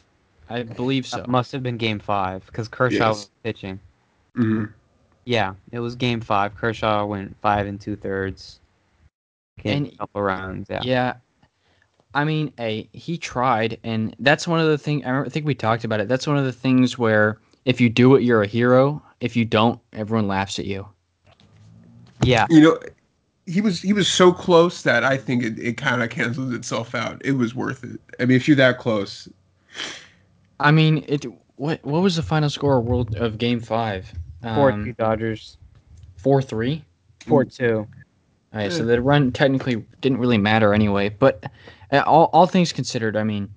I 0.48 0.62
believe 0.64 1.06
so. 1.06 1.18
That 1.18 1.28
must 1.28 1.50
have 1.52 1.62
been 1.62 1.76
game 1.76 1.98
five 1.98 2.44
because 2.46 2.68
Kershaw 2.68 3.08
Yes. 3.08 3.16
was 3.16 3.30
pitching. 3.42 3.80
hmm 4.34 4.64
Yeah, 5.24 5.54
it 5.72 5.80
was 5.80 5.96
game 5.96 6.20
five. 6.20 6.54
Kershaw 6.56 7.04
went 7.06 7.34
five 7.40 7.66
and 7.66 7.80
two 7.80 7.96
thirds. 7.96 8.60
Came 9.58 9.84
And- 9.84 9.92
a 9.92 9.96
couple 9.96 10.22
rounds. 10.22 10.68
Yeah. 10.70 10.80
Yeah. 10.84 11.14
I 12.14 12.24
mean, 12.24 12.52
a 12.58 12.88
he 12.92 13.16
tried, 13.16 13.78
and 13.84 14.14
that's 14.18 14.46
one 14.46 14.60
of 14.60 14.68
the 14.68 14.78
things. 14.78 15.04
I, 15.04 15.08
remember, 15.08 15.26
I 15.26 15.30
think 15.30 15.46
we 15.46 15.54
talked 15.54 15.84
about 15.84 16.00
it. 16.00 16.08
That's 16.08 16.26
one 16.26 16.36
of 16.36 16.44
the 16.44 16.52
things 16.52 16.98
where 16.98 17.38
if 17.64 17.80
you 17.80 17.88
do 17.88 18.14
it, 18.16 18.22
you're 18.22 18.42
a 18.42 18.46
hero. 18.46 19.02
If 19.20 19.36
you 19.36 19.44
don't, 19.44 19.80
everyone 19.92 20.28
laughs 20.28 20.58
at 20.58 20.66
you. 20.66 20.86
Yeah. 22.22 22.46
You 22.50 22.60
know, 22.60 22.78
he 23.46 23.60
was 23.60 23.80
he 23.80 23.92
was 23.92 24.08
so 24.08 24.32
close 24.32 24.82
that 24.82 25.04
I 25.04 25.16
think 25.16 25.42
it, 25.42 25.58
it 25.58 25.76
kind 25.76 26.02
of 26.02 26.10
cancels 26.10 26.52
itself 26.52 26.94
out. 26.94 27.20
It 27.24 27.32
was 27.32 27.54
worth 27.54 27.84
it. 27.84 28.00
I 28.20 28.24
mean, 28.24 28.36
if 28.36 28.46
you're 28.46 28.56
that 28.56 28.78
close, 28.78 29.28
I 30.60 30.70
mean, 30.70 31.04
it. 31.08 31.24
What 31.56 31.84
what 31.84 32.02
was 32.02 32.16
the 32.16 32.22
final 32.22 32.50
score 32.50 32.78
of 32.78 32.84
world 32.84 33.14
of 33.16 33.38
Game 33.38 33.60
Five? 33.60 34.12
Four 34.42 34.72
Um, 34.72 34.84
two 34.84 34.92
Dodgers. 34.92 35.56
Four 36.16 36.42
three. 36.42 36.84
Four 37.26 37.44
two. 37.44 37.86
All 38.54 38.60
right, 38.60 38.70
so 38.70 38.84
the 38.84 39.00
run 39.00 39.32
technically 39.32 39.76
didn't 40.02 40.18
really 40.18 40.36
matter 40.36 40.74
anyway. 40.74 41.08
But 41.08 41.44
all, 42.00 42.30
all 42.32 42.46
things 42.46 42.72
considered, 42.72 43.16
I 43.16 43.24
mean, 43.24 43.48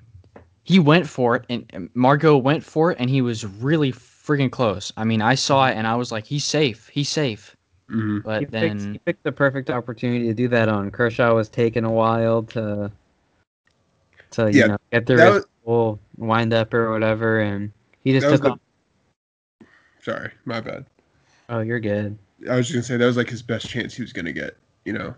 he 0.64 0.80
went 0.80 1.08
for 1.08 1.36
it, 1.38 1.46
and 1.50 1.66
and 1.72 1.90
Margot 1.94 2.38
went 2.38 2.64
for 2.64 2.92
it, 2.92 2.98
and 3.00 3.10
he 3.10 3.22
was 3.22 3.46
really 3.46 3.92
friggin' 3.92 4.52
close. 4.52 4.92
I 4.98 5.04
mean, 5.04 5.22
I 5.22 5.36
saw 5.36 5.68
it, 5.68 5.76
and 5.76 5.86
I 5.88 5.96
was 5.96 6.12
like, 6.12 6.26
he's 6.26 6.44
safe, 6.44 6.88
he's 6.90 7.10
safe. 7.10 7.56
Mhm. 7.90 8.24
But 8.24 8.40
He 8.40 8.46
picked, 8.48 8.52
then, 8.52 8.94
he 8.94 8.98
picked 9.00 9.24
the 9.24 9.32
perfect 9.32 9.70
opportunity 9.70 10.26
to 10.26 10.34
do 10.34 10.48
that 10.48 10.68
on 10.68 10.90
Kershaw. 10.90 11.34
Was 11.36 11.50
taking 11.50 11.84
a 11.86 11.92
while 11.92 12.42
to 12.44 12.92
to 14.32 14.52
you 14.52 14.60
Yeah, 14.62 14.68
know 14.68 14.78
get 14.92 15.06
the 15.06 15.16
that 15.18 15.34
wrist 15.34 15.48
full 15.64 16.00
wind 16.18 16.52
up 16.52 16.74
or 16.74 16.92
whatever, 16.92 17.40
and 17.42 17.72
he 18.04 18.12
just 18.12 18.28
took. 18.28 18.42
the- 18.42 18.50
off. 18.52 18.60
sorry, 20.02 20.32
my 20.46 20.60
bad. 20.62 20.86
Oh, 21.50 21.60
you're 21.60 21.80
good. 21.80 22.18
I 22.50 22.56
was 22.56 22.68
just 22.68 22.74
gonna 22.74 22.84
say 22.84 22.98
that 22.98 23.06
was 23.06 23.18
like 23.18 23.30
his 23.30 23.44
best 23.44 23.70
chance 23.70 23.94
he 23.94 24.02
was 24.02 24.12
gonna 24.14 24.34
get. 24.34 24.58
You 24.84 24.94
know, 24.94 25.14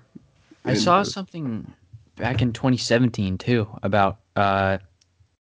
I 0.65 0.73
saw 0.73 0.99
uh, 0.99 1.03
something 1.05 1.65
back 2.17 2.41
in 2.41 2.51
2017 2.51 3.37
too 3.37 3.67
about 3.83 4.19
uh 4.35 4.77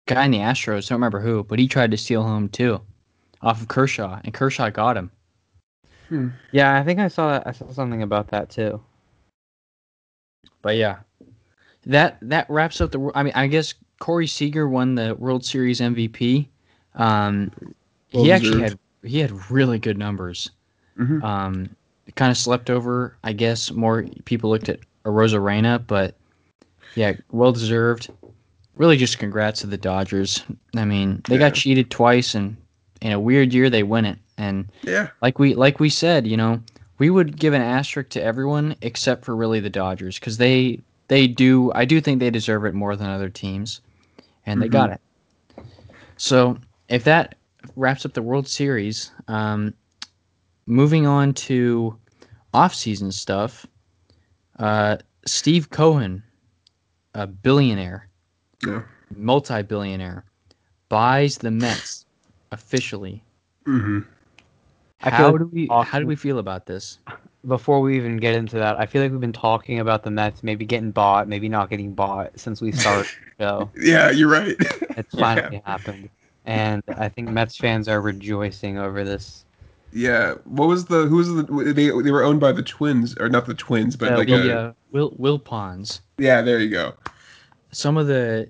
guy 0.08 0.26
in 0.26 0.32
the 0.32 0.40
Astros. 0.40 0.90
Don't 0.90 0.98
remember 0.98 1.20
who, 1.22 1.44
but 1.44 1.60
he 1.60 1.68
tried 1.68 1.92
to 1.92 1.98
steal 1.98 2.24
home 2.24 2.50
too, 2.50 2.82
off 3.42 3.62
of 3.62 3.68
Kershaw, 3.70 4.20
and 4.24 4.34
Kershaw 4.34 4.70
got 4.70 4.98
him. 4.98 5.12
Yeah, 6.52 6.78
I 6.78 6.84
think 6.84 7.00
I 7.00 7.08
saw 7.08 7.32
that. 7.32 7.48
I 7.48 7.52
saw 7.52 7.72
something 7.72 8.04
about 8.04 8.28
that 8.30 8.50
too. 8.50 8.82
But 10.62 10.76
yeah, 10.76 10.98
that 11.86 12.18
that 12.22 12.50
wraps 12.50 12.82
up 12.82 12.92
the. 12.92 13.12
I 13.16 13.24
mean, 13.24 13.34
I 13.36 13.48
guess 13.48 13.74
Corey 14.00 14.28
Seager 14.28 14.68
won 14.68 14.96
the 14.96 15.16
World 15.16 15.44
Series 15.46 15.80
MVP. 15.80 16.48
Um, 16.96 17.52
Well 18.14 18.24
he 18.26 18.32
actually 18.32 18.62
had 18.62 18.78
he 19.04 19.20
had 19.20 19.50
really 19.50 19.80
good 19.80 19.98
numbers. 19.98 20.52
Mhm. 21.00 21.24
Um, 21.24 21.70
kind 22.16 22.30
of 22.30 22.38
slept 22.38 22.70
over. 22.70 23.18
I 23.24 23.34
guess 23.34 23.72
more 23.72 24.06
people 24.26 24.50
looked 24.52 24.70
at 24.70 24.80
Rosa 25.06 25.40
Reyna, 25.40 25.80
but 25.80 26.16
yeah, 26.96 27.14
well 27.32 27.52
deserved. 27.52 28.10
Really, 28.76 28.98
just 28.98 29.20
congrats 29.20 29.62
to 29.62 29.68
the 29.68 29.78
Dodgers. 29.78 30.44
I 30.76 30.86
mean, 30.86 31.22
they 31.28 31.36
Yeah. 31.36 31.50
got 31.50 31.54
cheated 31.54 31.92
twice, 31.92 32.34
and 32.36 32.58
in 33.02 33.12
a 33.12 33.20
weird 33.20 33.54
year, 33.54 33.70
they 33.70 33.84
win 33.84 34.06
it. 34.06 34.18
And 34.38 34.68
yeah, 34.84 35.10
like 35.22 35.38
we 35.40 35.54
like 35.54 35.80
we 35.80 35.90
said, 35.90 36.26
you 36.28 36.38
know, 36.38 36.60
we 36.98 37.10
would 37.10 37.38
give 37.38 37.54
an 37.54 37.62
asterisk 37.62 38.10
to 38.10 38.24
everyone 38.24 38.76
except 38.82 39.24
for 39.26 39.36
really 39.36 39.60
the 39.60 39.70
Dodgers 39.70 40.20
because 40.20 40.38
they 40.38 40.80
they 41.08 41.28
do 41.28 41.72
I 41.76 41.86
do 41.86 42.02
think 42.02 42.20
they 42.20 42.32
deserve 42.32 42.66
it 42.66 42.74
more 42.74 42.96
than 42.96 43.08
other 43.08 43.30
teams, 43.30 43.82
and 44.46 44.62
they 44.62 44.68
got 44.70 44.90
it. 44.92 45.02
So 46.18 46.58
if 46.90 47.04
that 47.04 47.36
wraps 47.76 48.06
up 48.06 48.14
the 48.14 48.22
World 48.22 48.48
Series, 48.48 49.12
um, 49.28 49.74
moving 50.66 51.06
on 51.06 51.34
to 51.34 51.96
off-season 52.54 53.12
stuff, 53.12 53.66
uh, 54.60 54.98
Steve 55.26 55.70
Cohen, 55.70 56.24
a 57.14 57.28
billionaire, 57.28 58.08
yeah. 58.66 58.82
multi-billionaire, 59.16 60.26
buys 60.90 61.38
the 61.38 61.52
Mets 61.52 62.06
officially. 62.52 63.24
hmm 63.66 64.00
I 65.02 65.10
feel 65.10 65.18
How 65.20 65.32
like 65.32 65.40
do 65.40 65.46
we 65.52 65.68
talking- 65.68 65.92
how 65.92 66.00
do 66.00 66.08
we 66.08 66.16
feel 66.16 66.40
about 66.40 66.66
this? 66.66 67.00
Before 67.46 67.82
we 67.82 67.98
even 67.98 68.16
get 68.18 68.36
into 68.36 68.56
that, 68.56 68.80
I 68.80 68.86
feel 68.86 69.02
like 69.02 69.12
we've 69.12 69.20
been 69.20 69.34
talking 69.34 69.80
about 69.82 70.04
the 70.04 70.12
Mets 70.12 70.44
maybe 70.44 70.64
getting 70.66 70.92
bought, 70.92 71.28
maybe 71.28 71.50
not 71.50 71.70
getting 71.70 71.94
bought 71.94 72.32
since 72.40 72.62
we 72.62 72.72
started 72.72 73.06
the 73.38 73.44
show. 73.44 73.70
Yeah, 73.76 74.12
you're 74.12 74.30
right. 74.30 74.56
It's 74.96 75.14
finally 75.20 75.62
happened, 75.66 76.10
and 76.46 76.82
I 76.88 77.10
think 77.10 77.30
Mets 77.30 77.58
fans 77.58 77.90
are 77.90 78.00
rejoicing 78.00 78.78
over 78.78 79.04
this. 79.04 79.44
yeah. 79.92 80.36
What 80.46 80.70
was 80.70 80.86
the? 80.86 81.06
Who 81.08 81.18
was 81.18 81.28
the? 81.36 81.44
They 81.74 81.88
they 81.90 82.12
were 82.12 82.24
owned 82.24 82.40
by 82.40 82.54
the 82.54 82.64
Twins, 82.64 83.18
or 83.20 83.28
not 83.28 83.46
the 83.46 83.54
Twins, 83.56 83.98
but 83.98 84.14
Uh, 84.14 84.18
like 84.20 84.28
the 84.30 84.50
a, 84.58 84.58
uh, 84.70 84.74
Will 84.94 85.12
Wilpons, 85.20 86.00
yeah. 86.18 86.42
There 86.42 86.60
you 86.60 86.70
go. 86.70 86.94
some 87.72 87.98
of 87.98 88.08
the 88.08 88.48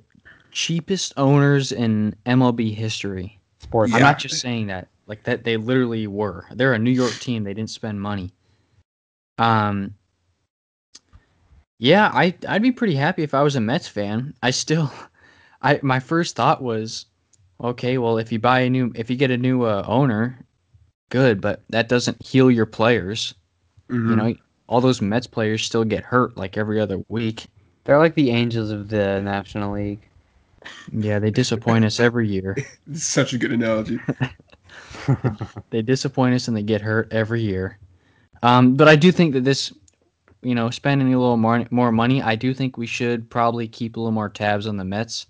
cheapest 0.52 1.14
owners 1.18 1.72
in 1.72 2.16
MLB 2.26 2.76
history. 2.76 3.40
Sports. 3.60 3.94
I'm 3.94 4.02
not 4.02 4.20
just 4.20 4.42
saying 4.42 4.68
that. 4.68 4.90
Like 5.08 5.24
that, 5.24 5.44
they 5.44 5.58
literally 5.58 6.06
were. 6.06 6.46
They're 6.52 6.74
a 6.74 6.80
New 6.80 6.92
York 6.92 7.14
team. 7.14 7.44
They 7.44 7.54
didn't 7.54 7.72
spend 7.72 8.00
money. 8.00 8.32
Um. 9.40 9.96
Yeah, 11.80 12.12
I 12.14 12.36
I'd 12.48 12.62
be 12.62 12.72
pretty 12.72 12.96
happy 12.96 13.24
if 13.24 13.34
I 13.34 13.42
was 13.42 13.56
a 13.56 13.62
Mets 13.62 13.88
fan. 13.88 14.34
I 14.44 14.52
still, 14.52 14.92
I 15.62 15.80
my 15.82 16.00
first 16.00 16.36
thought 16.36 16.62
was, 16.62 17.06
okay, 17.62 17.98
well 17.98 18.18
if 18.18 18.32
you 18.32 18.40
buy 18.40 18.60
a 18.62 18.70
new, 18.70 18.92
if 18.96 19.10
you 19.10 19.16
get 19.16 19.32
a 19.32 19.38
new 19.38 19.64
uh, 19.64 19.84
owner, 19.88 20.38
good, 21.10 21.40
but 21.40 21.62
that 21.70 21.88
doesn't 21.90 22.22
heal 22.22 22.52
your 22.52 22.66
players. 22.66 23.34
Mhm. 23.90 24.10
You 24.10 24.16
know, 24.16 24.36
all 24.68 24.82
those 24.82 25.02
Mets 25.02 25.28
players 25.28 25.66
still 25.66 25.84
get 25.84 26.04
hurt 26.04 26.38
like 26.38 26.58
every 26.58 26.80
other 26.80 27.04
week. 27.10 27.48
They're 27.84 28.00
like 28.00 28.16
the 28.16 28.32
Angels 28.32 28.72
of 28.72 28.90
the 28.90 29.22
National 29.22 29.74
League. 29.74 30.02
Yeah, 30.92 31.20
they 31.20 31.32
disappoint 31.32 31.84
us 31.86 32.00
every 32.00 32.28
year. 32.30 32.58
Such 32.94 33.34
a 33.34 33.38
good 33.38 33.52
analogy. 33.52 34.00
They 35.70 35.82
disappoint 35.82 36.36
us 36.36 36.48
and 36.48 36.56
they 36.56 36.64
get 36.64 36.82
hurt 36.82 37.12
every 37.12 37.42
year. 37.42 37.78
Um, 38.42 38.76
but 38.76 38.88
I 38.88 38.96
do 38.96 39.12
think 39.12 39.34
that 39.34 39.44
this, 39.44 39.74
you 40.42 40.56
know, 40.56 40.70
spending 40.70 41.14
a 41.14 41.20
little 41.20 41.38
more 41.38 41.66
more 41.72 41.92
money, 41.92 42.22
I 42.22 42.36
do 42.36 42.54
think 42.54 42.78
we 42.78 42.88
should 42.88 43.30
probably 43.30 43.68
keep 43.68 43.96
a 43.96 44.00
little 44.00 44.12
more 44.12 44.30
tabs 44.30 44.68
on 44.68 44.78
the 44.78 44.84
Mets, 44.86 45.28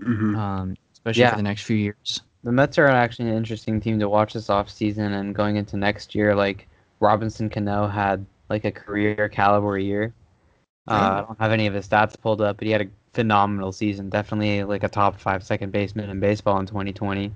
hmm 0.00 0.34
um, 0.34 0.76
especially 0.92 1.22
Yeah. 1.22 1.30
for 1.30 1.36
the 1.36 1.42
next 1.42 1.62
few 1.62 1.76
years. 1.76 2.22
The 2.44 2.52
Mets 2.52 2.78
are 2.78 2.86
actually 2.88 3.30
an 3.30 3.36
interesting 3.36 3.80
team 3.80 3.98
to 4.00 4.08
watch 4.08 4.32
this 4.34 4.48
offseason 4.48 5.18
and 5.18 5.34
going 5.34 5.56
into 5.56 5.76
next 5.76 6.14
year. 6.14 6.34
Like 6.34 6.68
Robinson 7.00 7.48
Cano 7.48 7.86
had 7.86 8.24
like 8.52 8.64
a 8.66 8.70
career 8.70 9.28
caliber 9.30 9.78
year. 9.78 10.12
Uh, 10.86 10.92
I 10.92 11.24
don't 11.26 11.40
have 11.40 11.52
any 11.52 11.66
of 11.66 11.74
his 11.74 11.88
stats 11.88 12.20
pulled 12.20 12.40
up, 12.42 12.58
but 12.58 12.66
he 12.66 12.72
had 12.72 12.82
a 12.82 12.86
phenomenal 13.14 13.72
season. 13.72 14.10
Definitely 14.10 14.64
like 14.64 14.82
a 14.82 14.88
top 14.88 15.18
five 15.18 15.42
second 15.42 15.72
baseman 15.72 16.10
in 16.10 16.20
baseball 16.20 16.58
in 16.60 16.66
2020. 16.66 17.32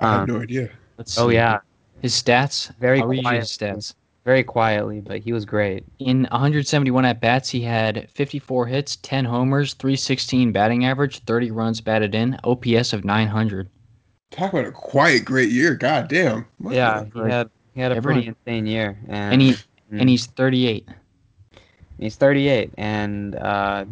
I 0.00 0.10
have 0.10 0.20
Um, 0.28 0.28
no 0.36 0.42
idea. 0.42 0.70
Let's 0.98 1.16
Oh 1.18 1.28
see. 1.28 1.36
yeah, 1.36 1.58
his 2.02 2.12
stats. 2.12 2.74
Very 2.78 3.00
I'll 3.00 3.06
read 3.06 3.16
you 3.18 3.22
quiet. 3.22 3.40
his 3.40 3.50
stats. 3.56 3.94
very 4.24 4.42
quietly, 4.42 5.00
but 5.00 5.20
he 5.20 5.32
was 5.32 5.44
great. 5.44 5.84
In 5.98 6.24
171 6.30 7.04
at 7.04 7.20
bats, 7.20 7.48
he 7.50 7.60
had 7.60 8.08
54 8.10 8.66
hits, 8.66 8.96
10 9.02 9.24
homers, 9.24 9.74
316 9.74 10.50
batting 10.52 10.84
average, 10.84 11.18
30 11.20 11.50
runs 11.52 11.80
batted 11.80 12.14
in, 12.14 12.36
OPS 12.44 12.92
of 12.92 13.04
900. 13.04 13.68
Talk 14.30 14.52
about 14.52 14.64
a 14.66 14.72
quiet, 14.72 15.24
great 15.24 15.50
year. 15.50 15.74
God 15.74 16.08
damn. 16.08 16.46
What 16.58 16.74
Yeah, 16.74 17.04
he 17.12 17.20
had 17.30 17.50
he 17.74 17.80
had 17.80 17.92
a 17.92 17.96
Everyone- 17.96 18.22
pretty 18.22 18.28
insane 18.46 18.66
year, 18.66 18.98
and, 19.08 19.34
And 19.34 19.42
he 19.42 19.56
Mm. 19.94 20.00
and 20.00 20.08
he's 20.10 20.26
38. 20.26 20.88
He's 21.98 22.16
38, 22.16 22.70
and 22.76 23.36
uh, 23.36 23.84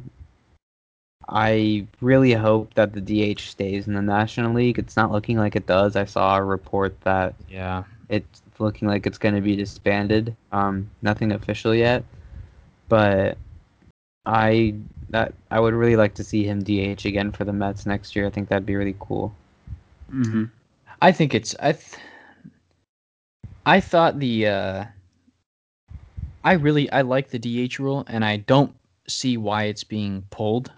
I 1.29 1.87
really 2.01 2.33
hope 2.33 2.75
that 2.75 2.93
the 2.93 3.01
DH 3.01 3.41
stays 3.41 3.87
in 3.87 3.95
the 3.95 4.03
National 4.03 4.53
League. 4.53 4.79
It's 4.79 4.97
not 4.97 5.13
looking 5.13 5.39
like 5.39 5.55
it 5.57 5.67
does. 5.67 5.95
I 5.97 6.05
saw 6.05 6.37
a 6.37 6.43
report 6.43 7.01
that 7.03 7.35
Yeah. 7.49 7.85
it's 8.09 8.43
looking 8.59 8.89
like 8.89 9.07
it's 9.07 9.19
going 9.19 9.35
to 9.37 9.41
be 9.41 9.55
disbanded. 9.57 10.35
Um, 10.51 10.91
nothing 11.01 11.33
official 11.33 11.75
yet, 11.75 12.05
but 12.89 13.39
I 14.27 14.75
that 15.11 15.33
I 15.51 15.61
would 15.61 15.75
really 15.75 15.97
like 15.97 16.15
to 16.15 16.25
see 16.25 16.43
him 16.45 16.63
DH 16.63 17.05
again 17.05 17.33
for 17.33 17.45
the 17.45 17.53
Mets 17.53 17.87
next 17.87 18.17
year. 18.17 18.27
I 18.27 18.31
think 18.31 18.49
that'd 18.49 18.67
be 18.67 18.77
really 18.77 18.97
cool. 18.99 19.35
Mhm. 20.13 20.51
I 21.01 21.13
think 21.13 21.35
it's 21.35 21.55
I 21.61 21.73
th- 21.73 21.97
I 23.67 23.81
thought 23.81 24.19
the 24.19 24.47
uh 24.47 24.85
I 26.45 26.53
really 26.53 26.91
I 26.91 27.03
like 27.03 27.31
the 27.31 27.39
DH 27.39 27.79
rule 27.79 28.05
and 28.09 28.25
I 28.25 28.39
don't 28.39 28.75
see 29.07 29.37
why 29.37 29.65
it's 29.65 29.85
being 29.85 30.23
pulled, 30.31 30.71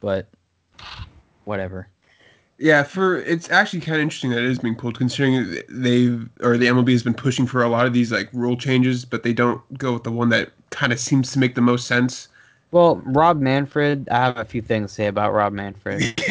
but 0.00 0.28
whatever. 1.44 1.88
Yeah, 2.58 2.84
for 2.84 3.18
it's 3.18 3.50
actually 3.50 3.80
kind 3.80 3.96
of 3.96 4.02
interesting 4.02 4.30
that 4.30 4.38
it 4.38 4.44
is 4.44 4.58
being 4.58 4.76
pulled, 4.76 4.96
considering 4.96 5.62
they've 5.68 6.28
or 6.40 6.56
the 6.56 6.66
MLB 6.66 6.92
has 6.92 7.02
been 7.02 7.14
pushing 7.14 7.46
for 7.46 7.62
a 7.62 7.68
lot 7.68 7.86
of 7.86 7.92
these 7.92 8.12
like 8.12 8.28
rule 8.32 8.56
changes, 8.56 9.04
but 9.04 9.22
they 9.22 9.32
don't 9.32 9.60
go 9.78 9.94
with 9.94 10.04
the 10.04 10.12
one 10.12 10.28
that 10.28 10.50
kind 10.70 10.92
of 10.92 11.00
seems 11.00 11.32
to 11.32 11.38
make 11.38 11.54
the 11.54 11.60
most 11.60 11.86
sense. 11.86 12.28
Well, 12.70 13.02
Rob 13.04 13.40
Manfred, 13.40 14.08
I 14.10 14.16
have 14.16 14.38
a 14.38 14.44
few 14.44 14.62
things 14.62 14.92
to 14.92 14.94
say 14.94 15.06
about 15.06 15.32
Rob 15.32 15.52
Manfred. 15.52 16.20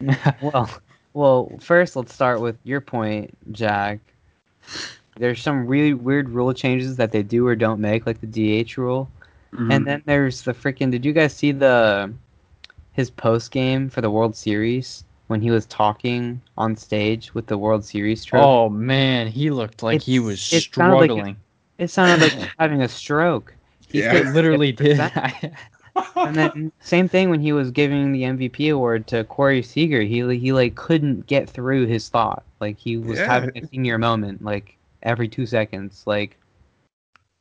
Yeah. 0.00 0.32
well, 0.40 0.70
well, 1.14 1.50
first 1.60 1.96
let's 1.96 2.14
start 2.14 2.40
with 2.40 2.56
your 2.62 2.80
point, 2.80 3.36
Jack. 3.50 3.98
There's 5.18 5.42
some 5.42 5.66
really 5.66 5.94
weird 5.94 6.28
rule 6.28 6.52
changes 6.52 6.96
that 6.96 7.12
they 7.12 7.22
do 7.22 7.46
or 7.46 7.56
don't 7.56 7.80
make, 7.80 8.06
like 8.06 8.20
the 8.20 8.26
DH 8.64 8.76
rule, 8.78 9.10
Mhm. 9.54 9.72
and 9.72 9.86
then 9.86 10.02
there's 10.06 10.42
the 10.42 10.52
freaking. 10.54 10.90
Did 10.90 11.04
you 11.04 11.12
guys 11.12 11.32
see 11.34 11.52
the 11.52 12.12
his 12.92 13.10
post 13.10 13.50
game 13.50 13.88
for 13.88 14.00
the 14.00 14.10
World 14.10 14.34
Series 14.36 15.04
when 15.28 15.40
he 15.40 15.50
was 15.50 15.66
talking 15.66 16.40
on 16.56 16.76
stage 16.76 17.32
with 17.34 17.46
the 17.46 17.58
World 17.58 17.84
Series 17.84 18.24
trophy? 18.24 18.44
Oh 18.44 18.68
man, 18.68 19.26
he 19.28 19.50
looked 19.50 19.82
like 19.82 20.02
he 20.02 20.18
was 20.18 20.52
it 20.52 20.62
sounded 20.72 20.96
like- 20.96 21.04
struggling. 21.10 21.36
It 21.78 21.90
sounded 21.90 22.20
like 22.32 22.48
having 22.58 22.82
a 22.82 22.88
stroke. 22.88 23.54
He 23.88 24.00
Yeah. 24.00 24.14
It 24.14 24.26
literally 24.34 24.72
did. 24.72 25.00
and 26.16 26.34
then 26.36 26.72
same 26.80 27.08
thing 27.08 27.30
when 27.30 27.40
he 27.40 27.52
was 27.52 27.70
giving 27.70 28.12
the 28.12 28.22
MVP 28.24 28.72
award 28.72 29.06
to 29.08 29.24
Corey 29.24 29.62
Seager. 29.62 30.02
He 30.02 30.20
he 30.38 30.52
like 30.52 30.74
couldn't 30.74 31.26
get 31.26 31.48
through 31.48 31.86
his 31.86 32.08
thought. 32.08 32.42
Like 32.60 32.78
he 32.78 32.96
was 32.96 33.18
Yeah. 33.18 33.26
having 33.26 33.56
a 33.56 33.66
senior 33.68 33.96
moment 33.98 34.44
like 34.44 34.76
every 35.02 35.28
two 35.28 35.46
seconds. 35.46 36.02
Like 36.06 36.38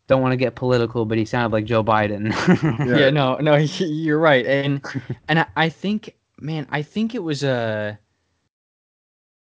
don't 0.08 0.22
want 0.22 0.32
to 0.32 0.38
get 0.38 0.56
political, 0.56 1.06
but 1.06 1.18
he 1.18 1.26
sounded 1.26 1.54
like 1.54 1.66
Joe 1.66 1.84
Biden. 1.84 2.34
Yeah. 2.88 2.98
yeah. 2.98 3.10
no, 3.10 3.36
no, 3.38 3.56
you're 3.80 4.20
right, 4.20 4.46
and 4.46 4.82
and 5.28 5.40
I, 5.40 5.46
I 5.56 5.70
think, 5.70 6.16
man, 6.40 6.68
I 6.72 6.82
think 6.82 7.14
it 7.14 7.24
was 7.24 7.44
Uh, 7.44 7.96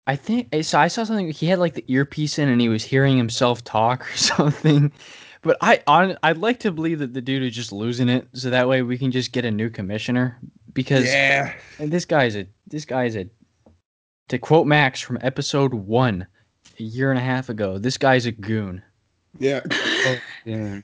I 0.07 0.17
think 0.17 0.49
eh, 0.53 0.63
so. 0.63 0.79
I 0.79 0.89
saw 0.89 1.05
something. 1.05 1.31
He 1.31 1.47
had 1.47 1.59
like 1.59 1.75
the 1.75 1.85
earpiece 1.89 2.39
in, 2.39 2.49
and 2.49 2.61
he 2.61 2.69
was 2.69 2.85
hearing 2.85 3.17
himself 3.17 3.65
talk 3.65 4.03
or 4.13 4.17
something. 4.17 4.93
But 5.43 5.57
I, 5.63 5.83
on, 5.87 6.19
I'd 6.23 6.37
like 6.37 6.61
to 6.61 6.71
believe 6.71 6.99
that 6.99 7.15
the 7.15 7.23
dude 7.23 7.43
is 7.43 7.55
just 7.55 7.73
losing 7.73 8.09
it, 8.09 8.29
so 8.35 8.51
that 8.51 8.69
way 8.69 8.83
we 8.83 8.99
can 8.99 9.11
just 9.11 9.33
get 9.33 9.45
a 9.45 9.51
new 9.51 9.71
commissioner. 9.71 10.39
Because 10.73 11.07
yeah. 11.07 11.55
and 11.79 11.91
this 11.91 12.05
guy's 12.05 12.37
a, 12.37 12.47
this 12.67 12.85
guy's 12.85 13.17
a, 13.17 13.29
to 14.29 14.39
quote 14.39 14.67
Max 14.67 15.01
from 15.01 15.19
episode 15.23 15.75
one, 15.75 16.27
a 16.81 16.83
year 16.83 17.11
and 17.11 17.19
a 17.19 17.23
half 17.23 17.49
ago, 17.49 17.79
this 17.79 17.97
guy's 17.97 18.27
a 18.27 18.33
goon. 18.33 18.83
Yeah. 19.39 19.61
Yeah. 20.47 20.81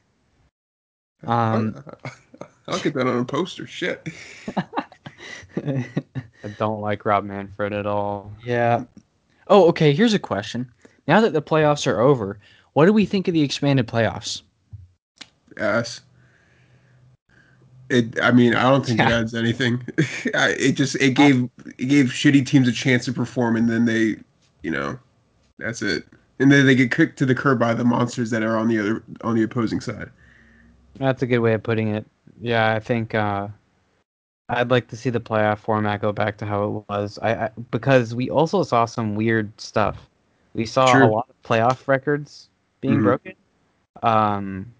Um, 1.26 1.82
I'll 2.68 2.78
get 2.80 2.92
that 2.94 3.06
on 3.06 3.18
a 3.18 3.24
poster. 3.24 3.66
Shit. 3.66 4.06
I 5.56 5.85
don't 6.59 6.82
like 6.82 7.06
Rob 7.06 7.24
Manfred 7.24 7.72
at 7.72 7.87
all. 7.87 8.30
Yeah. 8.44 8.85
Oh, 9.48 9.66
okay. 9.68 9.94
Here's 9.94 10.12
a 10.12 10.18
question. 10.18 10.70
Now 11.09 11.22
that 11.22 11.32
the 11.32 11.40
playoffs 11.40 11.87
are 11.87 12.00
over, 12.00 12.38
what 12.74 12.85
do 12.85 12.92
we 12.92 13.06
think 13.06 13.28
of 13.28 13.35
the 13.35 13.40
expanded 13.42 13.88
playoffs? 13.88 14.42
Yes. 15.56 16.02
It. 17.88 18.20
I 18.20 18.30
mean, 18.30 18.54
I 18.54 18.64
don't 18.64 18.85
think 18.85 19.00
it 19.00 19.06
adds 19.06 19.35
anything. 19.35 19.82
It 19.96 20.72
just 20.72 20.96
it 20.96 21.14
gave 21.14 21.48
it 21.78 21.87
gave 21.87 22.06
shitty 22.06 22.44
teams 22.44 22.68
a 22.68 22.72
chance 22.72 23.06
to 23.06 23.12
perform, 23.12 23.56
and 23.56 23.70
then 23.70 23.87
they, 23.87 24.16
you 24.62 24.70
know, 24.70 24.98
that's 25.59 25.83
it. 25.83 26.05
And 26.38 26.51
then 26.53 26.66
they 26.66 26.75
get 26.75 26.90
kicked 26.90 27.19
to 27.19 27.27
the 27.27 27.35
curb 27.35 27.59
by 27.59 27.75
the 27.75 27.85
monsters 27.85 28.31
that 28.31 28.42
are 28.42 28.57
on 28.57 28.69
the 28.69 28.79
other 28.79 29.03
on 29.23 29.35
the 29.35 29.42
opposing 29.42 29.81
side. 29.81 30.11
That's 30.99 31.23
a 31.23 31.27
good 31.27 31.38
way 31.40 31.55
of 31.55 31.62
putting 31.62 31.88
it. 31.88 32.07
Yeah, 32.40 32.73
I 32.75 32.81
think 32.81 33.14
uh, 33.14 33.49
I'd 34.49 34.71
like 34.71 34.88
to 34.88 34.97
see 34.97 35.11
the 35.11 35.21
playoff 35.21 35.59
format 35.59 36.01
go 36.01 36.12
back 36.12 36.38
to 36.38 36.47
how 36.47 36.64
it 36.64 36.85
was. 36.92 37.19
I, 37.23 37.47
I 37.47 37.51
because 37.71 38.14
we 38.14 38.31
also 38.31 38.62
saw 38.62 38.85
some 38.85 39.14
weird 39.14 39.59
stuff. 39.61 40.09
We 40.55 40.66
saw 40.66 41.05
a 41.05 41.07
lot 41.07 41.29
of 41.29 41.42
playoff 41.42 41.88
records 41.88 42.49
being 42.81 43.01
Mhm. 43.01 43.03
broken. 43.03 43.35
Um, 44.03 44.73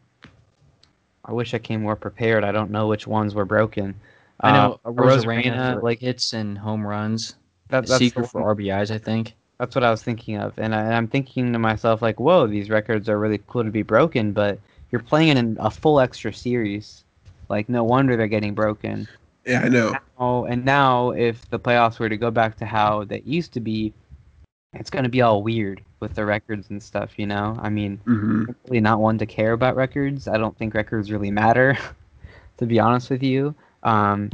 I 1.25 1.33
wish 1.33 1.55
I 1.55 1.59
came 1.59 1.83
more 1.83 1.97
prepared. 1.97 2.45
I 2.45 2.53
don't 2.53 2.71
know 2.71 2.87
which 2.87 3.07
ones 3.07 3.35
were 3.35 3.45
broken. 3.45 3.95
I 4.41 4.53
know 4.53 4.81
uh, 4.85 4.91
Rosarena, 4.91 5.81
Rosarena 5.81 5.83
like 5.83 6.01
hits 6.01 6.33
and 6.33 6.57
home 6.59 6.87
runs. 6.87 7.37
that, 7.69 7.87
that's 7.87 7.99
Seager 7.99 8.23
the 8.23 8.29
for 8.29 8.43
RBIs, 8.55 8.91
I 8.91 8.99
think. 8.99 9.35
That's 9.59 9.75
what 9.75 9.85
I 9.85 9.90
was 9.90 10.03
thinking 10.03 10.37
of, 10.37 10.59
and, 10.59 10.75
I, 10.75 10.92
I'm 10.92 11.09
thinking 11.09 11.53
to 11.53 11.59
myself 11.59 12.03
like, 12.03 12.21
"Whoa, 12.21 12.47
these 12.47 12.69
records 12.69 13.09
are 13.09 13.19
really 13.19 13.40
cool 13.47 13.64
to 13.64 13.71
be 13.71 13.83
broken." 13.83 14.33
But 14.33 14.59
you're 14.90 15.03
playing 15.03 15.37
in 15.38 15.57
a 15.61 15.71
full 15.71 16.01
extra 16.01 16.33
series, 16.33 17.05
like 17.49 17.69
no 17.69 17.83
wonder 17.83 18.16
they're 18.16 18.27
getting 18.27 18.55
broken. 18.55 19.09
Yeah, 19.47 19.62
I 19.62 19.69
know. 19.69 19.95
Oh, 20.19 20.45
and 20.45 20.64
now 20.64 21.11
if 21.11 21.49
the 21.51 21.59
playoffs 21.59 21.99
were 21.99 22.09
to 22.09 22.16
go 22.16 22.31
back 22.31 22.57
to 22.59 22.66
how 22.66 23.05
they 23.05 23.23
used 23.25 23.53
to 23.55 23.61
be, 23.61 23.92
it's 24.75 24.90
going 24.90 25.05
to 25.05 25.09
be 25.09 25.23
all 25.23 25.42
weird 25.42 25.83
with 26.01 26.14
the 26.14 26.25
records 26.25 26.71
and 26.71 26.83
stuff. 26.83 27.19
You 27.19 27.27
know, 27.27 27.57
I 27.61 27.69
mean, 27.71 27.99
hmm 28.05 28.45
I'm 28.49 28.57
really 28.66 28.81
not 28.81 29.01
one 29.01 29.19
to 29.19 29.27
care 29.27 29.53
about 29.53 29.77
records. 29.77 30.29
I 30.29 30.37
don't 30.37 30.57
think 30.59 30.75
records 30.75 31.11
really 31.11 31.31
matter, 31.31 31.79
to 32.59 32.66
be 32.66 32.79
honest 32.79 33.11
with 33.11 33.23
you. 33.23 33.55
Um, 33.83 34.31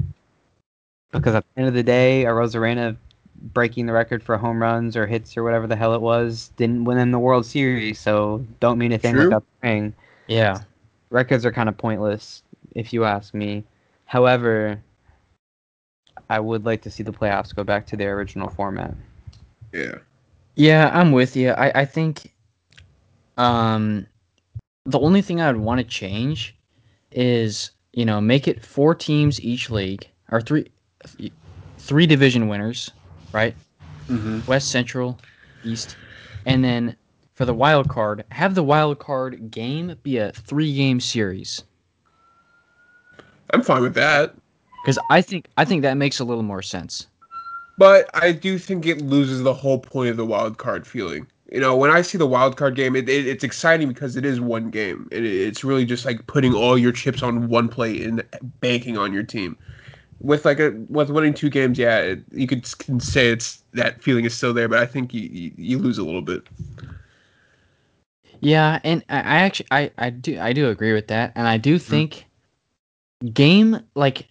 because 1.12 1.35
at 1.35 1.44
the 1.54 1.61
end 1.61 1.68
of 1.68 1.74
the 1.74 1.82
day, 1.82 2.24
Arozarena 2.24 2.96
breaking 3.42 3.87
the 3.87 3.92
record 3.92 4.22
for 4.22 4.37
home 4.37 4.62
runs 4.62 4.96
or 4.96 5.07
hits 5.07 5.37
or 5.37 5.42
whatever 5.42 5.66
the 5.66 5.76
hell 5.76 5.94
it 5.94 6.00
was 6.00 6.52
didn't 6.57 6.85
win 6.85 6.98
in 6.98 7.11
the 7.11 7.18
World 7.18 7.44
Series, 7.44 7.98
so 7.98 8.44
don't 8.61 8.78
mean 8.78 8.92
a 8.92 8.98
thing 8.98 9.14
True. 9.14 9.24
without 9.24 9.44
the 9.44 9.68
ring. 9.68 9.94
Yeah. 10.28 10.61
Records 11.11 11.44
are 11.44 11.52
kind 11.52 11.68
of 11.68 11.76
pointless, 11.76 12.42
if 12.74 12.92
you 12.92 13.05
ask 13.05 13.35
me. 13.35 13.64
However, 14.05 14.81
I 16.31 16.40
would 16.40 16.64
like 16.64 16.83
to 16.83 16.90
see 16.90 17.02
the 17.02 17.12
playoffs 17.12 17.55
go 17.55 17.64
back 17.64 17.87
to 17.88 17.96
their 17.96 18.14
original 18.16 18.48
format. 18.48 18.94
Yeah. 19.72 19.96
Yeah, 20.55 20.90
I'm 20.92 21.12
with 21.12 21.37
you. 21.37 21.50
I, 21.50 21.81
I 21.81 21.85
think 21.85 22.33
um 23.38 24.07
the 24.85 24.98
only 24.98 25.22
thing 25.22 25.40
I 25.40 25.50
would 25.50 25.61
want 25.61 25.78
to 25.81 25.85
change 25.85 26.55
is, 27.12 27.70
you 27.92 28.05
know, 28.05 28.20
make 28.20 28.48
it 28.48 28.64
four 28.64 28.94
teams 28.94 29.40
each 29.40 29.70
league 29.70 30.07
or 30.31 30.40
three 30.40 30.70
three 31.78 32.07
division 32.07 32.48
winners, 32.48 32.90
right? 33.32 33.54
Mm-hmm. 34.08 34.40
West, 34.46 34.70
Central, 34.70 35.18
East, 35.64 35.96
and 36.46 36.64
then 36.64 36.96
for 37.34 37.44
the 37.44 37.54
wild 37.54 37.88
card, 37.88 38.24
have 38.30 38.54
the 38.54 38.62
wild 38.62 38.98
card 38.98 39.50
game 39.50 39.96
be 40.02 40.18
a 40.18 40.32
three 40.32 40.74
game 40.74 41.00
series. 41.00 41.64
I'm 43.52 43.62
fine 43.62 43.82
with 43.82 43.94
that. 43.94 44.34
Because 44.82 44.98
I 45.10 45.22
think 45.22 45.48
I 45.56 45.64
think 45.64 45.82
that 45.82 45.96
makes 45.96 46.18
a 46.20 46.24
little 46.24 46.42
more 46.42 46.62
sense. 46.62 47.06
But 47.78 48.10
I 48.14 48.32
do 48.32 48.58
think 48.58 48.86
it 48.86 49.00
loses 49.00 49.42
the 49.42 49.54
whole 49.54 49.78
point 49.78 50.10
of 50.10 50.16
the 50.16 50.26
wild 50.26 50.58
card 50.58 50.86
feeling. 50.86 51.26
You 51.50 51.60
know, 51.60 51.76
when 51.76 51.90
I 51.90 52.02
see 52.02 52.16
the 52.18 52.26
wild 52.26 52.56
card 52.56 52.74
game, 52.76 52.96
it, 52.96 53.08
it 53.08 53.26
it's 53.26 53.44
exciting 53.44 53.88
because 53.88 54.16
it 54.16 54.24
is 54.24 54.40
one 54.40 54.70
game. 54.70 55.08
It, 55.10 55.24
it's 55.24 55.64
really 55.64 55.84
just 55.84 56.04
like 56.04 56.26
putting 56.26 56.54
all 56.54 56.78
your 56.78 56.92
chips 56.92 57.22
on 57.22 57.48
one 57.48 57.68
plate 57.68 58.02
and 58.02 58.22
banking 58.60 58.96
on 58.96 59.12
your 59.12 59.22
team. 59.22 59.56
With 60.22 60.44
like 60.44 60.61
a 60.61 60.70
with 60.88 61.11
winning 61.11 61.35
two 61.35 61.50
games, 61.50 61.78
yeah, 61.78 61.98
it, 61.98 62.22
you 62.30 62.46
could 62.46 62.62
can 62.78 63.00
say 63.00 63.28
it's 63.28 63.62
that 63.72 64.02
feeling 64.02 64.24
is 64.24 64.35
still 64.35 64.54
there, 64.54 64.68
but 64.68 64.78
I 64.78 64.87
think 64.87 65.12
you 65.12 65.22
you, 65.22 65.52
you 65.56 65.78
lose 65.78 65.98
a 65.98 66.04
little 66.04 66.22
bit. 66.22 66.44
Yeah, 68.40 68.80
and 68.85 69.04
I, 69.08 69.16
I 69.18 69.37
actually 69.38 69.66
I, 69.70 69.90
I 69.98 70.11
do 70.11 70.38
I 70.38 70.52
do 70.52 70.68
agree 70.68 70.92
with 70.92 71.08
that, 71.08 71.32
and 71.35 71.46
I 71.46 71.58
do 71.58 71.78
think 71.78 72.26
game 73.32 73.80
like 73.94 74.26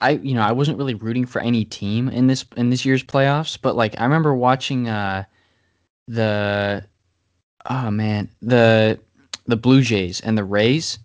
I 0.00 0.12
you 0.12 0.34
know 0.34 0.42
I 0.42 0.52
wasn't 0.52 0.78
really 0.78 0.94
rooting 0.94 1.26
for 1.26 1.40
any 1.40 1.64
team 1.64 2.08
in 2.08 2.26
this 2.26 2.44
in 2.56 2.70
this 2.70 2.84
year's 2.84 3.02
playoffs, 3.02 3.58
but 3.60 3.76
like 3.76 3.98
I 4.00 4.04
remember 4.04 4.34
watching 4.34 4.88
uh 4.88 5.24
the 6.08 6.84
oh 7.68 7.90
man 7.90 8.30
the 8.40 8.98
the 9.46 9.56
Blue 9.56 9.82
Jays 9.82 10.20
and 10.20 10.36
the 10.36 10.44
Rays. 10.44 10.98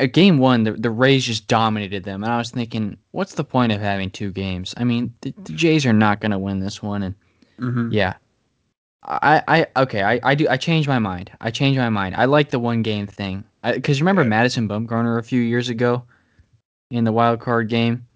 At 0.00 0.12
game 0.12 0.38
one, 0.38 0.64
the, 0.64 0.72
the 0.72 0.90
Rays 0.90 1.24
just 1.26 1.48
dominated 1.48 2.04
them, 2.04 2.22
and 2.24 2.32
I 2.32 2.38
was 2.38 2.50
thinking, 2.50 2.96
what's 3.10 3.34
the 3.34 3.44
point 3.44 3.72
of 3.72 3.80
having 3.80 4.10
two 4.10 4.30
games? 4.32 4.72
I 4.76 4.84
mean, 4.84 5.12
the, 5.20 5.34
the 5.44 5.52
Jays 5.52 5.84
are 5.86 5.92
not 5.92 6.20
going 6.20 6.30
to 6.32 6.38
win 6.38 6.60
this 6.60 6.82
one, 6.82 7.02
and 7.02 7.14
Mm-hmm. 7.60 7.92
yeah. 7.92 8.14
I, 9.04 9.42
I 9.48 9.66
okay 9.82 10.02
I, 10.02 10.20
I 10.22 10.34
do 10.36 10.46
I 10.48 10.56
changed 10.56 10.86
my 10.88 11.00
mind 11.00 11.30
I 11.40 11.50
changed 11.50 11.76
my 11.78 11.88
mind 11.88 12.14
I 12.16 12.24
like 12.26 12.50
the 12.50 12.60
one 12.60 12.82
game 12.82 13.06
thing 13.08 13.42
because 13.64 14.00
remember 14.00 14.22
Yeah. 14.22 14.28
Madison 14.28 14.68
Bumgarner 14.68 15.18
a 15.18 15.22
few 15.24 15.40
years 15.40 15.68
ago 15.68 16.04
in 16.92 17.02
the 17.02 17.10
wild 17.10 17.40
card 17.40 17.68
game 17.68 18.06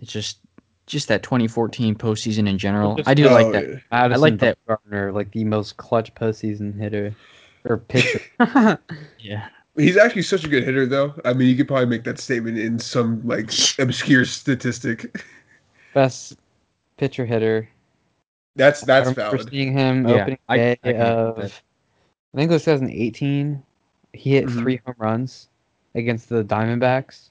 it's 0.00 0.10
just 0.12 0.38
just 0.86 1.08
that 1.08 1.22
2014 1.22 1.94
postseason 1.94 2.48
in 2.48 2.56
general 2.56 2.96
Just 2.96 3.06
I 3.08 3.12
do 3.14 3.28
Oh, 3.28 3.32
like 3.34 3.52
that 3.52 3.68
yeah. 3.68 3.76
Madison 3.90 4.20
like 4.22 4.38
that- 4.38 4.58
Bumgarner, 4.66 5.12
like 5.12 5.30
the 5.32 5.44
most 5.44 5.76
clutch 5.76 6.14
postseason 6.14 6.74
hitter 6.78 7.14
or 7.66 7.76
pitcher. 7.88 8.20
yeah 9.18 9.48
He's 9.76 9.96
actually 9.96 10.22
such 10.22 10.44
a 10.44 10.48
good 10.48 10.62
hitter, 10.64 10.86
though. 10.86 11.14
I 11.24 11.32
mean, 11.32 11.48
you 11.48 11.56
could 11.56 11.66
probably 11.66 11.86
make 11.86 12.04
that 12.04 12.18
statement 12.20 12.58
in 12.58 12.78
some 12.78 13.20
like 13.26 13.50
obscure 13.78 14.24
statistic. 14.24 15.24
Best 15.94 16.36
pitcher 16.96 17.24
hitter. 17.24 17.68
That's 18.56 18.82
that's 18.82 19.08
remember 19.08 19.36
valid. 19.36 19.50
seeing 19.50 19.72
him 19.72 20.06
Yeah, 20.08 20.14
opening 20.22 20.38
I- 20.48 20.56
day 20.56 20.72
I 20.72 20.76
can 20.76 20.90
agree 20.90 21.32
with 21.42 21.52
of. 21.52 21.62
I 22.32 22.36
think 22.36 22.50
it 22.50 22.54
was 22.54 22.64
2018. 22.64 23.62
He 24.12 24.30
hit 24.34 24.44
Mhm. 24.46 24.62
three 24.62 24.80
home 24.86 24.94
runs 24.98 25.48
against 25.96 26.28
the 26.28 26.44
Diamondbacks. 26.44 27.30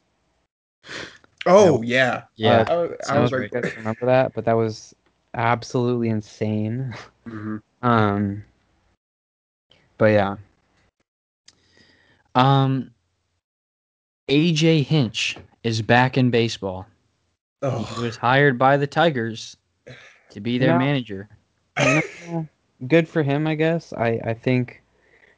Oh 1.45 1.81
yeah, 1.81 2.23
yeah 2.35 2.65
I, 2.67 2.73
I 2.73 3.19
was 3.19 3.33
I 3.33 3.37
like, 3.37 3.45
if 3.47 3.53
you 3.53 3.61
guys 3.61 3.77
remember 3.77 4.05
that, 4.05 4.33
but 4.33 4.45
that 4.45 4.53
was 4.53 4.93
absolutely 5.33 6.09
insane. 6.09 6.93
Mhm. 7.27 7.61
Um, 7.83 8.45
but 9.97 10.05
yeah, 10.05 10.37
um 12.35 12.91
AJ 14.29 14.83
Hinch 14.85 15.37
is 15.63 15.81
back 15.81 16.17
in 16.17 16.29
baseball 16.31 16.85
he 17.61 17.67
oh, 17.67 18.01
was 18.01 18.17
hired 18.17 18.57
by 18.57 18.77
the 18.77 18.87
Tigers 18.87 19.55
to 20.31 20.39
be 20.41 20.57
their 20.57 20.73
No. 20.73 20.79
manager 20.79 21.29
you 21.79 22.01
know, 22.27 22.47
good 22.87 23.07
for 23.07 23.23
him, 23.23 23.47
I 23.47 23.55
guess. 23.55 23.93
I 23.93 24.19
I 24.23 24.33
think 24.33 24.81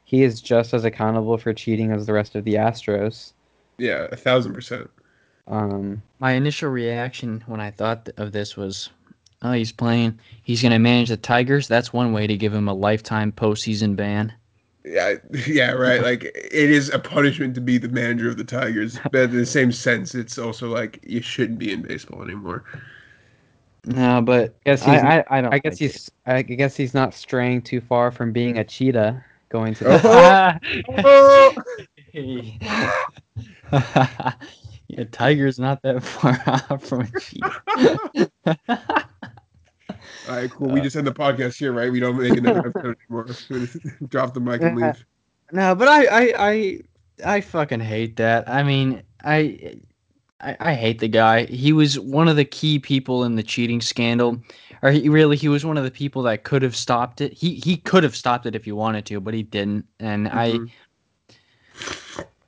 he 0.04 0.22
is 0.22 0.40
just 0.40 0.74
as 0.74 0.84
accountable 0.84 1.38
for 1.38 1.52
cheating 1.54 1.92
as 1.92 2.06
the 2.06 2.12
rest 2.12 2.34
of 2.34 2.44
the 2.44 2.54
Astros. 2.54 3.32
yeah, 3.78 4.06
a 4.12 4.16
thousand 4.16 4.52
percent. 4.54 4.90
Um, 5.48 6.02
My 6.18 6.32
initial 6.32 6.70
reaction 6.70 7.42
when 7.46 7.60
I 7.60 7.70
thought 7.70 8.04
th- 8.06 8.16
of 8.18 8.32
this 8.32 8.56
was, 8.56 8.90
oh, 9.42 9.52
he's 9.52 9.72
playing. 9.72 10.18
He's 10.42 10.60
going 10.60 10.72
to 10.72 10.78
manage 10.78 11.08
the 11.08 11.16
Tigers. 11.16 11.68
That's 11.68 11.92
one 11.92 12.12
way 12.12 12.26
to 12.26 12.36
give 12.36 12.52
him 12.52 12.68
a 12.68 12.74
lifetime 12.74 13.32
postseason 13.32 13.96
ban. 13.96 14.32
Yeah, 14.86 15.14
yeah, 15.46 15.72
right. 15.72 16.00
Like 16.00 16.24
it 16.24 16.52
is 16.52 16.90
a 16.90 16.98
punishment 16.98 17.54
to 17.56 17.60
be 17.60 17.76
the 17.76 17.88
manager 17.88 18.28
of 18.28 18.36
the 18.36 18.44
Tigers, 18.44 18.98
but 19.10 19.22
in 19.22 19.36
the 19.36 19.44
same 19.44 19.72
sense, 19.72 20.14
it's 20.14 20.38
also 20.38 20.68
like 20.68 21.00
you 21.02 21.20
shouldn't 21.20 21.58
be 21.58 21.72
in 21.72 21.82
baseball 21.82 22.22
anymore. 22.22 22.62
No, 23.84 24.20
but 24.22 24.54
Guess 24.64 24.82
I, 24.86 24.90
he's- 24.92 25.04
I, 25.04 25.24
I 25.38 25.40
don't. 25.40 25.52
I 25.54 25.58
guess 25.58 25.72
like 25.72 25.78
he's 25.78 26.10
I 26.26 26.42
guess 26.42 26.76
he's 26.76 26.94
not 26.94 27.14
straying 27.14 27.62
too 27.62 27.80
far 27.80 28.10
from 28.12 28.32
being 28.32 28.58
a 28.58 28.64
cheetah 28.64 29.24
going 29.48 29.74
to 29.74 29.84
The- 29.84 30.60
Oh. 31.04 31.52
yeah, 34.88 35.04
Tiger's 35.10 35.58
not 35.58 35.82
that 35.82 36.02
far 36.02 36.40
off 36.70 36.84
from 36.84 37.02
a 37.02 37.20
cheat. 37.20 37.42
All 40.28 40.36
right, 40.36 40.50
cool. 40.50 40.68
We 40.68 40.80
just 40.80 40.96
end 40.96 41.06
the 41.06 41.12
podcast 41.12 41.58
here, 41.58 41.72
right? 41.72 41.90
We 41.90 42.00
don't 42.00 42.16
make 42.16 42.36
another 42.36 42.58
episode 42.68 42.96
anymore. 43.08 43.26
Drop 44.08 44.34
the 44.34 44.40
mic 44.40 44.60
and 44.62 44.76
leave. 44.76 45.04
No, 45.52 45.74
but 45.74 45.88
I, 45.88 46.06
I, 46.06 46.32
I, 46.38 46.80
I 47.24 47.40
fucking 47.40 47.80
hate 47.80 48.16
that. 48.16 48.48
I 48.48 48.62
mean, 48.62 49.02
I, 49.24 49.76
I, 50.40 50.56
I 50.58 50.74
hate 50.74 50.98
the 50.98 51.08
guy. 51.08 51.44
He 51.46 51.72
was 51.72 51.98
one 52.00 52.28
of 52.28 52.36
the 52.36 52.44
key 52.44 52.78
people 52.78 53.24
in 53.24 53.36
the 53.36 53.42
cheating 53.42 53.80
scandal, 53.80 54.40
or 54.82 54.90
he 54.90 55.08
really 55.08 55.36
he 55.36 55.48
was 55.48 55.64
one 55.64 55.78
of 55.78 55.84
the 55.84 55.90
people 55.90 56.22
that 56.22 56.42
could 56.44 56.62
have 56.62 56.76
stopped 56.76 57.20
it. 57.20 57.32
He 57.32 57.54
he 57.54 57.76
could 57.76 58.02
have 58.02 58.16
stopped 58.16 58.46
it 58.46 58.54
if 58.54 58.64
he 58.64 58.72
wanted 58.72 59.06
to, 59.06 59.20
but 59.20 59.34
he 59.34 59.42
didn't. 59.44 59.86
And 60.00 60.28
I, 60.28 60.50
Mhm. 60.50 60.70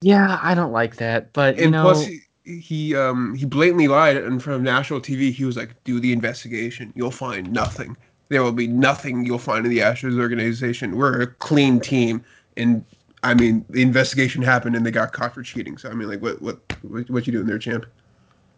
yeah, 0.01 0.39
I 0.43 0.55
don't 0.55 0.73
like 0.73 0.97
that. 0.97 1.33
But 1.33 1.57
you 1.59 1.71
know, 1.71 1.85
plus 1.85 2.07
he, 2.07 2.21
he 2.49 2.97
um 2.97 3.35
he 3.35 3.45
blatantly 3.45 3.89
lied 3.89 4.17
in 4.17 4.41
front 4.41 4.57
of 4.57 4.63
national 4.63 5.01
TV. 5.01 5.33
He 5.33 5.45
was 5.45 5.57
like, 5.57 5.75
"Do 5.85 6.01
the 6.01 6.13
investigation. 6.13 6.93
You'll 6.97 7.11
find 7.11 7.53
nothing. 7.53 7.97
There 8.29 8.43
will 8.43 8.53
be 8.53 8.67
nothing 8.67 9.25
you'll 9.25 9.39
find 9.39 9.65
in 9.65 9.71
the 9.71 9.79
Astros 9.79 10.19
organization. 10.19 10.97
We're 10.97 11.23
a 11.23 11.27
clean 11.27 11.81
team." 11.81 12.25
And 12.57 12.85
I 13.23 13.35
mean, 13.35 13.65
the 13.71 13.83
investigation 13.83 14.43
happened, 14.43 14.77
and 14.77 14.85
they 14.85 14.91
got 14.91 15.13
caught 15.13 15.35
for 15.35 15.43
cheating. 15.43 15.79
So 15.79 15.91
I 15.91 15.95
mean, 15.95 16.09
like, 16.09 16.23
what 16.23 16.41
what 16.43 16.61
what, 16.83 17.09
what 17.11 17.27
you 17.27 17.33
doing 17.33 17.47
there, 17.47 17.59
champ? 17.59 17.87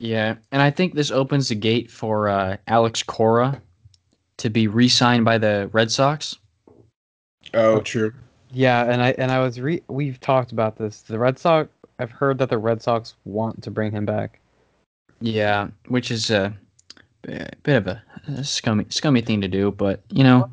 yeah, 0.00 0.36
and 0.50 0.62
I 0.62 0.70
think 0.70 0.94
this 0.94 1.10
opens 1.10 1.50
the 1.50 1.54
gate 1.54 1.90
for 1.90 2.28
uh, 2.28 2.56
Alex 2.66 3.02
Cora 3.02 3.60
to 4.38 4.48
be 4.48 4.66
re-signed 4.66 5.26
by 5.26 5.36
the 5.36 5.68
Red 5.72 5.92
Sox. 5.92 6.38
Oh, 7.52 7.80
true. 7.80 8.12
Yeah, 8.50 8.90
and 8.90 9.02
I 9.02 9.10
and 9.12 9.30
I 9.30 9.40
was 9.40 9.60
re 9.60 9.82
we've 9.88 10.18
talked 10.18 10.52
about 10.52 10.76
this. 10.76 11.02
The 11.02 11.18
Red 11.18 11.38
Sox 11.38 11.68
I've 12.00 12.10
heard 12.10 12.38
that 12.38 12.48
the 12.48 12.58
Red 12.58 12.82
Sox 12.82 13.14
want 13.24 13.62
to 13.62 13.70
bring 13.70 13.92
him 13.92 14.06
back. 14.06 14.40
Yeah, 15.20 15.68
which 15.88 16.10
is 16.10 16.30
a 16.30 16.56
bit 17.22 17.76
of 17.76 17.86
a, 17.86 18.02
a 18.28 18.42
scummy 18.42 18.86
scummy 18.88 19.20
thing 19.20 19.42
to 19.42 19.48
do, 19.48 19.70
but 19.70 20.00
you 20.10 20.24
know, 20.24 20.50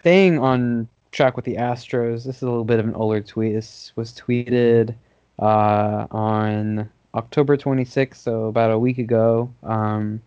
Staying 0.00 0.38
on 0.38 0.88
track 1.12 1.36
with 1.36 1.44
the 1.44 1.54
Astros, 1.54 2.24
this 2.24 2.36
is 2.36 2.42
a 2.42 2.46
little 2.46 2.64
bit 2.64 2.80
of 2.80 2.86
an 2.86 2.94
older 2.94 3.20
tweet. 3.20 3.54
This 3.54 3.92
was 3.96 4.12
tweeted 4.12 4.94
uh, 5.38 6.06
on 6.10 6.90
October 7.14 7.56
26th, 7.56 8.16
so 8.16 8.46
about 8.46 8.70
a 8.70 8.78
week 8.78 8.98
ago, 8.98 9.48
um, 9.62 10.20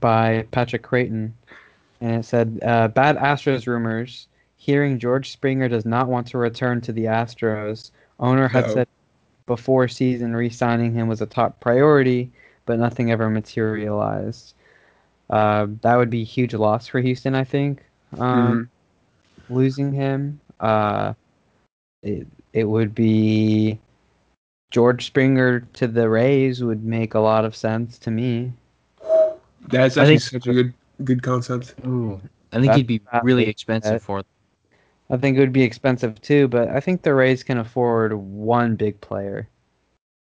by 0.00 0.46
Patrick 0.50 0.82
Creighton. 0.82 1.34
And 2.00 2.16
it 2.16 2.24
said, 2.24 2.58
uh, 2.64 2.88
Bad 2.88 3.16
Astros 3.18 3.66
rumors. 3.66 4.26
Hearing 4.56 4.98
George 4.98 5.30
Springer 5.30 5.68
does 5.68 5.84
not 5.84 6.08
want 6.08 6.26
to 6.28 6.38
return 6.38 6.80
to 6.82 6.92
the 6.92 7.04
Astros. 7.04 7.90
Owner 8.18 8.48
had 8.48 8.64
Uh-oh. 8.64 8.74
said 8.74 8.88
before 9.50 9.88
season 9.88 10.36
re 10.36 10.48
signing 10.48 10.94
him 10.94 11.08
was 11.08 11.20
a 11.20 11.26
top 11.26 11.58
priority, 11.58 12.30
but 12.66 12.78
nothing 12.78 13.10
ever 13.10 13.28
materialized. 13.28 14.54
Uh, 15.28 15.66
that 15.82 15.96
would 15.96 16.08
be 16.08 16.20
a 16.22 16.24
huge 16.24 16.54
loss 16.54 16.86
for 16.86 17.00
Houston, 17.00 17.34
I 17.34 17.42
think. 17.42 17.82
Um, 18.16 18.70
Losing 19.48 19.92
him, 19.92 20.40
uh, 20.60 21.14
it 22.04 22.28
it 22.52 22.62
would 22.64 22.94
be 22.94 23.76
George 24.70 25.04
Springer 25.06 25.60
to 25.74 25.88
the 25.88 26.08
Rays 26.08 26.62
would 26.62 26.84
make 26.84 27.14
a 27.14 27.18
lot 27.18 27.44
of 27.44 27.56
sense 27.56 27.98
to 27.98 28.12
me. 28.12 28.52
That's 29.66 29.96
actually 29.96 30.18
think- 30.18 30.22
such 30.22 30.46
a 30.46 30.52
good 30.52 30.74
good 31.02 31.22
concept. 31.24 31.74
ooh, 31.84 32.20
I 32.52 32.56
think 32.60 32.66
That's 32.66 32.76
he'd 32.76 32.86
be 32.86 33.00
really 33.24 33.48
expensive 33.48 33.94
that- 33.94 34.02
for. 34.02 34.22
I 35.10 35.16
think 35.16 35.36
it 35.36 35.40
would 35.40 35.52
be 35.52 35.62
expensive 35.62 36.20
too, 36.22 36.48
but 36.48 36.68
I 36.68 36.80
think 36.80 37.02
the 37.02 37.14
Rays 37.14 37.42
can 37.42 37.58
afford 37.58 38.14
one 38.14 38.76
big 38.76 39.00
player. 39.00 39.48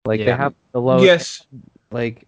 Like 0.04 0.20
they 0.20 0.32
have 0.32 0.54
the 0.72 0.80
lowest, 0.80 1.04
yes. 1.04 1.46
like 1.90 2.26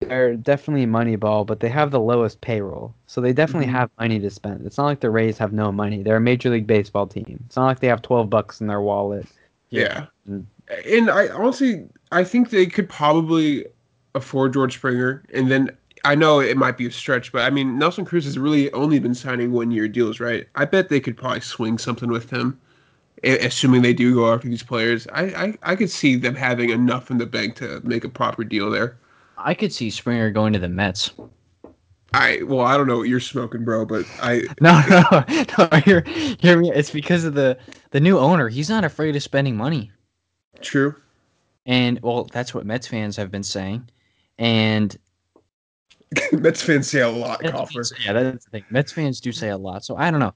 they're 0.00 0.34
definitely 0.36 0.86
Moneyball, 0.86 1.44
but 1.46 1.60
they 1.60 1.68
have 1.68 1.90
the 1.90 2.00
lowest 2.00 2.40
payroll, 2.40 2.94
so 3.06 3.20
they 3.20 3.34
definitely 3.34 3.66
Mhm. 3.68 3.72
have 3.72 3.90
money 3.98 4.18
to 4.20 4.30
spend. 4.30 4.64
It's 4.64 4.78
not 4.78 4.86
like 4.86 5.00
the 5.00 5.10
Rays 5.10 5.36
have 5.36 5.52
no 5.52 5.70
money. 5.70 6.02
They're 6.02 6.16
a 6.16 6.20
Major 6.20 6.48
League 6.48 6.66
Baseball 6.66 7.06
team. 7.06 7.42
It's 7.46 7.56
not 7.56 7.66
like 7.66 7.80
they 7.80 7.88
have 7.88 8.00
twelve 8.00 8.30
bucks 8.30 8.60
in 8.62 8.66
their 8.68 8.80
wallet. 8.80 9.26
Yeah. 9.68 10.06
Mm. 10.28 10.44
And 10.86 11.10
I 11.10 11.28
honestly, 11.28 11.86
I 12.12 12.24
think 12.24 12.50
they 12.50 12.66
could 12.66 12.88
probably 12.88 13.66
afford 14.14 14.54
George 14.54 14.74
Springer. 14.74 15.22
And 15.34 15.50
then 15.50 15.76
I 16.04 16.14
know 16.14 16.40
it 16.40 16.56
might 16.56 16.76
be 16.76 16.86
a 16.86 16.90
stretch, 16.90 17.32
but 17.32 17.42
I 17.42 17.50
mean, 17.50 17.78
Nelson 17.78 18.04
Cruz 18.04 18.24
has 18.24 18.38
really 18.38 18.72
only 18.72 18.98
been 18.98 19.14
signing 19.14 19.52
one 19.52 19.70
year 19.70 19.88
deals, 19.88 20.20
right? 20.20 20.46
I 20.54 20.64
bet 20.64 20.88
they 20.88 21.00
could 21.00 21.16
probably 21.16 21.40
swing 21.40 21.78
something 21.78 22.08
with 22.10 22.30
him, 22.30 22.58
assuming 23.22 23.82
they 23.82 23.92
do 23.92 24.14
go 24.14 24.32
after 24.32 24.48
these 24.48 24.62
players. 24.62 25.06
I, 25.12 25.22
I, 25.24 25.58
I 25.62 25.76
could 25.76 25.90
see 25.90 26.16
them 26.16 26.34
having 26.34 26.70
enough 26.70 27.10
in 27.10 27.18
the 27.18 27.26
bank 27.26 27.56
to 27.56 27.80
make 27.84 28.04
a 28.04 28.08
proper 28.08 28.44
deal 28.44 28.70
there. 28.70 28.96
I 29.36 29.54
could 29.54 29.72
see 29.72 29.90
Springer 29.90 30.30
going 30.30 30.52
to 30.52 30.58
the 30.58 30.68
Mets. 30.68 31.10
I 32.12 32.42
well, 32.42 32.62
I 32.66 32.76
don't 32.76 32.88
know 32.88 32.98
what 32.98 33.08
you're 33.08 33.20
smoking, 33.20 33.64
bro, 33.64 33.86
but 33.86 34.04
I 34.20 34.42
No, 34.60 34.82
no, 34.88 35.02
no. 36.42 36.56
Me. 36.56 36.72
It's 36.72 36.90
because 36.90 37.24
of 37.24 37.34
the 37.34 37.56
the 37.90 38.00
new 38.00 38.18
owner. 38.18 38.48
He's 38.48 38.68
not 38.68 38.84
afraid 38.84 39.14
of 39.14 39.22
spending 39.22 39.56
money, 39.56 39.92
true. 40.60 40.94
and 41.66 42.00
well, 42.02 42.24
that's 42.24 42.52
what 42.52 42.66
Mets 42.66 42.88
fans 42.88 43.16
have 43.16 43.30
been 43.30 43.44
saying. 43.44 43.88
And 44.38 44.96
Mets 46.32 46.62
fans 46.62 46.88
say 46.90 47.00
a 47.00 47.08
lot, 47.08 47.42
Mets 47.42 47.52
Coffer. 47.52 47.72
fans- 47.72 47.92
yeah, 48.04 48.12
that's 48.12 48.44
the 48.44 48.50
thing. 48.50 48.64
Mets 48.70 48.92
fans 48.92 49.20
do 49.20 49.30
say 49.32 49.48
a 49.50 49.56
lot, 49.56 49.84
so 49.84 49.96
I 49.96 50.10
don't 50.10 50.20
know. 50.20 50.34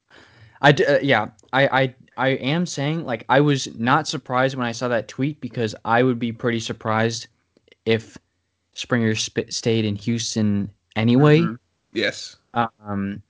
I 0.63 0.73
d- 0.73 0.87
uh, 0.87 0.99
yeah, 1.03 1.27
I, 1.53 1.67
I 1.83 1.95
I 2.17 2.29
am 2.29 2.65
saying 2.65 3.05
like 3.05 3.25
I 3.29 3.41
was 3.41 3.67
not 3.77 4.07
surprised 4.07 4.57
when 4.57 4.67
I 4.67 4.73
saw 4.73 4.89
that 4.89 5.09
tweet 5.09 5.41
because 5.41 5.75
I 5.85 6.03
would 6.03 6.19
be 6.19 6.33
pretty 6.33 6.61
surprised 6.61 7.27
if 7.87 8.17
Springer 8.75 9.15
sp- 9.19 9.51
stayed 9.51 9.85
in 9.85 9.97
Houston 9.97 10.71
anyway. 10.97 11.41
Mhm. 11.41 11.59
Yes. 11.93 12.37
Um, 12.55 13.21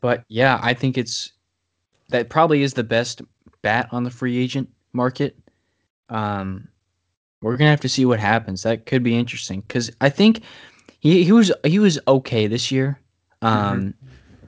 but 0.00 0.24
yeah, 0.28 0.58
I 0.62 0.74
think 0.74 0.96
it's 0.98 1.32
that 2.08 2.28
probably 2.28 2.62
is 2.62 2.74
the 2.74 2.82
best 2.84 3.22
bat 3.62 3.88
on 3.92 4.04
the 4.04 4.10
free 4.10 4.38
agent 4.38 4.68
market. 4.92 5.36
Um, 6.08 6.66
we're 7.42 7.56
gonna 7.56 7.70
have 7.70 7.80
to 7.80 7.88
see 7.88 8.04
what 8.06 8.18
happens. 8.20 8.62
That 8.62 8.86
could 8.86 9.02
be 9.02 9.16
interesting 9.18 9.60
because 9.60 9.90
I 10.00 10.08
think 10.08 10.42
he, 11.00 11.24
he 11.24 11.32
was 11.32 11.52
he 11.64 11.78
was 11.78 11.98
okay 12.08 12.46
this 12.46 12.70
year. 12.70 12.98
Um, 13.42 13.92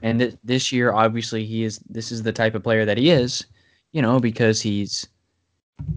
and 0.01 0.19
th- 0.19 0.35
this 0.43 0.71
year 0.71 0.93
obviously 0.93 1.45
he 1.45 1.63
is. 1.63 1.79
This 1.89 2.11
is 2.11 2.23
the 2.23 2.31
type 2.31 2.55
of 2.55 2.63
player 2.63 2.85
that 2.85 2.97
he 2.97 3.09
is. 3.09 3.45
You 3.91 4.01
know, 4.01 4.19
because 4.19 4.61
he's 4.61 5.07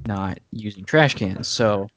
not 0.07 0.39
using 0.53 0.85
trash 0.85 1.15
cans. 1.15 1.49
So 1.49 1.89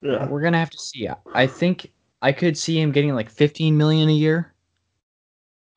Yeah. 0.00 0.26
we're 0.26 0.40
gonna 0.40 0.58
have 0.58 0.70
to 0.70 0.78
see. 0.78 1.08
I- 1.34 1.46
think 1.46 1.92
I 2.22 2.32
could 2.32 2.56
see 2.56 2.80
him 2.80 2.92
getting 2.92 3.14
like 3.14 3.28
15 3.30 3.76
million 3.76 4.08
a 4.08 4.12
year. 4.12 4.54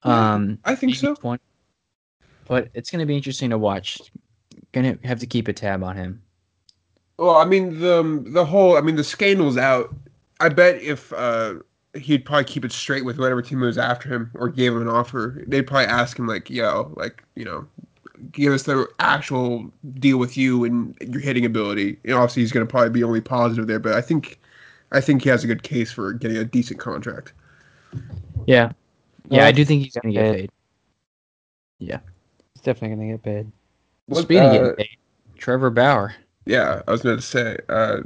Um, 0.03 0.59
I 0.63 0.75
think 0.75 0.95
so. 0.95 1.15
20. 1.15 1.41
But 2.47 2.69
it's 2.75 2.91
gonna 2.91 3.05
be 3.07 3.15
interesting 3.17 3.49
to 3.49 3.57
watch. 3.57 3.99
Gonna 4.71 4.97
have 5.03 5.19
to 5.19 5.25
keep 5.27 5.47
a 5.47 5.53
tab 5.53 5.83
on 5.83 5.95
him. 5.95 6.21
Well, 7.17 7.35
I 7.37 7.45
mean 7.45 7.79
the 7.79 8.23
the 8.27 8.45
whole 8.45 8.77
I 8.77 8.81
mean 8.81 8.95
the 8.95 9.03
scandal's 9.03 9.57
out. 9.57 9.93
I 10.39 10.49
bet 10.49 10.81
if 10.81 11.13
uh 11.13 11.55
he'd 11.95 12.25
probably 12.25 12.43
keep 12.43 12.65
it 12.65 12.71
straight 12.73 13.05
with 13.05 13.17
whatever 13.17 13.41
team 13.41 13.61
was 13.61 13.77
after 13.77 14.09
him 14.09 14.29
or 14.33 14.49
gave 14.49 14.73
him 14.73 14.81
an 14.81 14.89
offer, 14.89 15.41
they'd 15.47 15.61
probably 15.65 15.85
ask 15.85 16.19
him 16.19 16.27
like, 16.27 16.49
"Yo, 16.49 16.91
like 16.97 17.23
you 17.35 17.45
know, 17.45 17.65
give 18.33 18.51
us 18.51 18.63
the 18.63 18.85
actual 18.99 19.71
deal 19.99 20.17
with 20.17 20.35
you 20.35 20.65
and 20.65 20.93
your 21.09 21.21
hitting 21.21 21.45
ability." 21.45 21.97
And 22.03 22.13
obviously, 22.15 22.41
he's 22.41 22.51
going 22.51 22.67
to 22.67 22.69
probably 22.69 22.89
be 22.89 23.03
only 23.03 23.21
positive 23.21 23.67
there, 23.67 23.79
but 23.79 23.93
I 23.93 24.01
think 24.01 24.39
I 24.91 24.99
think 24.99 25.23
he 25.23 25.29
has 25.29 25.43
a 25.45 25.47
good 25.47 25.63
case 25.63 25.91
for 25.91 26.11
getting 26.11 26.35
a 26.37 26.43
decent 26.43 26.79
contract. 26.81 27.31
Yeah, 28.45 28.71
Well, 29.29 29.39
yeah, 29.39 29.45
I 29.45 29.53
do 29.53 29.63
think 29.63 29.83
he's 29.83 29.93
gonna 29.95 30.13
get 30.13 30.35
paid. 30.35 30.51
yeah. 31.79 31.99
He's 32.53 32.61
definitely 32.61 32.97
gonna 32.97 33.11
get 33.13 33.23
paid. 33.23 33.51
What, 34.07 34.23
Speaking 34.23 34.43
of 34.43 34.49
uh, 34.49 34.53
getting 34.53 34.75
paid, 34.75 34.97
Trevor 35.37 35.69
Bauer. 35.69 36.13
Yeah, 36.45 36.81
I 36.87 36.91
was 36.91 37.01
going 37.01 37.15
to 37.15 37.21
say 37.21 37.57
uh, 37.69 38.01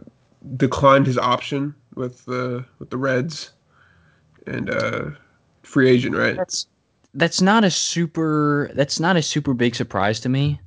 declined 0.56 1.08
his 1.08 1.18
option 1.18 1.76
with 1.96 2.24
the 2.26 2.64
with 2.80 2.90
the 2.90 2.98
Reds 2.98 3.52
and 4.48 4.70
uh, 4.70 5.10
free 5.64 5.90
agent, 5.90 6.16
right? 6.16 6.36
That's 6.38 6.68
that's 7.14 7.42
not 7.42 7.64
a 7.64 7.72
super. 7.72 8.72
That's 8.76 9.00
not 9.00 9.18
a 9.18 9.22
super 9.22 9.54
big 9.54 9.76
surprise 9.76 10.20
to 10.22 10.30
me. 10.30 10.60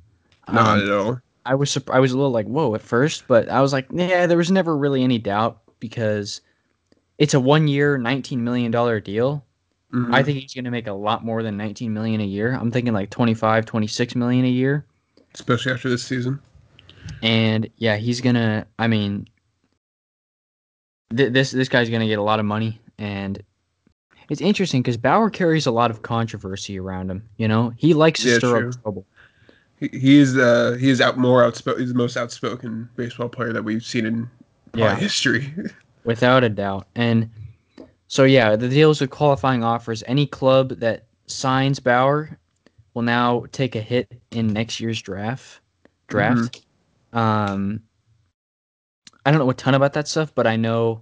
Not 0.51 0.79
Um, 0.79 0.83
at 0.83 0.91
all. 0.91 1.19
I 1.45 1.55
was 1.55 1.77
I 1.91 1.99
was 1.99 2.11
a 2.11 2.17
little 2.17 2.31
like 2.31 2.45
whoa 2.45 2.73
at 2.75 2.81
first, 2.81 3.25
but 3.27 3.49
I 3.49 3.61
was 3.61 3.73
like, 3.73 3.87
yeah, 3.91 4.27
there 4.27 4.37
was 4.37 4.51
never 4.51 4.77
really 4.77 5.03
any 5.03 5.17
doubt 5.17 5.59
because 5.79 6.41
it's 7.17 7.33
a 7.33 7.39
one 7.39 7.67
year, 7.67 7.97
nineteen 7.97 8.43
million 8.43 8.71
dollar 8.71 8.99
deal. 8.99 9.43
Mhm. 9.93 10.13
I 10.13 10.23
think 10.23 10.39
he's 10.39 10.53
going 10.53 10.65
to 10.65 10.71
make 10.71 10.87
a 10.87 10.93
lot 10.93 11.23
more 11.23 11.43
than 11.43 11.55
19 11.55 11.93
million 11.93 12.19
a 12.19 12.25
year. 12.25 12.53
I'm 12.59 12.71
thinking 12.71 12.93
like 12.93 13.11
25, 13.11 13.63
26 13.63 14.15
million 14.15 14.43
a 14.43 14.49
year. 14.49 14.85
especially 15.35 15.71
after 15.71 15.87
this 15.87 16.03
season. 16.03 16.39
And 17.21 17.69
yeah, 17.77 17.95
he's 17.97 18.21
going 18.21 18.35
to 18.35 18.65
I 18.79 18.87
mean 18.87 19.27
th- 21.15 21.31
this 21.33 21.51
this 21.51 21.69
guy's 21.69 21.89
going 21.89 22.01
to 22.01 22.07
get 22.07 22.19
a 22.19 22.23
lot 22.23 22.39
of 22.39 22.45
money 22.45 22.79
and 22.97 23.41
it's 24.29 24.41
interesting 24.41 24.81
cuz 24.83 24.97
Bauer 24.97 25.29
carries 25.29 25.65
a 25.65 25.71
lot 25.71 25.91
of 25.91 26.01
controversy 26.01 26.79
around 26.79 27.09
him, 27.11 27.23
you 27.37 27.47
know? 27.47 27.73
He 27.77 27.93
likes 27.93 28.21
to 28.21 28.29
Yeah, 28.29 28.37
stir 28.37 28.59
true. 28.61 28.69
up 28.69 28.81
trouble. 28.81 29.05
He, 29.77 29.89
he 29.89 30.17
is 30.19 30.37
uh 30.37 30.77
he 30.79 30.89
is 30.89 31.01
out 31.01 31.17
more 31.17 31.43
outspoken. 31.43 31.81
He's 31.81 31.91
the 31.91 31.97
most 31.97 32.17
outspoken 32.17 32.89
baseball 32.95 33.29
player 33.29 33.53
that 33.53 33.63
we've 33.63 33.83
seen 33.83 34.05
in 34.05 34.29
Yeah. 34.73 34.95
history. 34.95 35.53
Without 36.05 36.43
a 36.43 36.49
doubt. 36.49 36.87
And 36.95 37.29
so 38.07 38.23
yeah, 38.25 38.55
the 38.55 38.69
deals 38.69 39.01
with 39.01 39.09
qualifying 39.09 39.63
offers. 39.63 40.03
Any 40.07 40.25
club 40.27 40.79
that 40.79 41.05
signs 41.27 41.79
Bauer 41.79 42.37
will 42.93 43.01
now 43.01 43.45
take 43.51 43.75
a 43.75 43.81
hit 43.81 44.21
in 44.31 44.47
next 44.53 44.79
year's 44.79 45.01
draft. 45.01 45.59
Draft. 46.07 46.63
Um, 47.13 47.81
I 49.25 49.31
don't 49.31 49.39
know 49.39 49.49
a 49.49 49.53
ton 49.53 49.75
about 49.75 49.93
that 49.93 50.07
stuff, 50.07 50.33
but 50.35 50.47
I 50.47 50.57
know. 50.57 51.01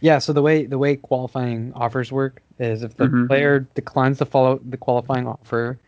Yeah, 0.00 0.18
so 0.18 0.32
the 0.32 0.42
way 0.42 0.66
the 0.66 0.78
way 0.78 0.96
qualifying 0.96 1.72
offers 1.74 2.12
work 2.12 2.42
is 2.58 2.82
if 2.82 2.96
the 2.96 3.08
Mhm. 3.08 3.26
player 3.26 3.60
declines 3.74 4.18
to 4.18 4.24
follow 4.24 4.58
the 4.58 4.76
qualifying 4.76 5.26
offer 5.26 5.78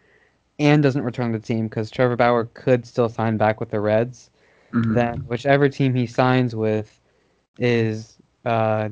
and 0.59 0.83
doesn't 0.83 1.03
return 1.03 1.33
to 1.33 1.39
the 1.39 1.47
team 1.47 1.69
because 1.69 1.91
Trevor 1.91 2.17
Bauer 2.17 2.45
could 2.47 2.87
still 2.87 3.09
sign 3.09 3.37
back 3.37 3.61
with 3.61 3.71
the 3.71 3.81
Reds, 3.81 4.31
Mhm. 4.73 4.95
then 4.95 5.19
whichever 5.21 5.69
team 5.69 5.95
he 5.95 6.07
signs 6.07 6.55
with 6.57 7.01
is 7.59 8.19
uh, 8.45 8.89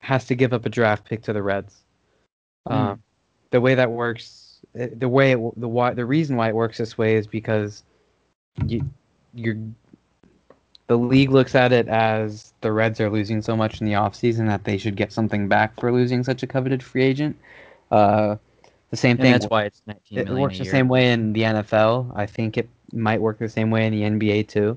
has 0.00 0.24
to 0.26 0.34
give 0.34 0.52
up 0.52 0.64
a 0.64 0.70
draft 0.70 1.04
pick 1.04 1.22
to 1.22 1.32
the 1.32 1.42
Reds. 1.42 1.84
Um, 2.66 3.02
the 3.50 3.60
way 3.60 3.74
that 3.74 3.90
works, 3.90 4.60
eh, 4.74 4.88
the 4.92 5.08
way 5.08 5.32
it, 5.32 5.60
the 5.60 5.68
why 5.68 5.92
the 5.94 6.06
reason 6.06 6.36
why 6.36 6.48
it 6.48 6.54
works 6.54 6.78
this 6.78 6.96
way 6.96 7.16
is 7.16 7.26
because 7.26 7.82
you 8.66 8.88
you're 9.34 9.56
the 10.86 10.96
league 10.98 11.30
looks 11.30 11.54
at 11.54 11.72
it 11.72 11.88
as 11.88 12.52
the 12.60 12.72
Reds 12.72 13.00
are 13.00 13.10
losing 13.10 13.40
so 13.42 13.56
much 13.56 13.80
in 13.80 13.86
the 13.86 13.92
offseason 13.92 14.46
that 14.48 14.64
they 14.64 14.76
should 14.76 14.96
get 14.96 15.12
something 15.12 15.48
back 15.48 15.78
for 15.78 15.92
losing 15.92 16.22
such 16.24 16.42
a 16.42 16.46
coveted 16.46 16.82
free 16.82 17.02
agent. 17.04 17.36
Uh, 17.90 18.36
the 18.90 18.96
same 18.96 19.18
And 19.18 19.28
thing. 19.28 19.30
that's 19.30 19.48
why 19.48 19.64
it's 19.64 19.82
19 19.86 20.26
it 20.26 20.28
works 20.28 20.58
the 20.58 20.64
year. 20.64 20.72
same 20.72 20.88
way 20.88 21.12
in 21.12 21.32
the 21.32 21.44
NFL. 21.44 22.12
I 22.14 22.26
think 22.26 22.56
it 22.58 22.68
might 22.92 23.20
work 23.20 23.38
the 23.38 23.48
same 23.48 23.70
way 23.70 23.86
in 23.86 23.92
the 23.92 24.04
NBA 24.04 24.42
too. 24.42 24.76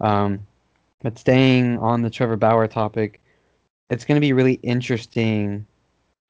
Um, 0.00 0.46
but 1.02 1.18
staying 1.18 1.78
on 1.78 2.02
the 2.02 2.10
Trevor 2.10 2.36
Bauer 2.36 2.66
topic, 2.68 3.20
it's 3.90 4.04
going 4.04 4.16
to 4.16 4.20
be 4.20 4.32
really 4.32 4.54
interesting 4.62 5.66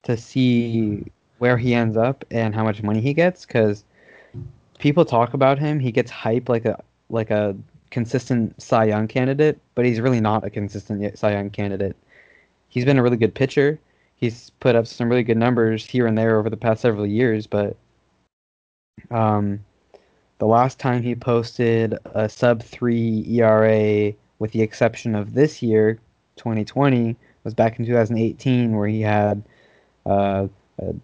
to 0.05 0.17
see 0.17 1.05
where 1.39 1.57
he 1.57 1.75
ends 1.75 1.97
up 1.97 2.25
and 2.31 2.55
how 2.55 2.65
much 2.65 2.83
money 2.83 3.01
he 3.01 3.15
gets 3.15 3.45
because 3.47 3.85
people 4.79 5.05
talk 5.05 5.35
about 5.35 5.59
him. 5.59 5.81
He 5.81 5.93
gets 5.93 6.11
hype 6.11 6.49
like 6.49 6.65
a 6.65 6.83
like 7.12 7.31
a 7.31 7.55
consistent 7.90 8.61
Cy 8.61 8.85
Young 8.85 9.07
candidate, 9.07 9.61
but 9.75 9.85
he's 9.85 10.01
really 10.01 10.20
not 10.20 10.44
a 10.44 10.51
consistent 10.51 11.18
Cy 11.18 11.33
Young 11.33 11.51
candidate. 11.51 11.96
He's 12.68 12.85
been 12.85 12.98
a 12.98 13.03
really 13.03 13.18
good 13.18 13.35
pitcher. 13.35 13.79
He's 14.16 14.51
put 14.61 14.75
up 14.75 14.87
some 14.87 15.09
really 15.09 15.22
good 15.22 15.37
numbers 15.37 15.85
here 15.85 16.07
and 16.07 16.16
there 16.16 16.38
over 16.38 16.48
the 16.48 16.57
past 16.57 16.81
several 16.81 17.07
years, 17.07 17.46
but 17.46 17.77
um, 19.11 19.61
the 20.38 20.46
last 20.46 20.79
time 20.79 21.03
he 21.03 21.14
posted 21.14 21.98
a 22.14 22.29
sub 22.29 22.62
three 22.62 23.25
ERA, 23.29 24.12
with 24.38 24.53
the 24.53 24.62
exception 24.62 25.14
of 25.14 25.35
this 25.35 25.62
year, 25.62 25.98
2020, 26.37 27.14
was 27.44 27.55
back 27.55 27.79
in 27.79 27.87
2018, 27.87 28.77
where 28.77 28.88
he 28.88 29.01
had 29.01 29.42
uh, 30.07 30.46
a 30.79 30.94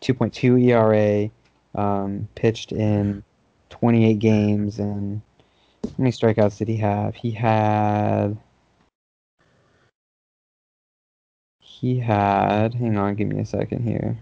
2.2 0.00 0.64
ERA, 0.64 1.30
um, 1.74 2.28
pitched 2.34 2.72
in 2.72 3.22
28 3.68 4.18
games, 4.18 4.78
and 4.78 5.20
many 6.00 6.10
strikeouts 6.10 6.56
did 6.58 6.68
he 6.68 6.78
have? 6.78 7.14
He 7.14 7.30
had. 7.30 8.36
He 11.60 11.98
had. 11.98 12.74
Hang 12.74 12.96
on, 12.96 13.14
give 13.14 13.28
me 13.28 13.38
a 13.38 13.46
second 13.46 13.84
here. 13.84 14.18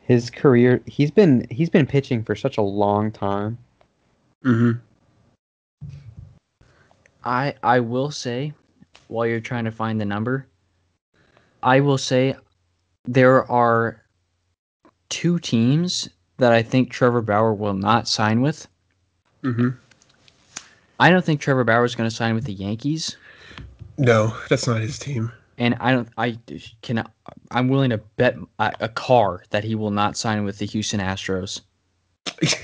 His 0.00 0.30
career, 0.30 0.82
he's 0.86 1.10
been 1.10 1.46
he's 1.50 1.70
been 1.70 1.86
pitching 1.86 2.24
for 2.24 2.34
such 2.34 2.58
a 2.58 2.62
long 2.62 3.12
time. 3.12 3.58
Mhm. 4.44 4.80
I 7.24 7.54
I 7.62 7.78
will 7.80 8.10
say, 8.10 8.52
while 9.08 9.26
you're 9.26 9.40
trying 9.40 9.64
to 9.64 9.70
find 9.70 10.00
the 10.00 10.04
number, 10.04 10.46
I 11.62 11.80
will 11.80 11.98
say 11.98 12.34
there 13.04 13.50
are 13.50 14.02
two 15.08 15.38
teams 15.38 16.08
that 16.38 16.52
I 16.52 16.62
think 16.62 16.90
Trevor 16.90 17.22
Bauer 17.22 17.54
will 17.54 17.74
not 17.74 18.08
sign 18.08 18.40
with. 18.40 18.66
Mhm. 19.42 19.76
I 21.02 21.10
don't 21.10 21.24
think 21.24 21.40
Trevor 21.40 21.64
Bauer 21.64 21.84
is 21.84 21.94
going 21.96 22.08
to 22.08 22.14
sign 22.14 22.34
with 22.34 22.44
the 22.44 22.52
Yankees, 22.52 23.16
No, 23.98 24.36
that's 24.48 24.66
not 24.68 24.80
his 24.80 24.98
team. 24.98 25.32
and 25.58 25.74
I 25.80 25.90
don't. 25.92 26.08
I 26.16 26.38
can. 26.82 27.04
I'm 27.50 27.68
willing 27.68 27.90
to 27.90 27.98
bet 28.16 28.36
a, 28.58 28.72
a 28.80 28.88
car 28.88 29.42
that 29.50 29.64
he 29.64 29.74
will 29.74 29.90
not 29.90 30.16
sign 30.16 30.44
with 30.44 30.58
the 30.58 30.66
Houston 30.66 31.00
Astros. 31.00 31.60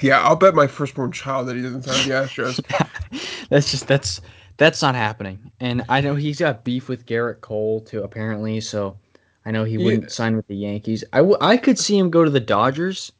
Yeah, 0.00 0.20
I'll 0.22 0.36
bet 0.36 0.54
my 0.54 0.66
firstborn 0.68 1.10
child 1.12 1.48
that 1.48 1.56
he 1.56 1.62
doesn't 1.62 1.82
sign 1.82 1.96
with 1.98 2.06
the 2.06 2.12
Astros. 2.12 3.46
that's 3.50 3.70
just 3.70 3.86
that's 3.88 4.20
That's 4.56 4.82
not 4.82 4.94
happening. 4.94 5.50
And 5.60 5.84
I 5.88 6.00
know 6.00 6.14
he's 6.14 6.38
got 6.38 6.62
beef 6.64 6.88
with 6.88 7.06
Gerrit 7.06 7.40
Cole 7.40 7.80
too, 7.80 8.02
apparently. 8.02 8.60
So 8.60 8.96
I 9.46 9.50
know 9.50 9.64
he 9.64 9.78
wouldn't 9.78 10.12
sign 10.12 10.36
with 10.36 10.46
the 10.48 10.56
Yankees. 10.56 11.02
I, 11.12 11.18
w- 11.18 11.38
I 11.40 11.56
could 11.56 11.78
see 11.78 11.96
him 11.98 12.10
go 12.10 12.24
to 12.24 12.30
the 12.30 12.40
Dodgers. 12.40 13.10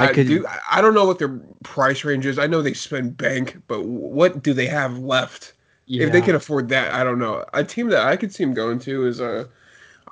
I 0.00 0.10
I 0.10 0.12
could. 0.12 0.26
do. 0.26 0.46
I- 0.46 0.78
I 0.78 0.80
don't 0.80 0.94
know 0.94 1.04
what 1.06 1.18
their 1.18 1.40
price 1.62 2.04
range 2.04 2.26
is. 2.26 2.38
I 2.38 2.46
know 2.46 2.62
they 2.62 2.74
spend 2.74 3.16
bank, 3.16 3.58
but 3.66 3.84
what 3.84 4.42
do 4.42 4.52
they 4.52 4.66
have 4.66 4.98
left? 4.98 5.54
If 5.88 6.12
they 6.12 6.20
can 6.20 6.36
afford 6.36 6.68
that, 6.68 6.94
I 6.94 7.02
don't 7.02 7.18
know. 7.18 7.44
A 7.52 7.64
team 7.64 7.88
that 7.88 8.06
I 8.06 8.16
could 8.16 8.32
see 8.32 8.44
him 8.44 8.54
going 8.54 8.78
to 8.80 9.06
is 9.06 9.20
uh, 9.20 9.46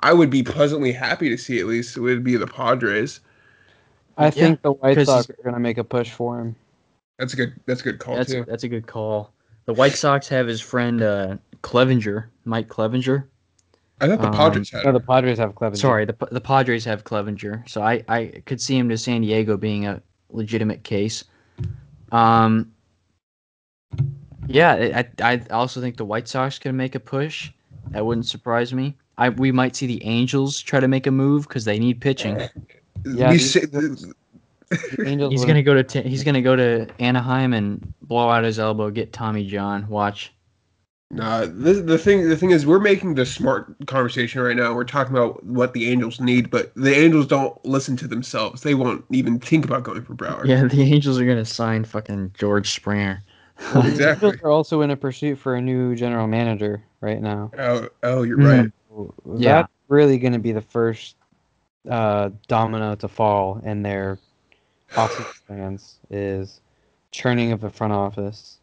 I 0.03 0.11
would 0.11 0.29
be 0.29 0.43
pleasantly 0.43 0.91
happy 0.91 1.29
to 1.29 1.37
see 1.37 1.59
at 1.59 1.67
least 1.67 1.97
would 1.97 2.23
be 2.23 2.35
the 2.35 2.47
Padres. 2.47 3.21
I 4.17 4.25
Yeah, 4.25 4.31
think 4.31 4.61
the 4.61 4.73
White 4.73 5.05
Sox 5.05 5.29
are 5.29 5.37
going 5.41 5.53
to 5.53 5.59
make 5.61 5.77
a 5.77 5.83
push 5.85 6.11
for 6.11 6.39
him. 6.39 6.55
That's 7.17 7.33
a 7.33 7.37
good. 7.37 7.53
That's 7.65 7.79
a 7.81 7.83
good 7.85 7.99
call 7.99 8.17
That's 8.17 8.31
too. 8.31 8.43
that's 8.45 8.63
a 8.65 8.67
good 8.67 8.87
call. 8.87 9.31
The 9.65 9.73
White 9.73 9.93
Sox 9.93 10.27
have 10.27 10.47
his 10.47 10.59
friend 10.59 11.01
uh, 11.01 11.37
Clevinger, 11.63 12.25
Mike 12.43 12.67
Clevinger. 12.67 13.23
I 14.01 14.07
thought 14.07 14.21
the 14.21 14.27
um, 14.27 14.33
Padres 14.33 14.69
had. 14.69 14.85
No, 14.85 14.91
the 14.93 14.99
Padres 14.99 15.37
have 15.37 15.53
Clevinger. 15.55 15.77
Sorry, 15.77 16.05
the 16.05 16.15
the 16.31 16.41
Padres 16.41 16.85
have 16.85 17.03
Clevinger, 17.03 17.67
so 17.67 17.81
I 17.81 18.03
I 18.07 18.41
could 18.45 18.61
see 18.61 18.77
him 18.77 18.89
to 18.89 18.97
San 18.97 19.21
Diego 19.21 19.57
being 19.57 19.85
a 19.87 20.01
legitimate 20.31 20.83
case. 20.83 21.23
Um. 22.11 22.71
Yeah, 24.47 25.03
I 25.21 25.33
I 25.33 25.41
also 25.51 25.81
think 25.81 25.97
the 25.97 26.05
White 26.05 26.27
Sox 26.27 26.57
can 26.57 26.75
make 26.75 26.95
a 26.95 26.99
push. 26.99 27.51
That 27.91 28.05
wouldn't 28.05 28.25
surprise 28.25 28.73
me. 28.73 28.95
I 29.17 29.29
we 29.29 29.51
might 29.51 29.75
see 29.75 29.85
the 29.85 30.03
Angels 30.05 30.59
try 30.61 30.79
to 30.79 30.87
make 30.87 31.05
a 31.07 31.11
move 31.11 31.47
because 31.47 31.65
they 31.65 31.77
need 31.77 31.99
pitching. 31.99 32.39
Yeah, 33.05 33.31
We 33.31 33.37
these- 33.37 33.53
The 34.69 35.07
Angels 35.07 35.31
He's 35.31 35.45
gonna 35.45 35.63
go 35.63 35.81
to 35.81 36.01
he's 36.03 36.23
gonna 36.23 36.43
go 36.43 36.55
to 36.55 36.87
Anaheim 36.99 37.53
and 37.53 37.93
blow 38.03 38.29
out 38.29 38.43
his 38.43 38.59
elbow, 38.59 38.91
get 38.91 39.11
Tommy 39.11 39.45
John. 39.47 39.87
Watch. 39.89 40.31
Nah, 41.11 41.41
the, 41.41 41.73
the 41.73 41.97
thing 41.97 42.29
the 42.29 42.37
thing 42.37 42.51
is 42.51 42.67
we're 42.67 42.79
making 42.79 43.15
the 43.15 43.25
smart 43.25 43.73
conversation 43.87 44.41
right 44.41 44.55
now. 44.55 44.73
We're 44.73 44.83
talking 44.83 45.15
about 45.15 45.43
what 45.43 45.73
the 45.73 45.89
Angels 45.89 46.19
need, 46.19 46.51
but 46.51 46.71
the 46.75 46.95
Angels 46.95 47.25
don't 47.25 47.63
listen 47.65 47.97
to 47.97 48.07
themselves. 48.07 48.61
They 48.61 48.75
won't 48.75 49.03
even 49.09 49.39
think 49.39 49.65
about 49.65 49.83
going 49.83 50.03
for 50.03 50.13
Brower. 50.13 50.45
Yeah, 50.45 50.65
the 50.65 50.83
Angels 50.83 51.19
are 51.19 51.25
gonna 51.25 51.45
sign 51.45 51.83
fucking 51.83 52.35
George 52.37 52.69
Springer. 52.69 53.23
The 53.73 53.79
Exactly. 53.87 54.27
Angels 54.27 54.43
are 54.43 54.51
also 54.51 54.81
in 54.81 54.91
a 54.91 54.95
pursuit 54.95 55.37
for 55.37 55.55
a 55.55 55.61
new 55.61 55.95
general 55.95 56.27
manager 56.27 56.83
right 57.01 57.21
now. 57.21 57.51
Oh, 57.57 57.89
oh, 58.03 58.23
you're 58.23 58.37
right. 58.37 58.71
Yeah. 59.35 59.61
That's 59.61 59.71
really 59.87 60.17
going 60.17 60.33
to 60.33 60.39
be 60.39 60.51
the 60.51 60.61
first 60.61 61.15
uh, 61.89 62.29
domino 62.47 62.95
to 62.95 63.07
fall 63.07 63.61
in 63.63 63.81
their 63.81 64.17
offseason 64.91 65.45
plans 65.47 65.99
is 66.09 66.61
churning 67.11 67.51
of 67.51 67.61
the 67.61 67.69
front 67.69 67.93
office. 67.93 68.58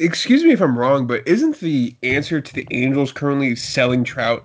Excuse 0.00 0.42
me 0.42 0.52
if 0.52 0.62
I'm 0.62 0.78
wrong, 0.78 1.06
but 1.06 1.26
isn't 1.28 1.60
the 1.60 1.94
answer 2.02 2.40
to 2.40 2.54
the 2.54 2.66
Angels 2.70 3.12
currently 3.12 3.54
selling 3.54 4.02
Trout? 4.02 4.44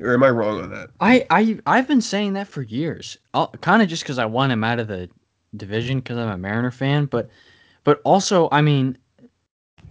Or 0.00 0.14
am 0.14 0.22
I 0.22 0.30
wrong 0.30 0.62
on 0.62 0.70
that? 0.70 0.90
I 1.00 1.26
I 1.30 1.58
I've 1.66 1.88
been 1.88 2.00
saying 2.00 2.34
that 2.34 2.46
for 2.46 2.62
years. 2.62 3.18
Kind 3.60 3.82
of 3.82 3.88
just 3.88 4.04
because 4.04 4.18
I 4.18 4.24
want 4.24 4.52
him 4.52 4.62
out 4.62 4.78
of 4.78 4.88
the 4.88 5.10
division 5.56 5.98
because 5.98 6.16
I'm 6.16 6.28
a 6.28 6.38
Mariner 6.38 6.70
fan, 6.70 7.06
but 7.06 7.28
but 7.82 8.00
also 8.04 8.48
I 8.52 8.60
mean, 8.60 8.96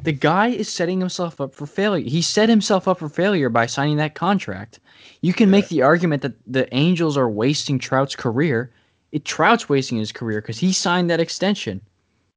the 0.03 0.11
guy 0.13 0.47
is 0.47 0.67
setting 0.67 0.99
himself 0.99 1.39
up 1.41 1.53
for 1.53 1.65
failure. 1.65 2.07
He 2.07 2.21
set 2.21 2.47
himself 2.47 2.87
up 2.87 2.99
for 2.99 3.09
failure 3.09 3.49
by 3.49 3.65
signing 3.65 3.97
that 3.97 4.15
contract. 4.15 4.79
You 5.21 5.33
can 5.33 5.49
make 5.49 5.67
the 5.67 5.81
argument 5.81 6.21
that 6.21 6.35
the 6.47 6.73
Angels 6.73 7.17
are 7.17 7.29
wasting 7.29 7.77
Trout's 7.77 8.15
career. 8.15 8.71
It 9.11 9.25
Trout's 9.25 9.67
wasting 9.69 9.97
his 9.97 10.11
career 10.11 10.41
because 10.41 10.59
he 10.59 10.73
signed 10.73 11.09
that 11.09 11.19
extension. 11.19 11.81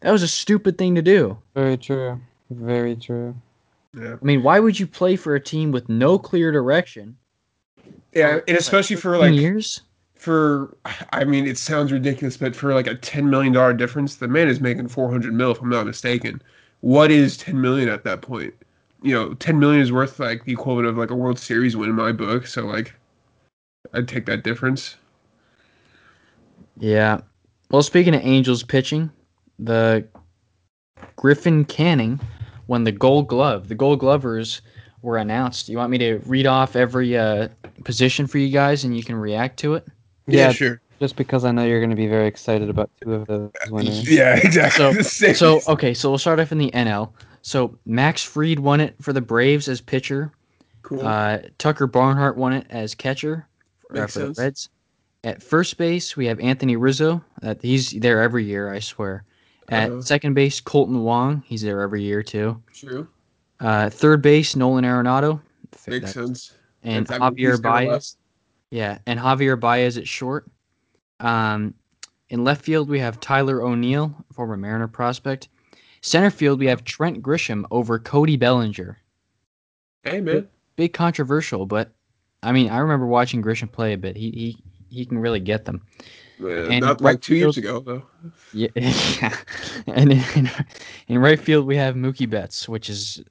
That 0.00 0.12
was 0.12 0.22
a 0.22 0.28
stupid 0.28 0.78
thing 0.78 0.94
to 0.94 1.02
do. 1.02 1.38
Very 1.54 1.76
true. 1.76 2.20
Very 2.50 2.96
true. 2.96 3.34
Yeah. 3.94 4.16
I 4.20 4.24
mean, 4.24 4.42
why 4.42 4.60
would 4.60 4.78
you 4.78 4.86
play 4.86 5.16
for 5.16 5.34
a 5.34 5.40
team 5.40 5.72
with 5.72 5.88
no 5.88 6.18
clear 6.18 6.52
direction? 6.52 7.16
Yeah, 8.12 8.40
and 8.46 8.56
especially 8.56 8.96
for 8.96 9.16
like 9.18 9.34
years. 9.34 9.82
for 10.14 10.76
I 11.12 11.24
mean, 11.24 11.46
it 11.46 11.58
sounds 11.58 11.92
ridiculous, 11.92 12.36
but 12.36 12.54
for 12.54 12.74
like 12.74 12.86
a 12.86 12.94
ten 12.94 13.28
million 13.30 13.52
dollar 13.52 13.72
difference, 13.72 14.16
the 14.16 14.28
man 14.28 14.48
is 14.48 14.60
making 14.60 14.88
four 14.88 15.10
hundred 15.10 15.34
mil, 15.34 15.52
if 15.52 15.60
I'm 15.60 15.68
not 15.68 15.86
mistaken. 15.86 16.42
What 16.80 17.10
is 17.10 17.36
ten 17.36 17.60
million 17.60 17.88
at 17.88 18.04
that 18.04 18.22
point? 18.22 18.54
You 19.02 19.14
know, 19.14 19.34
ten 19.34 19.58
million 19.58 19.82
is 19.82 19.92
worth 19.92 20.18
like 20.18 20.44
the 20.44 20.52
equivalent 20.52 20.88
of 20.88 20.96
like 20.96 21.10
a 21.10 21.14
World 21.14 21.38
Series 21.38 21.76
win 21.76 21.90
in 21.90 21.96
my 21.96 22.12
book. 22.12 22.46
So 22.46 22.66
like, 22.66 22.94
I'd 23.92 24.08
take 24.08 24.26
that 24.26 24.44
difference. 24.44 24.96
Yeah. 26.78 27.20
Well, 27.70 27.82
speaking 27.82 28.14
of 28.14 28.22
Angels 28.22 28.62
pitching, 28.62 29.10
the 29.58 30.06
Griffin 31.16 31.64
Canning 31.64 32.20
won 32.66 32.84
the 32.84 32.92
Gold 32.92 33.28
Glove. 33.28 33.68
The 33.68 33.74
Gold 33.74 34.00
Glovers 34.00 34.60
were 35.02 35.18
announced. 35.18 35.68
You 35.68 35.76
want 35.78 35.90
me 35.90 35.98
to 35.98 36.18
read 36.26 36.46
off 36.46 36.74
every 36.76 37.16
uh, 37.16 37.48
position 37.84 38.26
for 38.26 38.38
you 38.38 38.48
guys, 38.48 38.84
and 38.84 38.96
you 38.96 39.02
can 39.04 39.14
react 39.16 39.58
to 39.60 39.74
it? 39.74 39.86
Yeah, 40.26 40.50
sure. 40.52 40.80
just 40.98 41.14
because 41.16 41.44
I 41.44 41.52
know 41.52 41.64
you're 41.64 41.78
going 41.80 41.90
to 41.90 41.96
be 41.96 42.08
very 42.08 42.26
excited 42.26 42.68
about 42.68 42.90
two 43.00 43.14
of 43.14 43.26
those 43.28 43.50
winners. 43.70 44.10
Yeah, 44.10 44.36
exactly. 44.42 45.02
So- 45.04 45.32
So, 45.34 45.60
okay, 45.72 45.94
so 45.94 46.08
we'll 46.10 46.18
start 46.18 46.40
off 46.40 46.50
in 46.52 46.58
the 46.58 46.70
NL. 46.72 47.10
So 47.42 47.78
Max 47.86 48.24
Fried 48.24 48.58
won 48.58 48.80
it 48.80 48.96
for 49.00 49.12
the 49.12 49.20
Braves 49.20 49.68
as 49.68 49.80
pitcher. 49.80 50.32
cool. 50.82 51.06
Uh, 51.06 51.38
Tucker 51.58 51.86
Barnhart 51.86 52.36
won 52.36 52.52
it 52.52 52.66
as 52.70 52.92
catcher 52.94 53.46
uh, 53.90 54.00
Makes 54.00 54.14
for 54.14 54.20
sense. 54.20 54.36
the 54.36 54.42
Reds. 54.42 54.68
At 55.22 55.42
first 55.42 55.76
base, 55.78 56.16
we 56.16 56.26
have 56.26 56.40
Anthony 56.40 56.74
Rizzo. 56.76 57.22
Uh, 57.42 57.54
he's 57.62 57.90
there 57.92 58.20
every 58.20 58.44
year, 58.44 58.72
I 58.72 58.80
swear. 58.80 59.22
At 59.68 59.90
Uh-oh. 59.90 60.00
second 60.00 60.34
base, 60.34 60.60
Kolten 60.60 61.02
Wong. 61.02 61.42
He's 61.46 61.62
there 61.62 61.80
every 61.80 62.02
year 62.02 62.22
too. 62.22 62.62
True. 62.72 63.08
Uh, 63.60 63.90
third 63.90 64.22
base, 64.22 64.54
Nolan 64.54 64.84
Arenado. 64.84 65.40
Makes 65.88 66.12
sense. 66.12 66.54
And 66.82 67.06
That's- 67.06 67.20
I 67.20 67.30
mean, 67.30 67.38
Javier 67.46 67.62
Baez. 67.62 68.16
Yeah, 68.70 68.98
and 69.06 69.18
Javier 69.18 69.58
Baez 69.58 69.96
at 69.98 70.06
short. 70.06 70.46
Um, 71.20 71.74
in 72.28 72.44
left 72.44 72.62
field, 72.64 72.88
we 72.88 72.98
have 72.98 73.20
Tyler 73.20 73.62
O'Neill, 73.62 74.14
former 74.32 74.56
Mariner 74.56 74.88
prospect. 74.88 75.48
Center 76.02 76.30
field, 76.30 76.58
we 76.60 76.66
have 76.66 76.84
Trent 76.84 77.22
Grisham 77.22 77.64
over 77.70 77.98
Cody 77.98 78.36
Bellinger. 78.36 78.98
Hey 80.04 80.20
man. 80.20 80.48
Big 80.76 80.92
controversial, 80.92 81.66
but 81.66 81.92
I 82.42 82.52
mean, 82.52 82.68
I 82.70 82.78
remember 82.78 83.06
watching 83.06 83.42
Grisham 83.42 83.72
play 83.72 83.92
a 83.94 83.98
bit. 83.98 84.16
He 84.16 84.30
he 84.30 84.58
he 84.88 85.04
can 85.06 85.18
really 85.18 85.40
get 85.40 85.64
them. 85.64 85.82
And 86.38 86.80
not 86.84 87.00
right 87.00 87.12
like 87.14 87.20
two 87.20 87.34
years 87.36 87.54
field- 87.56 87.82
ago 87.82 88.02
though. 88.24 88.30
Yeah, 88.52 88.68
and 89.86 90.12
in, 90.12 90.50
in 91.08 91.18
right 91.18 91.38
field, 91.40 91.66
we 91.66 91.76
have 91.76 91.94
Mookie 91.94 92.28
Betts, 92.28 92.68
which 92.68 92.88
is 92.90 93.22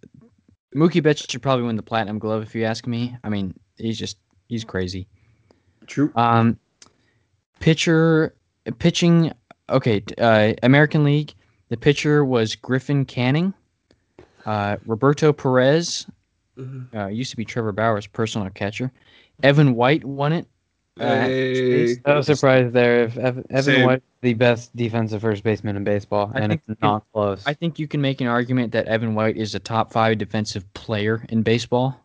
Mookie 0.75 1.01
Betts 1.01 1.25
should 1.29 1.41
probably 1.41 1.65
win 1.65 1.75
the 1.75 1.83
Platinum 1.83 2.19
Glove 2.19 2.43
if 2.43 2.53
you 2.55 2.63
ask 2.63 2.85
me. 2.87 3.15
I 3.23 3.29
mean, 3.29 3.53
he's 3.77 3.97
just 3.97 4.17
he's 4.47 4.63
crazy. 4.63 5.07
True. 5.87 6.11
Um, 6.15 6.59
pitcher, 7.59 8.35
pitching. 8.79 9.31
Okay, 9.69 10.03
uh, 10.19 10.53
American 10.63 11.03
League. 11.03 11.33
The 11.69 11.77
pitcher 11.77 12.23
was 12.23 12.55
Griffin 12.55 13.05
Canning. 13.05 13.53
Uh, 14.45 14.77
Roberto 14.85 15.33
Perez 15.33 16.05
Mhm. 16.57 16.93
uh, 16.95 17.07
used 17.07 17.31
to 17.31 17.37
be 17.37 17.43
Trevor 17.45 17.71
Bauer's 17.71 18.05
personal 18.05 18.47
catcher. 18.51 18.91
Evan 19.41 19.73
White 19.75 20.05
won 20.05 20.31
it. 20.33 20.47
Uh, 20.99 21.03
Hey. 21.25 21.97
I 22.05 22.13
was 22.15 22.25
surprised 22.25 22.71
there 22.73 23.03
if 23.03 23.17
Ev- 23.17 23.45
Evan 23.49 23.63
Same. 23.63 23.85
White 23.85 24.03
the 24.21 24.33
best 24.33 24.73
defensive 24.75 25.21
first 25.21 25.43
baseman 25.43 25.75
in 25.75 25.83
baseball, 25.83 26.31
I 26.33 26.39
and 26.39 26.51
think 26.51 26.61
it's 26.69 26.81
not 26.81 27.03
close. 27.13 27.43
I 27.45 27.53
think 27.53 27.77
you 27.79 27.87
can 27.87 27.99
make 28.01 28.21
an 28.21 28.27
argument 28.27 28.71
that 28.71 28.85
Evan 28.87 29.13
White 29.13 29.35
is 29.35 29.55
a 29.55 29.59
top 29.59 29.91
five 29.91 30.17
defensive 30.17 30.71
player 30.73 31.25
in 31.29 31.43
baseball. 31.43 31.99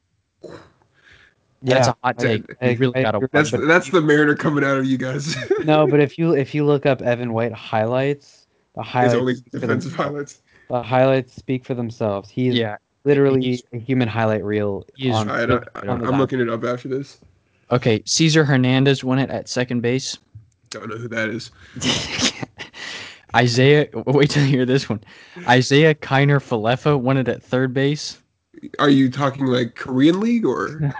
That's 1.63 1.87
a 1.89 1.97
hot 2.03 2.19
take. 2.19 2.45
I- 2.61 2.71
You 2.71 2.79
really 2.79 2.97
I 2.97 3.03
gotta. 3.03 3.29
That's 3.31 3.53
watch 3.53 3.63
that's 3.67 3.91
the 3.91 4.01
Mariner 4.01 4.35
coming 4.35 4.65
out 4.65 4.79
of 4.79 4.87
you 4.87 4.99
guys. 4.99 5.37
no, 5.65 5.87
but 5.87 6.01
if 6.01 6.19
you 6.19 6.33
if 6.35 6.53
you 6.55 6.65
look 6.65 6.85
up 6.85 7.01
Evan 7.01 7.33
White 7.33 7.53
highlights, 7.53 8.49
the 8.75 8.83
His 8.83 8.91
highlights 8.91 9.15
only 9.15 9.35
speak 9.37 9.53
for 9.53 9.59
defensive 9.61 9.91
themselves. 9.93 10.11
highlights. 10.11 10.43
The 10.69 10.83
highlights 10.83 11.35
speak 11.37 11.65
for 11.65 11.75
themselves. 11.75 12.29
He 12.29 12.49
is 12.49 12.57
Yeah. 12.57 12.77
literally 13.05 13.43
He's- 13.43 13.63
a 13.73 13.79
human 13.79 14.09
highlight 14.09 14.43
reel. 14.45 14.85
He 14.97 15.11
is 15.11 15.15
on, 15.17 15.29
All 15.31 15.37
right, 15.37 15.49
on 15.51 15.65
I, 15.91 15.97
the 15.97 16.07
I'm 16.09 16.19
looking 16.19 16.41
it 16.41 16.49
up 16.49 16.65
after 16.65 16.89
this. 16.89 17.19
Okay, 17.71 18.03
Cesar 18.05 18.45
Hernandez 18.45 19.05
won 19.05 19.19
it 19.19 19.31
at 19.31 19.49
second 19.49 19.81
base. 19.81 20.19
Don't 20.71 20.89
know 20.89 20.97
who 20.97 21.09
that 21.09 21.29
is. 21.29 21.51
Isaiah, 23.35 23.89
wait 24.07 24.31
till 24.31 24.43
you 24.43 24.49
hear 24.49 24.67
this 24.67 24.89
one. 24.89 25.01
Isiah 25.49 25.95
Kiner-Falefa 25.95 26.99
won 26.99 27.17
it 27.17 27.29
at 27.29 27.43
third 27.43 27.73
base. 27.73 28.19
Are 28.79 28.91
you 28.91 29.11
talking 29.11 29.47
like 29.47 29.75
Korean 29.77 30.21
League 30.21 30.45
or? 30.45 30.93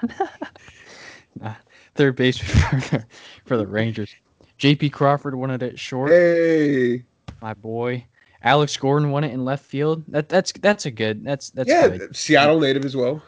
Third 1.95 2.17
base 2.17 2.39
for 2.39 2.77
the, 2.77 3.05
for 3.45 3.57
the 3.57 3.67
Rangers. 3.67 4.15
J.P. 4.59 4.91
Crawford 4.91 5.35
won 5.35 5.51
it 5.51 5.63
at 5.63 5.79
short. 5.79 6.11
hey, 6.11 7.05
My 7.43 7.55
boy. 7.55 8.05
Alex 8.43 8.77
Gordon 8.77 9.11
won 9.11 9.25
it 9.25 9.33
in 9.33 9.45
left 9.45 9.65
field. 9.65 10.03
That 10.09 10.31
that's 10.31 10.53
that's 10.53 10.87
a 10.87 10.91
good. 10.91 11.25
That's 11.25 11.51
that's 11.51 11.69
yeah, 11.69 11.89
good. 11.89 12.17
Seattle 12.17 12.59
native 12.59 12.87
as 12.87 12.97
well. 12.97 13.23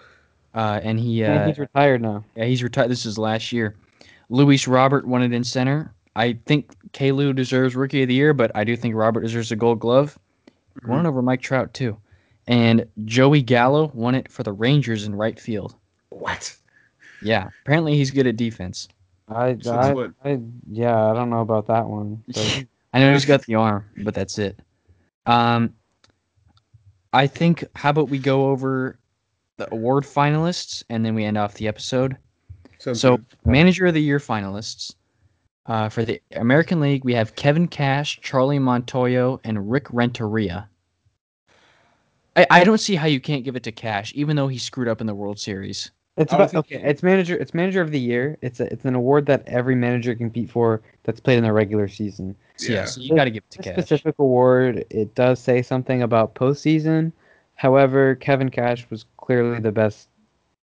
Uh, 0.54 0.80
and 0.82 1.00
he 1.00 1.22
And 1.22 1.38
uh, 1.38 1.46
he's 1.46 1.58
retired 1.58 2.02
now. 2.02 2.24
Yeah, 2.36 2.44
he's 2.44 2.62
retired. 2.62 2.90
This 2.90 3.06
is 3.06 3.18
last 3.18 3.52
year. 3.52 3.74
Luis 4.28 4.66
Robert 4.68 5.06
won 5.06 5.22
it 5.22 5.32
in 5.32 5.44
center. 5.44 5.92
I 6.14 6.34
think 6.46 6.74
Kalu 6.92 7.34
deserves 7.34 7.74
Rookie 7.74 8.02
of 8.02 8.08
the 8.08 8.14
Year, 8.14 8.34
but 8.34 8.50
I 8.54 8.64
do 8.64 8.76
think 8.76 8.94
Robert 8.94 9.22
deserves 9.22 9.50
a 9.50 9.56
Gold 9.56 9.80
Glove. 9.80 10.18
Won 10.86 11.04
it 11.04 11.08
over 11.08 11.22
Mike 11.22 11.40
Trout 11.42 11.72
too. 11.72 11.96
And 12.46 12.86
Joey 13.04 13.40
Gallo 13.42 13.90
won 13.94 14.14
it 14.14 14.30
for 14.30 14.42
the 14.42 14.52
Rangers 14.52 15.04
in 15.04 15.14
right 15.14 15.38
field. 15.38 15.74
What? 16.10 16.54
Yeah, 17.22 17.48
apparently 17.62 17.96
he's 17.96 18.10
good 18.10 18.26
at 18.26 18.36
defense. 18.36 18.88
I, 19.28 19.56
So 19.60 20.12
I. 20.24 20.30
I, 20.30 20.40
yeah, 20.70 21.10
I 21.10 21.14
don't 21.14 21.30
know 21.30 21.40
about 21.40 21.66
that 21.68 21.86
one. 21.86 22.22
but- 22.34 22.64
I 22.94 22.98
know 23.00 23.12
he's 23.12 23.24
got 23.24 23.46
the 23.46 23.54
arm, 23.54 23.86
but 23.98 24.12
that's 24.12 24.38
it. 24.38 24.58
Um, 25.24 25.74
I 27.14 27.26
think. 27.26 27.64
How 27.74 27.90
about 27.90 28.10
we 28.10 28.18
go 28.18 28.50
over 28.50 28.98
the 29.56 29.72
award 29.72 30.04
finalists 30.04 30.82
and 30.88 31.04
then 31.04 31.14
we 31.14 31.24
end 31.24 31.38
off 31.38 31.54
the 31.54 31.68
episode. 31.68 32.16
Sounds 32.78 33.00
So, 33.00 33.18
good. 33.18 33.26
Manager 33.44 33.86
of 33.86 33.94
the 33.94 34.02
Year 34.02 34.18
finalists. 34.18 34.94
Uh, 35.66 35.88
for 35.88 36.04
the 36.04 36.20
American 36.32 36.80
League, 36.80 37.04
we 37.04 37.14
have 37.14 37.36
Kevin 37.36 37.68
Cash, 37.68 38.18
Charlie 38.20 38.58
Montoyo, 38.58 39.38
and 39.44 39.70
Rick 39.70 39.86
Renteria. 39.92 40.68
I, 42.34 42.46
I 42.50 42.64
don't 42.64 42.78
see 42.78 42.96
how 42.96 43.06
you 43.06 43.20
can't 43.20 43.44
give 43.44 43.54
it 43.54 43.62
to 43.64 43.72
Cash, 43.72 44.12
even 44.16 44.34
though 44.34 44.48
he 44.48 44.58
screwed 44.58 44.88
up 44.88 45.00
in 45.00 45.06
the 45.06 45.14
World 45.14 45.38
Series. 45.38 45.92
It's 46.16 46.32
about 46.32 46.54
okay. 46.54 46.82
It's 46.82 47.02
manager. 47.02 47.36
It's 47.36 47.54
manager 47.54 47.80
of 47.80 47.90
the 47.90 47.98
year. 48.00 48.36
It's 48.42 48.58
a, 48.60 48.70
it's 48.72 48.84
an 48.84 48.94
award 48.94 49.24
that 49.26 49.44
every 49.46 49.74
manager 49.74 50.14
can 50.14 50.26
compete 50.30 50.50
for 50.50 50.82
that's 51.04 51.20
played 51.20 51.38
in 51.38 51.44
the 51.44 51.52
regular 51.52 51.88
season. 51.88 52.34
So, 52.56 52.72
yeah, 52.72 52.80
Yeah. 52.80 52.84
so 52.86 53.00
you 53.00 53.14
got 53.14 53.24
to 53.24 53.30
give 53.30 53.44
it 53.44 53.50
to 53.52 53.62
Cash. 53.62 53.74
specific 53.74 54.16
award, 54.18 54.84
it 54.90 55.14
does 55.14 55.38
say 55.40 55.62
something 55.62 56.02
about 56.02 56.34
postseason. 56.34 57.12
However, 57.54 58.14
Kevin 58.16 58.50
Cash 58.50 58.86
was 58.90 59.04
clearly 59.18 59.60
the 59.60 59.72
best 59.72 60.08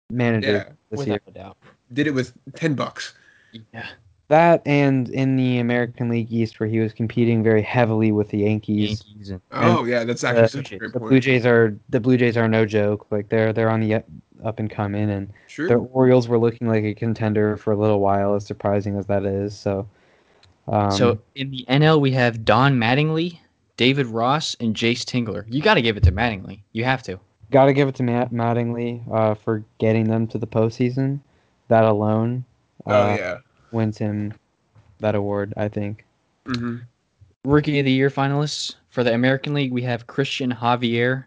manager 0.10 0.52
Yeah, 0.52 0.64
this 0.92 1.08
year. 1.08 1.20
Without 1.26 1.28
a 1.28 1.32
doubt. 1.32 1.58
Did 1.92 2.08
it 2.08 2.12
with 2.12 2.34
ten 2.56 2.74
bucks. 2.76 3.14
Yeah. 3.74 3.88
That 4.30 4.62
and 4.66 5.10
in 5.10 5.36
the 5.36 5.60
American 5.60 6.10
League 6.10 6.32
East, 6.32 6.60
where 6.60 6.68
he 6.70 6.80
was 6.80 6.94
competing 6.94 7.44
very 7.44 7.62
heavily 7.62 8.12
with 8.12 8.30
the 8.30 8.40
Yankees. 8.40 9.04
Yankees 9.08 9.30
and 9.32 9.42
Oh 9.52 9.84
yeah, 9.86 10.04
that's 10.06 10.24
actually 10.24 10.44
uh, 10.44 10.48
such 10.48 10.72
a 10.72 10.78
great 10.78 10.94
The 10.94 11.00
point. 11.00 11.10
Blue 11.10 11.20
Jays 11.20 11.46
are 11.46 11.76
the 11.90 12.00
Blue 12.00 12.18
Jays 12.18 12.38
are 12.38 12.48
no 12.48 12.66
joke. 12.66 13.06
Like 13.12 13.30
they're 13.30 13.54
they're 13.54 13.70
on 13.70 13.82
the 13.82 13.96
up- 13.96 14.06
up 14.44 14.60
and 14.60 14.70
coming, 14.70 15.10
and 15.10 15.30
Sure. 15.48 15.68
the 15.68 15.76
Orioles 15.76 16.28
were 16.28 16.40
looking 16.40 16.68
like 16.68 16.84
a 16.84 16.94
contender 16.94 17.58
for 17.58 17.74
a 17.74 17.78
little 17.78 18.00
while, 18.00 18.34
as 18.34 18.46
surprising 18.46 18.98
as 18.98 19.06
that 19.08 19.24
is. 19.26 19.56
So, 19.58 19.88
um, 20.68 20.92
so 20.92 21.20
in 21.36 21.52
the 21.52 21.66
NL, 21.70 22.02
we 22.02 22.12
have 22.12 22.44
Don 22.44 22.76
Mattingly, 22.80 23.40
David 23.84 24.08
Ross, 24.08 24.56
and 24.62 24.74
Jayce 24.74 25.04
Tingler. 25.04 25.44
You 25.50 25.62
got 25.62 25.74
to 25.74 25.82
give 25.82 25.98
it 25.98 26.04
to 26.04 26.12
Mattingly. 26.14 26.62
You 26.72 26.86
have 26.86 27.04
to. 27.04 27.20
got 27.52 27.66
to 27.66 27.74
give 27.74 27.90
it 27.90 27.96
to 27.96 28.04
Matt 28.04 28.32
Mattingly 28.32 29.04
uh, 29.12 29.36
for 29.36 29.62
getting 29.78 30.06
them 30.06 30.26
to 30.28 30.38
the 30.38 30.48
postseason. 30.48 31.20
That 31.68 31.84
alone 31.84 32.46
oh 32.86 32.94
uh, 32.94 33.18
yeah. 33.20 33.38
wins 33.74 33.98
him 33.98 34.36
that 35.00 35.16
award. 35.16 35.54
I 35.58 35.68
think. 35.68 36.06
hmm 36.46 36.78
Rookie 37.44 37.78
of 37.80 37.84
the 37.84 37.92
Year 37.92 38.10
finalists 38.10 38.76
for 38.88 39.04
the 39.04 39.14
American 39.14 39.54
League, 39.54 39.74
we 39.74 39.82
have 39.82 40.08
Cristian 40.08 40.58
Javier, 40.58 41.26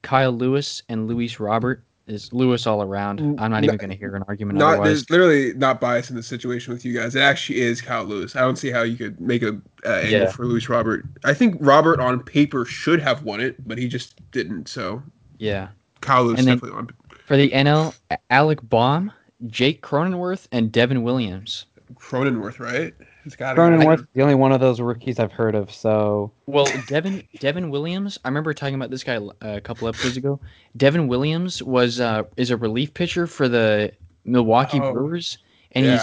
Kyle 0.00 0.32
Lewis, 0.32 0.82
and 0.88 1.08
Luis 1.08 1.38
Robert. 1.38 1.82
Is 2.08 2.32
Lewis 2.32 2.66
all 2.66 2.82
around? 2.82 3.20
I'm 3.20 3.50
not 3.50 3.60
no- 3.60 3.66
even 3.66 3.76
going 3.76 3.90
to 3.90 3.96
hear 3.96 4.16
an 4.16 4.24
argument 4.28 4.58
Not 4.58 4.70
otherwise. 4.70 4.86
there's 4.88 5.10
literally 5.10 5.52
not 5.54 5.78
bias 5.80 6.08
in 6.08 6.16
the 6.16 6.22
situation 6.22 6.72
with 6.72 6.84
you 6.84 6.98
guys. 6.98 7.14
It 7.14 7.20
actually 7.20 7.60
is 7.60 7.82
Kyle 7.82 8.04
Lewis. 8.04 8.34
I 8.34 8.40
don't 8.40 8.56
see 8.56 8.70
how 8.70 8.82
you 8.82 8.96
could 8.96 9.20
make 9.20 9.42
a 9.42 9.60
uh, 9.84 9.88
angle 9.90 10.10
Yeah. 10.20 10.30
for 10.30 10.46
Luis 10.46 10.68
Robert. 10.70 11.04
I 11.24 11.34
think 11.34 11.56
Robert 11.60 12.00
on 12.00 12.20
paper 12.22 12.64
should 12.64 13.00
have 13.00 13.24
won 13.24 13.40
it, 13.40 13.68
but 13.68 13.76
he 13.76 13.88
just 13.88 14.18
didn't. 14.30 14.68
So 14.68 15.02
Yeah. 15.38 15.68
Kyle 16.00 16.24
Lewis 16.24 16.38
And 16.38 16.46
definitely 16.46 16.78
on 16.78 16.88
For 17.26 17.36
the 17.36 17.50
NL, 17.50 17.94
Alec 18.30 18.60
Bohm, 18.62 19.12
Jake 19.46 19.82
Cronenworth, 19.82 20.48
and 20.50 20.72
Devin 20.72 21.02
Williams. 21.02 21.66
Cronenworth, 21.94 22.58
right? 22.58 22.94
It's 23.28 23.36
got 23.36 23.58
Cronenworth, 23.58 24.06
the 24.14 24.22
only 24.22 24.34
one 24.34 24.52
of 24.52 24.60
those 24.60 24.80
rookies 24.80 25.18
I've 25.18 25.32
heard 25.32 25.54
of. 25.54 25.70
So 25.70 26.32
Well, 26.46 26.66
Devin 26.86 27.28
Devin 27.40 27.68
Williams, 27.68 28.18
I 28.24 28.28
remember 28.28 28.54
talking 28.54 28.74
about 28.74 28.88
this 28.88 29.04
guy 29.04 29.16
uh, 29.18 29.30
a 29.42 29.60
couple 29.60 29.86
episodes 29.86 30.16
ago. 30.16 30.40
Devin 30.78 31.08
Williams 31.08 31.62
was 31.62 32.00
uh, 32.00 32.22
is 32.38 32.50
a 32.50 32.56
relief 32.56 32.94
pitcher 32.94 33.26
for 33.26 33.46
the 33.46 33.92
Milwaukee 34.24 34.80
Oh, 34.80 34.94
Brewers, 34.94 35.36
and 35.72 35.84
he's 35.84 36.00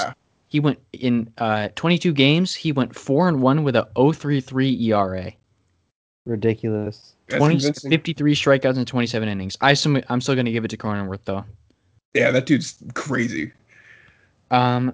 he 0.50 0.60
went 0.60 0.78
in 0.94 1.34
uh, 1.40 1.70
22 1.74 2.14
games. 2.14 2.54
He 2.54 2.72
went 2.72 2.94
four 2.94 3.28
and 3.28 3.42
one 3.42 3.64
with 3.64 3.76
a 3.76 3.90
0.33 3.96 4.80
ERA. 4.84 5.32
ridiculous. 6.28 7.16
that's 7.26 7.40
20, 7.40 7.90
53 7.90 8.36
strikeouts 8.36 8.78
in 8.78 8.86
27 8.86 9.28
innings. 9.28 9.58
I 9.62 9.74
sum, 9.74 10.00
I'm 10.10 10.22
still 10.22 10.36
going 10.36 10.46
to 10.46 10.52
give 10.52 10.64
it 10.64 10.68
to 10.68 10.78
Cronenworth 10.78 11.22
though. 11.26 11.44
Yeah, 12.14 12.30
that 12.30 12.46
dude's 12.46 12.76
crazy. 12.94 13.52
Um, 14.52 14.94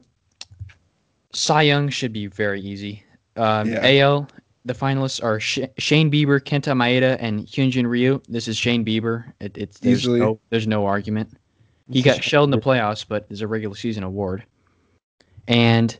Cy 1.34 1.64
Young 1.64 1.90
should 1.90 2.14
be 2.14 2.28
very 2.28 2.62
easy. 2.62 3.04
Um, 3.36 3.70
Yeah. 3.70 4.04
AL, 4.04 4.28
the 4.66 4.74
finalists 4.74 5.24
are 5.24 5.40
Sh- 5.40 5.60
Shane 5.78 6.12
Bieber, 6.12 6.40
Kenta 6.40 6.74
Maeda, 6.76 7.18
and 7.20 7.46
Hyunjin 7.48 7.88
Ryu. 7.88 8.22
This 8.28 8.48
is 8.48 8.58
Shane 8.58 8.86
Bieber. 8.86 9.32
It, 9.40 9.58
it's 9.58 9.80
there's 9.80 10.00
Easily. 10.00 10.20
no 10.20 10.40
there's 10.50 10.68
no 10.68 10.86
argument. 10.86 11.32
He 11.90 12.02
got 12.02 12.24
shelled 12.24 12.48
in 12.48 12.52
the 12.52 12.64
playoffs, 12.66 13.06
but 13.08 13.26
it's 13.30 13.42
a 13.42 13.48
regular 13.48 13.76
season 13.76 14.04
award. 14.04 14.44
And 15.48 15.98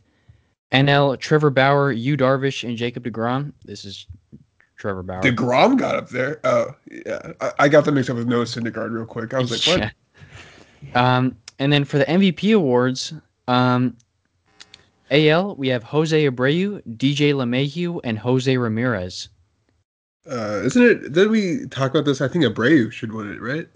NL, 0.72 1.18
Trevor 1.18 1.50
Bauer, 1.50 1.92
Yu 1.92 2.16
Darvish, 2.16 2.66
and 2.66 2.76
Jacob 2.78 3.04
DeGrom. 3.04 3.52
This 3.64 3.84
is 3.84 4.06
Trevor 4.78 5.02
Bauer. 5.02 5.20
Degrom 5.20 5.76
got 5.78 5.96
up 5.96 6.08
there. 6.08 6.40
Oh, 6.44 6.74
yeah. 6.90 7.32
I, 7.42 7.52
I 7.58 7.68
got 7.68 7.84
them 7.84 7.96
mixed 7.96 8.08
up 8.08 8.16
with 8.16 8.26
Noah 8.26 8.44
Syndergaard 8.44 8.90
real 8.92 9.04
quick. 9.04 9.34
I 9.34 9.38
was 9.40 9.50
like, 9.50 9.78
what? 9.80 9.80
Yeah. 9.80 9.90
Um, 10.96 11.36
and 11.60 11.72
then 11.72 11.84
for 11.84 11.98
the 11.98 12.04
MVP 12.06 12.56
awards, 12.56 13.14
um, 13.46 13.96
AL 15.12 15.56
we 15.56 15.68
have 15.68 15.82
Jose 15.82 16.28
Abreu, 16.28 16.82
DJ 16.96 17.34
LeMahieu, 17.34 18.00
and 18.02 18.18
Jose 18.18 18.56
Ramirez. 18.56 19.28
Uh, 20.30 20.62
isn't 20.64 20.82
it? 20.82 21.12
Did 21.12 21.30
we 21.30 21.66
talk 21.66 21.90
about 21.90 22.04
this? 22.04 22.20
I 22.20 22.28
think 22.28 22.44
Abreu 22.44 22.90
should 22.90 23.12
win 23.12 23.30
it, 23.30 23.40
right? 23.40 23.68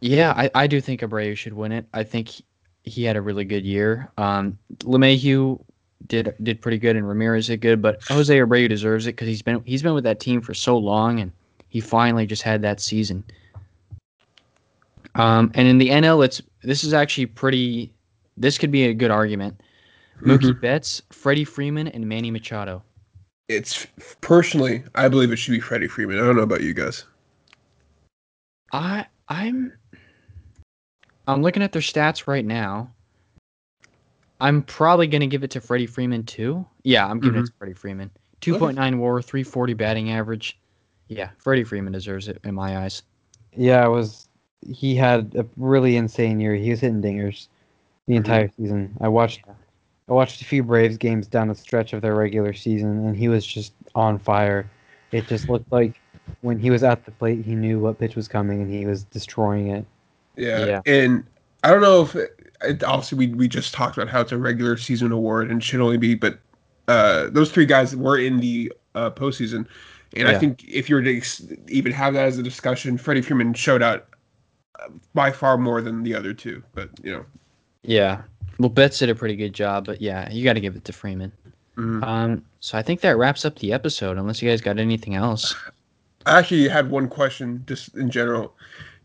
Yeah, 0.00 0.32
I, 0.36 0.50
I 0.54 0.66
do 0.66 0.80
think 0.80 1.00
Abreu 1.00 1.36
should 1.36 1.54
win 1.54 1.72
it. 1.72 1.86
I 1.94 2.02
think 2.02 2.28
he, 2.28 2.44
he 2.84 3.04
had 3.04 3.16
a 3.16 3.20
really 3.20 3.44
good 3.44 3.64
year. 3.64 4.10
Um, 4.18 4.58
LeMahieu 4.78 5.60
did 6.06 6.34
did 6.42 6.60
pretty 6.60 6.78
good, 6.78 6.96
and 6.96 7.08
Ramirez 7.08 7.46
did 7.46 7.60
good, 7.60 7.80
but 7.80 8.02
Jose 8.04 8.36
Abreu 8.36 8.68
deserves 8.68 9.06
it 9.06 9.12
because 9.12 9.28
he's 9.28 9.42
been 9.42 9.62
he's 9.64 9.82
been 9.82 9.94
with 9.94 10.04
that 10.04 10.20
team 10.20 10.40
for 10.40 10.54
so 10.54 10.76
long, 10.76 11.20
and 11.20 11.32
he 11.68 11.80
finally 11.80 12.26
just 12.26 12.42
had 12.42 12.62
that 12.62 12.80
season. 12.80 13.24
Um, 15.14 15.50
and 15.54 15.66
in 15.66 15.78
the 15.78 15.88
NL, 15.88 16.24
it's 16.24 16.42
this 16.62 16.84
is 16.84 16.92
actually 16.92 17.26
pretty. 17.26 17.92
This 18.36 18.58
could 18.58 18.70
be 18.70 18.84
a 18.84 18.94
good 18.94 19.10
argument. 19.10 19.60
Mookie 20.20 20.50
mm-hmm. 20.50 20.60
Betts, 20.60 21.02
Freddie 21.10 21.44
Freeman, 21.44 21.88
and 21.88 22.08
Manny 22.08 22.30
Machado. 22.30 22.82
It's 23.48 23.86
personally, 24.20 24.82
I 24.94 25.08
believe 25.08 25.30
it 25.30 25.36
should 25.36 25.52
be 25.52 25.60
Freddie 25.60 25.88
Freeman. 25.88 26.18
I 26.18 26.26
don't 26.26 26.36
know 26.36 26.42
about 26.42 26.62
you 26.62 26.74
guys. 26.74 27.04
I 28.72 29.06
I'm 29.28 29.72
I'm 31.28 31.42
looking 31.42 31.62
at 31.62 31.72
their 31.72 31.82
stats 31.82 32.26
right 32.26 32.44
now. 32.44 32.90
I'm 34.40 34.62
probably 34.62 35.06
gonna 35.06 35.26
give 35.26 35.44
it 35.44 35.50
to 35.52 35.60
Freddie 35.60 35.86
Freeman 35.86 36.24
too. 36.24 36.66
Yeah, 36.82 37.06
I'm 37.06 37.20
giving 37.20 37.36
it 37.36 37.42
mm-hmm. 37.42 37.46
to 37.46 37.58
Freddie 37.58 37.74
Freeman. 37.74 38.10
Two 38.40 38.58
point 38.58 38.76
nine 38.76 38.98
WAR, 38.98 39.22
three 39.22 39.42
forty 39.42 39.74
batting 39.74 40.10
average. 40.10 40.58
Yeah, 41.08 41.30
Freddie 41.38 41.64
Freeman 41.64 41.92
deserves 41.92 42.28
it 42.28 42.38
in 42.44 42.54
my 42.54 42.78
eyes. 42.78 43.02
Yeah, 43.54 43.84
it 43.86 43.90
was. 43.90 44.28
He 44.66 44.96
had 44.96 45.34
a 45.36 45.46
really 45.56 45.96
insane 45.96 46.40
year. 46.40 46.54
He 46.54 46.70
was 46.70 46.80
hitting 46.80 47.00
dingers 47.00 47.46
the 48.06 48.14
mm-hmm. 48.14 48.16
entire 48.16 48.50
season. 48.56 48.96
I 49.00 49.08
watched. 49.08 49.42
I 50.08 50.12
watched 50.12 50.40
a 50.40 50.44
few 50.44 50.62
Braves 50.62 50.96
games 50.96 51.26
down 51.26 51.48
the 51.48 51.54
stretch 51.54 51.92
of 51.92 52.00
their 52.00 52.14
regular 52.14 52.52
season, 52.52 53.06
and 53.06 53.16
he 53.16 53.28
was 53.28 53.44
just 53.44 53.72
on 53.94 54.18
fire. 54.18 54.70
It 55.10 55.26
just 55.26 55.48
looked 55.48 55.70
like 55.72 56.00
when 56.42 56.58
he 56.58 56.70
was 56.70 56.84
at 56.84 57.04
the 57.04 57.10
plate, 57.10 57.44
he 57.44 57.54
knew 57.54 57.80
what 57.80 57.98
pitch 57.98 58.14
was 58.14 58.28
coming, 58.28 58.62
and 58.62 58.70
he 58.70 58.86
was 58.86 59.04
destroying 59.04 59.68
it. 59.68 59.84
Yeah. 60.36 60.64
Yeah. 60.64 60.80
And 60.86 61.24
I 61.64 61.70
don't 61.70 61.80
know 61.80 62.02
if 62.02 62.14
it, 62.14 62.52
it, 62.62 62.84
obviously 62.84 63.18
we 63.18 63.34
we 63.34 63.48
just 63.48 63.74
talked 63.74 63.96
about 63.96 64.08
how 64.08 64.20
it's 64.20 64.32
a 64.32 64.38
regular 64.38 64.76
season 64.76 65.10
award 65.10 65.50
and 65.50 65.62
should 65.62 65.80
only 65.80 65.98
be, 65.98 66.14
but 66.14 66.38
uh, 66.86 67.28
those 67.30 67.50
three 67.50 67.66
guys 67.66 67.96
were 67.96 68.18
in 68.18 68.38
the 68.38 68.72
uh, 68.94 69.10
postseason, 69.10 69.66
and 70.14 70.28
I 70.28 70.38
think 70.38 70.64
if 70.68 70.88
you 70.88 70.94
were 70.96 71.02
to 71.02 71.16
ex- 71.16 71.42
even 71.68 71.90
have 71.92 72.14
that 72.14 72.26
as 72.26 72.38
a 72.38 72.42
discussion, 72.42 72.96
Freddie 72.96 73.22
Freeman 73.22 73.54
showed 73.54 73.82
out 73.82 74.06
uh, 74.78 74.88
by 75.14 75.32
far 75.32 75.58
more 75.58 75.80
than 75.80 76.04
the 76.04 76.14
other 76.14 76.32
two. 76.32 76.62
But 76.74 76.90
you 77.02 77.12
know, 77.12 77.26
Yeah. 77.82 78.22
Well, 78.58 78.68
Betts 78.68 78.98
did 78.98 79.10
a 79.10 79.14
pretty 79.14 79.36
good 79.36 79.52
job, 79.52 79.86
but 79.86 80.00
yeah, 80.00 80.30
you 80.30 80.44
got 80.44 80.54
to 80.54 80.60
give 80.60 80.76
it 80.76 80.84
to 80.84 80.92
Freeman. 80.92 81.32
Mhm. 81.76 82.02
Um, 82.02 82.44
so 82.60 82.78
I 82.78 82.82
think 82.82 83.00
that 83.02 83.16
wraps 83.18 83.44
up 83.44 83.58
the 83.58 83.72
episode. 83.72 84.16
Unless 84.16 84.40
you 84.40 84.48
guys 84.48 84.60
got 84.60 84.78
anything 84.78 85.14
else. 85.14 85.54
I 86.24 86.38
actually 86.38 86.68
had 86.68 86.90
one 86.90 87.08
question 87.08 87.62
just 87.66 87.94
in 87.94 88.10
general. 88.10 88.54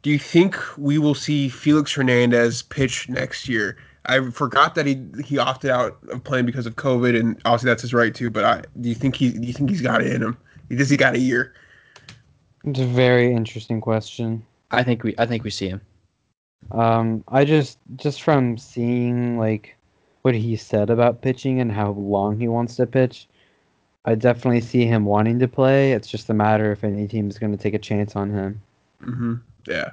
Do 0.01 0.09
you 0.09 0.17
think 0.17 0.57
we 0.77 0.97
will 0.97 1.13
see 1.13 1.49
Felix 1.49 1.93
Hernandez 1.93 2.63
pitch 2.63 3.07
next 3.09 3.47
year? 3.47 3.77
I 4.07 4.31
forgot 4.31 4.73
that 4.75 4.87
he 4.87 5.03
he 5.23 5.37
opted 5.37 5.69
out 5.69 5.99
of 6.09 6.23
playing 6.23 6.47
because 6.47 6.65
of 6.65 6.75
COVID, 6.75 7.19
and 7.19 7.39
obviously 7.45 7.67
that's 7.69 7.83
his 7.83 7.93
right 7.93 8.15
to. 8.15 8.29
But 8.31 8.45
I 8.45 8.63
do 8.79 8.89
you 8.89 8.95
think 8.95 9.15
he 9.15 9.31
do 9.31 9.45
you 9.45 9.53
think 9.53 9.69
he's 9.69 9.81
got 9.81 10.01
it 10.01 10.11
in 10.11 10.23
him? 10.23 10.37
Does 10.69 10.89
he 10.89 10.97
got 10.97 11.13
a 11.13 11.19
year? 11.19 11.53
It's 12.63 12.79
a 12.79 12.85
very 12.85 13.31
interesting 13.33 13.81
question. 13.81 14.43
I 14.71 14.81
think 14.83 15.03
we 15.03 15.13
I 15.19 15.25
think 15.25 15.43
we 15.43 15.49
see 15.51 15.67
him. 15.67 15.81
Um, 16.71 17.23
I 17.27 17.43
just 17.45 17.79
just 17.95 18.21
from 18.21 18.57
seeing 18.57 19.37
like 19.37 19.75
what 20.21 20.35
he 20.35 20.55
said 20.55 20.89
about 20.89 21.21
pitching 21.21 21.59
and 21.59 21.71
how 21.71 21.91
long 21.91 22.39
he 22.39 22.47
wants 22.47 22.75
to 22.75 22.85
pitch, 22.85 23.27
I 24.05 24.15
definitely 24.15 24.61
see 24.61 24.85
him 24.85 25.05
wanting 25.05 25.39
to 25.39 25.47
play. 25.47 25.93
It's 25.93 26.07
just 26.07 26.29
a 26.29 26.33
matter 26.33 26.71
if 26.71 26.83
any 26.83 27.07
team 27.07 27.29
is 27.29 27.39
going 27.39 27.51
to 27.51 27.57
take 27.57 27.73
a 27.73 27.79
chance 27.79 28.15
on 28.15 28.29
him. 28.29 28.61
Mm-hmm. 29.03 29.35
Yeah. 29.67 29.91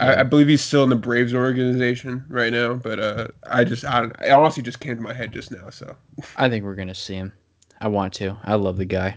I, 0.00 0.20
I, 0.20 0.22
believe 0.22 0.48
he's 0.48 0.62
still 0.62 0.84
in 0.84 0.88
the 0.88 0.96
Braves 0.96 1.34
organization 1.34 2.24
right 2.28 2.52
now, 2.52 2.74
but 2.74 2.98
uh, 2.98 3.28
I 3.44 3.64
just 3.64 3.84
I, 3.84 4.10
I 4.20 4.30
honestly 4.30 4.62
just 4.62 4.80
came 4.80 4.96
to 4.96 5.02
my 5.02 5.12
head 5.12 5.32
just 5.32 5.50
now. 5.50 5.68
So 5.70 5.94
I 6.36 6.48
think 6.48 6.64
we're 6.64 6.74
gonna 6.74 6.94
see 6.94 7.14
him. 7.14 7.32
I 7.80 7.88
want 7.88 8.14
to. 8.14 8.36
I 8.44 8.54
love 8.54 8.78
the 8.78 8.84
guy. 8.84 9.16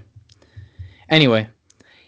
Anyway, 1.09 1.47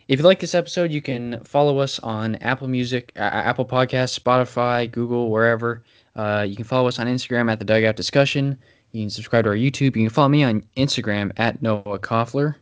if 0.07 0.19
you 0.19 0.25
like 0.25 0.39
this 0.39 0.55
episode, 0.55 0.91
you 0.91 1.01
can 1.01 1.43
follow 1.43 1.79
us 1.79 1.99
on 1.99 2.35
Apple 2.35 2.67
Music, 2.67 3.11
uh, 3.17 3.19
Apple 3.19 3.65
Podcasts, 3.65 4.17
Spotify, 4.17 4.89
Google, 4.89 5.29
wherever. 5.29 5.83
Uh, 6.15 6.45
you 6.47 6.55
can 6.55 6.65
follow 6.65 6.87
us 6.87 6.97
on 6.97 7.07
Instagram 7.07 7.51
at 7.51 7.59
the 7.59 7.65
Dugout 7.65 7.95
Discussion. 7.95 8.57
You 8.91 9.03
can 9.03 9.09
subscribe 9.09 9.43
to 9.43 9.49
our 9.49 9.55
YouTube. 9.55 9.95
You 9.95 10.07
can 10.07 10.09
follow 10.09 10.29
me 10.29 10.43
on 10.43 10.63
Instagram 10.77 11.31
at 11.37 11.61
Noah 11.61 11.99
Coffler. 11.99 12.55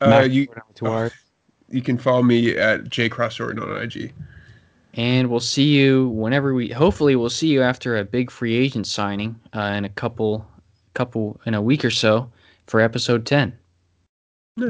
Uh, 0.00 0.26
you, 0.28 0.48
uh, 0.82 1.10
you 1.68 1.82
can 1.82 1.98
follow 1.98 2.22
me 2.22 2.56
at 2.56 2.84
jcrossorton 2.84 3.62
on 3.62 3.82
IG. 3.82 4.12
And 4.94 5.28
we'll 5.28 5.40
see 5.40 5.64
you 5.64 6.08
whenever 6.10 6.54
we. 6.54 6.68
Hopefully, 6.70 7.16
we'll 7.16 7.28
see 7.28 7.48
you 7.48 7.62
after 7.62 7.98
a 7.98 8.04
big 8.04 8.30
free 8.30 8.54
agent 8.54 8.86
signing 8.86 9.38
uh, 9.52 9.74
in 9.76 9.84
a 9.84 9.88
couple, 9.88 10.46
couple 10.94 11.40
in 11.46 11.54
a 11.54 11.60
week 11.60 11.84
or 11.84 11.90
so 11.90 12.30
for 12.66 12.80
episode 12.80 13.26
ten. 13.26 13.58